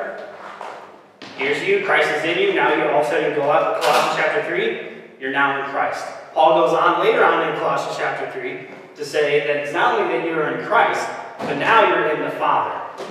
Here's 1.40 1.64
you, 1.64 1.86
Christ 1.86 2.10
is 2.10 2.26
in 2.26 2.38
you. 2.38 2.54
Now 2.54 2.74
you're 2.74 2.92
all 2.92 3.00
of 3.00 3.08
a 3.08 3.10
sudden 3.10 3.34
go 3.34 3.50
out 3.50 3.82
Colossians 3.82 4.18
chapter 4.18 4.46
3, 4.46 5.22
you're 5.22 5.32
now 5.32 5.64
in 5.64 5.72
Christ. 5.72 6.06
Paul 6.34 6.60
goes 6.60 6.78
on 6.78 7.00
later 7.00 7.24
on 7.24 7.48
in 7.48 7.58
Colossians 7.58 7.96
chapter 7.98 8.30
3 8.38 8.68
to 8.98 9.06
say 9.06 9.40
that 9.48 9.56
it's 9.56 9.72
not 9.72 9.98
only 9.98 10.18
that 10.18 10.26
you 10.26 10.34
are 10.34 10.58
in 10.58 10.66
Christ, 10.66 11.08
but 11.38 11.56
now 11.56 11.88
you're 11.88 12.14
in 12.14 12.26
the 12.26 12.32
Father. 12.32 13.06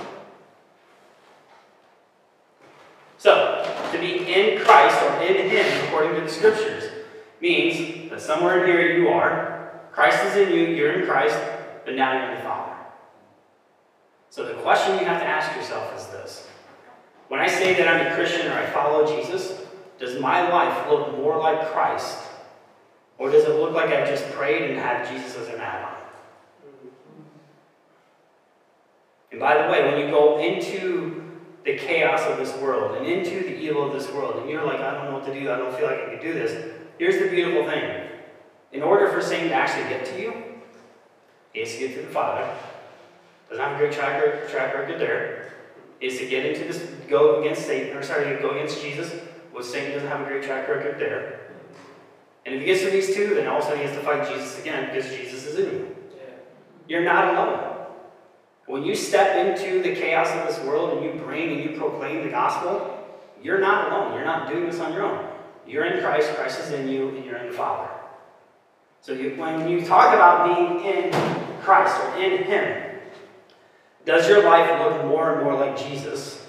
So, 3.17 3.65
to 3.91 3.97
be 3.97 4.31
in 4.31 4.59
Christ 4.59 5.01
or 5.01 5.23
in 5.23 5.49
Him, 5.49 5.87
according 5.87 6.13
to 6.13 6.21
the 6.21 6.29
Scriptures, 6.29 6.83
means 7.41 8.11
that 8.11 8.21
somewhere 8.21 8.63
in 8.63 8.67
here 8.67 8.95
you 8.95 9.07
are, 9.07 9.71
Christ 9.91 10.23
is 10.25 10.35
in 10.35 10.53
you, 10.53 10.67
you're 10.67 11.01
in 11.01 11.07
Christ, 11.07 11.35
but 11.83 11.95
now 11.95 12.13
you're 12.13 12.29
in 12.29 12.37
the 12.37 12.43
Father. 12.43 12.75
So 14.29 14.45
the 14.45 14.61
question 14.61 14.99
you 14.99 15.05
have 15.05 15.19
to 15.19 15.27
ask 15.27 15.55
yourself 15.57 15.97
is 15.97 16.05
this. 16.09 16.48
When 17.29 17.39
I 17.39 17.47
say 17.47 17.75
that 17.75 17.87
I'm 17.87 18.11
a 18.11 18.15
Christian 18.15 18.47
or 18.47 18.53
I 18.53 18.65
follow 18.65 19.05
Jesus, 19.07 19.61
does 19.99 20.19
my 20.19 20.49
life 20.49 20.89
look 20.89 21.15
more 21.17 21.37
like 21.37 21.71
Christ? 21.71 22.17
Or 23.17 23.29
does 23.29 23.45
it 23.45 23.55
look 23.55 23.73
like 23.73 23.89
I've 23.89 24.07
just 24.07 24.29
prayed 24.31 24.71
and 24.71 24.79
had 24.79 25.07
Jesus 25.07 25.37
as 25.37 25.47
an 25.47 25.59
add-on? 25.59 25.95
And 29.31 29.39
by 29.39 29.61
the 29.61 29.71
way, 29.71 29.85
when 29.85 29.99
you 29.99 30.09
go 30.09 30.39
into 30.39 31.23
the 31.65 31.77
chaos 31.77 32.21
of 32.21 32.37
this 32.37 32.55
world 32.57 32.97
and 32.97 33.05
into 33.05 33.41
the 33.41 33.55
evil 33.55 33.85
of 33.85 33.93
this 33.93 34.11
world, 34.11 34.37
and 34.41 34.49
you're 34.49 34.65
like, 34.65 34.79
I 34.79 34.93
don't 34.93 35.05
know 35.05 35.13
what 35.13 35.25
to 35.25 35.33
do, 35.33 35.51
I 35.51 35.57
don't 35.57 35.75
feel 35.75 35.85
like 35.85 35.99
I 35.99 36.15
can 36.15 36.21
do 36.21 36.33
this, 36.33 36.73
here's 36.97 37.19
the 37.19 37.29
beautiful 37.29 37.69
thing. 37.69 38.07
In 38.71 38.81
order 38.81 39.11
for 39.11 39.21
Satan 39.21 39.49
to 39.49 39.53
actually 39.53 39.89
get 39.89 40.05
to 40.05 40.21
you, 40.21 40.33
he 41.53 41.59
has 41.59 41.73
to 41.73 41.79
get 41.79 41.95
to 41.95 42.01
the 42.01 42.11
Father. 42.11 42.49
Doesn't 43.49 43.63
have 43.63 43.75
a 43.75 43.77
great 43.77 43.91
track 43.91 44.49
track 44.49 44.73
record 44.73 44.99
there. 44.99 45.38
Is 46.01 46.17
to 46.19 46.27
get 46.27 46.45
into 46.45 46.63
this, 46.63 46.79
go 47.09 47.41
against 47.41 47.65
Satan, 47.65 47.95
or 47.95 48.01
sorry, 48.01 48.41
go 48.41 48.51
against 48.51 48.81
Jesus, 48.81 49.11
which 49.51 49.65
Satan 49.65 49.91
doesn't 49.91 50.07
have 50.07 50.21
a 50.21 50.25
great 50.25 50.43
track 50.43 50.69
record 50.69 50.97
there. 50.97 51.39
And 52.45 52.55
if 52.55 52.61
he 52.61 52.65
gets 52.67 52.81
to 52.81 52.89
these 52.89 53.13
two, 53.13 53.35
then 53.35 53.47
all 53.47 53.57
of 53.57 53.63
a 53.63 53.67
sudden 53.67 53.79
he 53.81 53.85
has 53.85 53.95
to 53.97 54.03
fight 54.03 54.27
Jesus 54.29 54.59
again 54.59 54.93
because 54.93 55.13
Jesus 55.13 55.45
is 55.45 55.59
in 55.59 55.65
you. 55.65 55.95
You're 56.87 57.03
not 57.03 57.33
alone. 57.33 57.85
When 58.65 58.83
you 58.83 58.95
step 58.95 59.35
into 59.35 59.81
the 59.81 59.93
chaos 59.93 60.29
of 60.31 60.47
this 60.47 60.65
world 60.65 60.97
and 60.97 61.05
you 61.05 61.21
bring 61.23 61.51
and 61.51 61.71
you 61.71 61.77
proclaim 61.77 62.23
the 62.23 62.29
gospel, 62.29 62.97
you're 63.41 63.59
not 63.59 63.91
alone. 63.91 64.13
You're 64.13 64.25
not 64.25 64.49
doing 64.49 64.65
this 64.65 64.79
on 64.79 64.93
your 64.93 65.03
own. 65.03 65.27
You're 65.67 65.85
in 65.85 66.01
Christ, 66.01 66.33
Christ 66.35 66.59
is 66.61 66.71
in 66.71 66.87
you, 66.87 67.09
and 67.09 67.25
you're 67.25 67.37
in 67.37 67.47
the 67.47 67.53
Father. 67.53 67.89
So 69.01 69.13
you, 69.13 69.35
when 69.37 69.69
you 69.69 69.85
talk 69.85 70.13
about 70.13 70.55
being 70.55 70.85
in 70.85 71.11
Christ 71.61 71.99
or 72.03 72.15
in 72.21 72.43
Him, 72.43 72.88
does 74.05 74.27
your 74.27 74.43
life 74.43 74.69
look 74.79 75.05
more 75.05 75.35
and 75.35 75.43
more 75.43 75.55
like 75.55 75.77
Jesus 75.77 76.45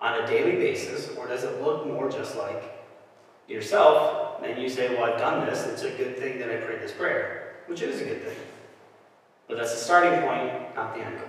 on 0.00 0.22
a 0.22 0.26
daily 0.26 0.52
basis, 0.52 1.14
or 1.16 1.26
does 1.26 1.44
it 1.44 1.62
look 1.62 1.86
more 1.86 2.10
just 2.10 2.36
like 2.36 2.62
yourself? 3.48 4.42
And 4.42 4.60
you 4.60 4.68
say, 4.68 4.94
Well, 4.94 5.04
I've 5.04 5.18
done 5.18 5.46
this. 5.46 5.66
It's 5.66 5.82
a 5.82 5.90
good 5.90 6.18
thing 6.18 6.38
that 6.38 6.50
I 6.50 6.56
prayed 6.56 6.80
this 6.80 6.92
prayer, 6.92 7.56
which 7.66 7.82
is 7.82 8.00
a 8.00 8.04
good 8.04 8.22
thing. 8.22 8.36
But 9.48 9.58
that's 9.58 9.72
the 9.72 9.80
starting 9.80 10.20
point, 10.20 10.74
not 10.76 10.94
the 10.94 11.02
end 11.02 11.18
goal. 11.18 11.28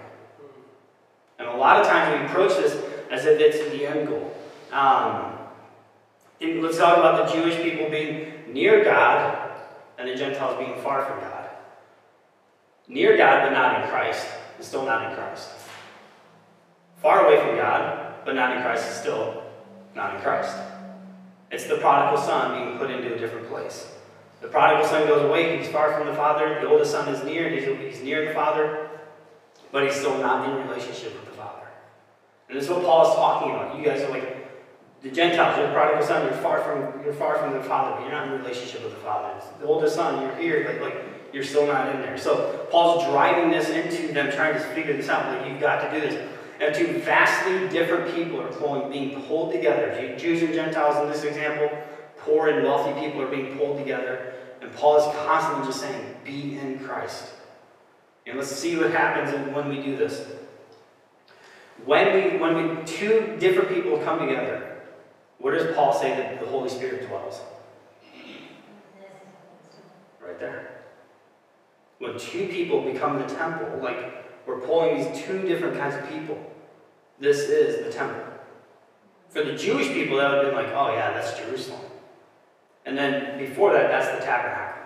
And 1.39 1.47
a 1.49 1.55
lot 1.55 1.82
of 1.82 1.88
times 1.88 2.19
we 2.19 2.25
approach 2.27 2.51
this 2.51 2.73
as 3.09 3.25
if 3.25 3.39
it's 3.39 3.57
the 3.71 3.88
end 3.88 4.07
goal. 4.07 4.34
Um, 4.71 5.38
let's 6.39 6.77
talk 6.77 6.97
about 6.97 7.27
the 7.27 7.34
Jewish 7.34 7.55
people 7.61 7.89
being 7.89 8.53
near 8.53 8.84
God 8.84 9.51
and 9.97 10.07
the 10.07 10.15
Gentiles 10.15 10.57
being 10.57 10.79
far 10.82 11.03
from 11.05 11.19
God. 11.19 11.49
Near 12.88 13.17
God, 13.17 13.43
but 13.43 13.53
not 13.53 13.82
in 13.82 13.89
Christ, 13.89 14.27
still 14.68 14.86
not 14.86 15.09
in 15.09 15.16
Christ. 15.16 15.49
Far 17.01 17.26
away 17.26 17.39
from 17.39 17.55
God, 17.55 18.16
but 18.26 18.36
not 18.36 18.55
in 18.55 18.62
Christ, 18.62 18.89
is 18.89 18.95
still 18.95 19.43
not 19.95 20.16
in 20.16 20.22
Christ. 20.22 20.55
It's 21.49 21.66
the 21.66 21.78
prodigal 21.78 22.24
son 22.24 22.64
being 22.64 22.78
put 22.78 22.91
into 22.91 23.14
a 23.14 23.18
different 23.18 23.49
place. 23.49 23.91
The 24.41 24.47
prodigal 24.47 24.88
son 24.88 25.07
goes 25.07 25.24
away, 25.24 25.57
he's 25.57 25.68
far 25.68 25.93
from 25.93 26.07
the 26.07 26.14
father. 26.14 26.59
The 26.62 26.68
oldest 26.68 26.91
son 26.91 27.14
is 27.14 27.24
near, 27.24 27.49
he's, 27.49 28.01
near 28.01 28.28
the 28.28 28.34
father, 28.34 28.89
but 29.72 29.84
he's 29.84 29.95
still 29.95 30.18
not 30.18 30.49
in 30.49 30.68
relationship 30.68 31.14
with 31.14 31.26
the 31.26 31.38
father. 31.38 31.68
And 32.47 32.57
this 32.57 32.66
is 32.66 32.70
what 32.70 32.84
Paul 32.84 33.09
is 33.09 33.16
talking 33.16 33.51
about. 33.51 33.78
You 33.78 33.86
guys 33.86 34.01
are 34.01 34.09
like 34.09 34.47
the 35.01 35.09
Gentiles, 35.09 35.57
you're 35.57 35.68
the 35.68 35.74
prodigal 35.74 36.05
son, 36.05 36.26
you're 36.26 36.41
far 36.41 36.62
from 36.62 37.03
you're 37.03 37.14
far 37.14 37.38
from 37.38 37.53
the 37.53 37.64
father, 37.64 37.95
but 37.95 38.01
you're 38.01 38.12
not 38.12 38.28
in 38.28 38.34
relationship 38.34 38.84
with 38.84 38.93
the 38.93 38.99
father. 38.99 39.34
It's 39.38 39.47
the 39.59 39.66
oldest 39.66 39.95
son, 39.95 40.22
you're 40.22 40.36
here, 40.36 40.80
like 40.82 41.11
you're 41.34 41.43
still 41.43 41.67
not 41.67 41.93
in 41.95 42.01
there. 42.01 42.17
So 42.17 42.67
Paul's 42.71 43.05
driving 43.05 43.51
this 43.51 43.69
into 43.69 44.13
them 44.13 44.32
trying 44.32 44.53
to 44.53 44.59
figure 44.59 44.95
this 44.95 45.09
out. 45.09 45.38
Like 45.38 45.49
you've 45.49 45.61
got 45.61 45.89
to 45.89 45.99
do 45.99 46.07
this. 46.07 46.29
And 46.59 46.75
two 46.75 46.99
vastly 46.99 47.67
different 47.69 48.13
people 48.13 48.39
are 48.41 48.51
pulling, 48.51 48.91
being 48.91 49.23
pulled 49.23 49.51
together. 49.51 50.15
Jews 50.17 50.43
and 50.43 50.53
Gentiles 50.53 50.97
in 51.03 51.11
this 51.11 51.23
example, 51.23 51.75
poor 52.17 52.49
and 52.49 52.63
wealthy 52.63 52.99
people 52.99 53.21
are 53.21 53.32
being 53.32 53.57
pulled 53.57 53.79
together. 53.79 54.34
And 54.61 54.71
Paul 54.73 54.97
is 54.97 55.15
constantly 55.25 55.65
just 55.65 55.79
saying, 55.79 56.15
be 56.23 56.59
in 56.59 56.79
Christ. 56.79 57.34
And 58.27 58.38
let's 58.38 58.51
see 58.51 58.77
what 58.77 58.91
happens 58.91 59.32
when 59.55 59.69
we 59.69 59.82
do 59.82 59.95
this. 59.95 60.27
When 61.86 62.13
we 62.13 62.38
when 62.38 62.77
we 62.77 62.84
two 62.84 63.38
different 63.39 63.69
people 63.69 63.97
come 63.99 64.19
together, 64.19 64.82
where 65.39 65.55
does 65.55 65.75
Paul 65.75 65.93
say 65.93 66.15
that 66.15 66.39
the 66.39 66.45
Holy 66.45 66.69
Spirit 66.69 67.07
dwells? 67.07 67.41
Right 70.23 70.39
there. 70.39 70.82
When 72.01 72.17
two 72.17 72.47
people 72.47 72.81
become 72.81 73.19
the 73.19 73.27
temple, 73.27 73.79
like 73.79 74.25
we're 74.47 74.59
pulling 74.59 74.97
these 74.97 75.21
two 75.23 75.43
different 75.43 75.77
kinds 75.77 75.93
of 75.93 76.09
people, 76.09 76.35
this 77.19 77.41
is 77.41 77.85
the 77.85 77.91
temple. 77.91 78.23
For 79.29 79.43
the 79.43 79.53
Jewish 79.53 79.89
people, 79.89 80.17
that 80.17 80.31
would 80.31 80.45
have 80.45 80.55
been 80.55 80.55
like, 80.55 80.73
oh 80.73 80.91
yeah, 80.95 81.13
that's 81.13 81.37
Jerusalem. 81.37 81.79
And 82.87 82.97
then 82.97 83.37
before 83.37 83.71
that, 83.73 83.91
that's 83.91 84.17
the 84.17 84.25
tabernacle. 84.25 84.81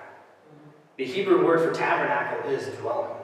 The 0.98 1.06
Hebrew 1.06 1.46
word 1.46 1.62
for 1.62 1.74
tabernacle 1.74 2.50
is 2.52 2.68
dwelling. 2.80 3.16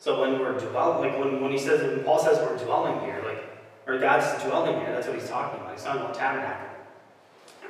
So 0.00 0.20
when 0.20 0.40
we're 0.40 0.58
dwelling, 0.58 1.08
like 1.08 1.16
when, 1.20 1.40
when 1.40 1.52
he 1.52 1.58
says, 1.58 1.80
when 1.80 2.02
Paul 2.02 2.18
says 2.18 2.38
we're 2.38 2.58
dwelling 2.58 2.98
here, 3.02 3.22
like, 3.24 3.44
or 3.86 4.00
God's 4.00 4.42
dwelling 4.42 4.80
here, 4.80 4.92
that's 4.92 5.06
what 5.06 5.14
he's 5.14 5.28
talking 5.28 5.60
about. 5.60 5.74
He's 5.74 5.84
talking 5.84 6.00
about 6.00 6.14
tabernacle. 6.14 6.66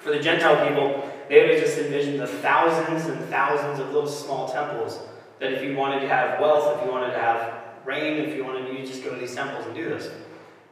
For 0.01 0.13
the 0.13 0.21
Gentile 0.21 0.67
people, 0.67 1.12
they 1.33 1.49
would 1.49 1.59
just 1.59 1.79
envisioned 1.79 2.21
the 2.21 2.27
thousands 2.27 3.07
and 3.07 3.19
thousands 3.31 3.81
of 3.81 3.91
little 3.91 4.07
small 4.07 4.53
temples 4.53 4.99
that 5.39 5.51
if 5.51 5.63
you 5.63 5.75
wanted 5.75 6.01
to 6.01 6.09
have 6.09 6.39
wealth, 6.39 6.77
if 6.77 6.85
you 6.85 6.93
wanted 6.93 7.11
to 7.11 7.19
have 7.19 7.55
rain, 7.87 8.19
if 8.19 8.37
you 8.37 8.45
wanted 8.45 8.67
to, 8.67 8.79
you 8.79 8.87
just 8.87 9.03
go 9.03 9.15
to 9.15 9.17
these 9.19 9.35
temples 9.35 9.65
and 9.65 9.75
do 9.75 9.89
this. 9.89 10.11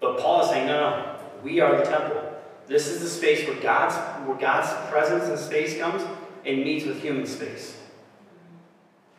But 0.03 0.19
Paul 0.19 0.43
is 0.43 0.51
saying, 0.51 0.67
no, 0.67 0.79
no, 0.79 1.17
we 1.43 1.61
are 1.61 1.79
the 1.79 1.85
temple. 1.85 2.23
This 2.67 2.89
is 2.89 3.01
the 3.01 3.09
space 3.09 3.49
where 3.49 3.59
God's, 3.59 3.95
where 4.29 4.37
God's 4.37 4.69
presence 4.91 5.25
and 5.31 5.39
space 5.39 5.79
comes 5.79 6.03
and 6.45 6.59
meets 6.59 6.85
with 6.85 7.01
human 7.01 7.27
space. 7.27 7.79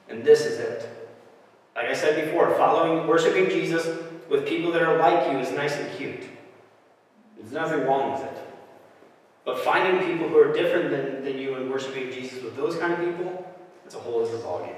And 0.10 0.24
this 0.24 0.46
is 0.46 0.60
it. 0.60 0.88
Like 1.76 1.88
I 1.88 1.94
said 1.94 2.24
before, 2.24 2.54
following, 2.54 3.08
worshiping 3.08 3.50
Jesus 3.50 3.88
with 4.30 4.48
people 4.48 4.72
that 4.74 4.84
are 4.84 5.00
like 5.00 5.32
you 5.32 5.40
is 5.40 5.52
nice 5.52 5.76
and 5.76 5.92
cute. 5.98 6.22
There's 7.36 7.52
nothing 7.52 7.84
wrong 7.88 8.12
with 8.12 8.32
it. 8.32 8.51
But 9.44 9.60
finding 9.60 10.08
people 10.08 10.30
who 10.30 10.38
are 10.38 10.54
different 10.54 10.92
than, 10.92 11.24
than 11.24 11.38
you 11.38 11.56
and 11.56 11.72
worshiping 11.72 12.12
Jesus 12.12 12.44
with 12.44 12.56
those 12.56 12.76
kind 12.78 12.94
of 12.94 13.00
people, 13.00 13.46
it's 13.86 13.96
a 13.96 14.00
whole 14.00 14.24
other 14.24 14.38
ballgame. 14.38 14.76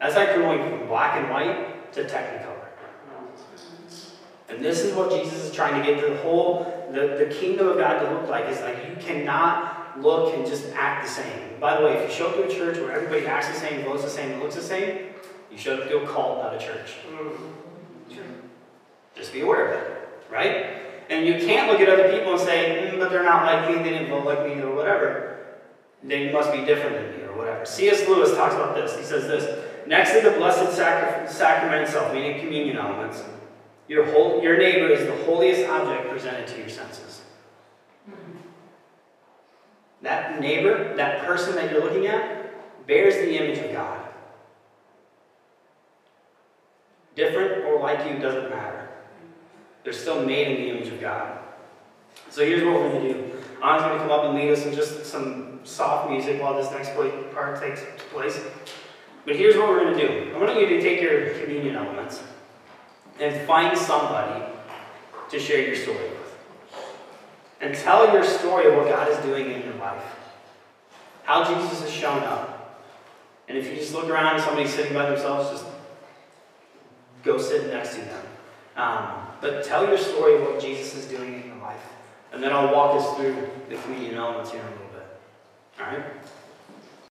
That's 0.00 0.16
like 0.16 0.34
going 0.34 0.58
from 0.68 0.88
black 0.88 1.16
and 1.16 1.30
white 1.30 1.92
to 1.92 2.04
technicolor. 2.04 2.60
And 4.48 4.64
this 4.64 4.80
is 4.80 4.94
what 4.94 5.10
Jesus 5.10 5.44
is 5.44 5.54
trying 5.54 5.80
to 5.80 5.86
get 5.86 6.00
the 6.00 6.16
whole, 6.18 6.88
the, 6.90 7.24
the 7.24 7.32
kingdom 7.32 7.68
of 7.68 7.78
God 7.78 8.00
to 8.00 8.12
look 8.12 8.28
like. 8.28 8.46
Is 8.46 8.60
like 8.60 8.78
you 8.88 8.96
cannot 8.96 10.00
look 10.00 10.34
and 10.34 10.44
just 10.44 10.66
act 10.74 11.06
the 11.06 11.12
same. 11.12 11.60
By 11.60 11.78
the 11.78 11.84
way, 11.84 11.98
if 11.98 12.10
you 12.10 12.16
show 12.16 12.30
up 12.30 12.34
to 12.34 12.48
a 12.48 12.50
church 12.50 12.78
where 12.78 12.90
everybody 12.90 13.26
acts 13.26 13.48
the 13.48 13.54
same, 13.54 13.84
votes 13.84 14.02
the 14.02 14.10
same, 14.10 14.32
and 14.32 14.42
looks 14.42 14.56
the 14.56 14.62
same, 14.62 15.10
you 15.52 15.58
showed 15.58 15.80
up 15.80 15.88
to 15.88 16.02
a 16.02 16.06
cult, 16.06 16.42
not 16.42 16.54
a 16.54 16.58
church. 16.58 16.96
Mm-hmm. 17.08 18.24
Just 19.14 19.32
be 19.32 19.40
aware 19.40 19.66
of 19.66 19.80
that, 19.80 20.32
right? 20.32 20.89
And 21.10 21.26
you 21.26 21.34
can't 21.44 21.70
look 21.70 21.80
at 21.80 21.88
other 21.88 22.16
people 22.16 22.32
and 22.32 22.40
say, 22.40 22.88
mm, 22.92 22.98
but 22.98 23.10
they're 23.10 23.24
not 23.24 23.44
like 23.44 23.68
me, 23.68 23.82
they 23.82 23.90
didn't 23.90 24.08
vote 24.08 24.24
like 24.24 24.46
me, 24.46 24.62
or 24.62 24.72
whatever. 24.72 25.38
They 26.04 26.32
must 26.32 26.52
be 26.52 26.64
different 26.64 26.94
than 26.94 27.18
me, 27.18 27.24
or 27.24 27.36
whatever. 27.36 27.66
C.S. 27.66 28.08
Lewis 28.08 28.34
talks 28.36 28.54
about 28.54 28.76
this. 28.76 28.96
He 28.96 29.02
says 29.02 29.24
this 29.24 29.66
Next 29.88 30.12
to 30.12 30.20
the 30.20 30.30
blessed 30.36 30.76
sacra- 30.76 31.28
sacrament 31.28 31.82
itself, 31.82 32.14
meaning 32.14 32.38
communion 32.38 32.76
elements, 32.76 33.24
your, 33.88 34.04
whole, 34.12 34.40
your 34.40 34.56
neighbor 34.56 34.86
is 34.86 35.04
the 35.04 35.24
holiest 35.24 35.68
object 35.68 36.08
presented 36.08 36.46
to 36.46 36.58
your 36.58 36.68
senses. 36.68 37.22
That 40.02 40.40
neighbor, 40.40 40.94
that 40.94 41.26
person 41.26 41.56
that 41.56 41.72
you're 41.72 41.82
looking 41.82 42.06
at, 42.06 42.86
bears 42.86 43.14
the 43.14 43.36
image 43.36 43.58
of 43.58 43.72
God. 43.72 44.00
Different 47.16 47.64
or 47.64 47.80
like 47.80 48.10
you 48.10 48.18
doesn't 48.20 48.48
matter. 48.48 48.79
They're 49.84 49.92
still 49.92 50.24
made 50.24 50.48
in 50.48 50.62
the 50.62 50.70
image 50.70 50.88
of 50.88 51.00
God. 51.00 51.38
So 52.28 52.44
here's 52.44 52.64
what 52.64 52.74
we're 52.74 52.90
going 52.90 53.02
to 53.02 53.14
do. 53.14 53.32
Anna's 53.62 53.82
going 53.82 53.94
to 53.94 53.98
come 53.98 54.10
up 54.10 54.24
and 54.24 54.34
lead 54.34 54.50
us 54.50 54.64
in 54.64 54.74
just 54.74 55.04
some 55.04 55.60
soft 55.64 56.10
music 56.10 56.40
while 56.40 56.54
this 56.54 56.70
next 56.70 56.94
part 57.34 57.60
takes 57.60 57.82
place. 58.12 58.40
But 59.24 59.36
here's 59.36 59.56
what 59.56 59.68
we're 59.68 59.80
going 59.80 59.98
to 59.98 60.08
do. 60.08 60.34
I 60.34 60.38
want 60.38 60.58
you 60.58 60.66
to 60.66 60.80
take 60.80 61.00
your 61.00 61.30
communion 61.40 61.76
elements 61.76 62.22
and 63.18 63.46
find 63.46 63.76
somebody 63.76 64.44
to 65.30 65.38
share 65.38 65.66
your 65.66 65.76
story 65.76 65.98
with. 65.98 66.16
And 67.60 67.74
tell 67.74 68.12
your 68.12 68.24
story 68.24 68.66
of 68.68 68.76
what 68.76 68.88
God 68.88 69.08
is 69.10 69.18
doing 69.18 69.50
in 69.50 69.62
your 69.62 69.74
life. 69.74 70.02
How 71.24 71.44
Jesus 71.44 71.80
has 71.82 71.90
shown 71.90 72.22
up. 72.22 72.82
And 73.48 73.58
if 73.58 73.68
you 73.68 73.76
just 73.76 73.92
look 73.92 74.08
around 74.08 74.36
and 74.36 74.42
somebody's 74.42 74.72
sitting 74.72 74.94
by 74.94 75.10
themselves, 75.10 75.50
just 75.50 75.64
go 77.22 77.36
sit 77.36 77.66
next 77.66 77.96
to 77.96 78.00
them. 78.00 78.26
Um, 78.76 79.26
but 79.40 79.64
tell 79.64 79.86
your 79.86 79.98
story 79.98 80.36
of 80.36 80.42
what 80.42 80.60
Jesus 80.60 80.94
is 80.94 81.06
doing 81.06 81.34
in 81.34 81.46
your 81.46 81.56
life. 81.56 81.82
And 82.32 82.42
then 82.42 82.52
I'll 82.52 82.72
walk 82.72 83.00
us 83.00 83.16
through 83.16 83.48
the 83.68 83.76
communion 83.76 84.16
elements 84.16 84.52
here 84.52 84.60
in 84.60 84.66
a 84.66 84.70
little 84.70 84.86
bit. 84.92 85.20
All 85.80 85.86
right? 85.86 86.04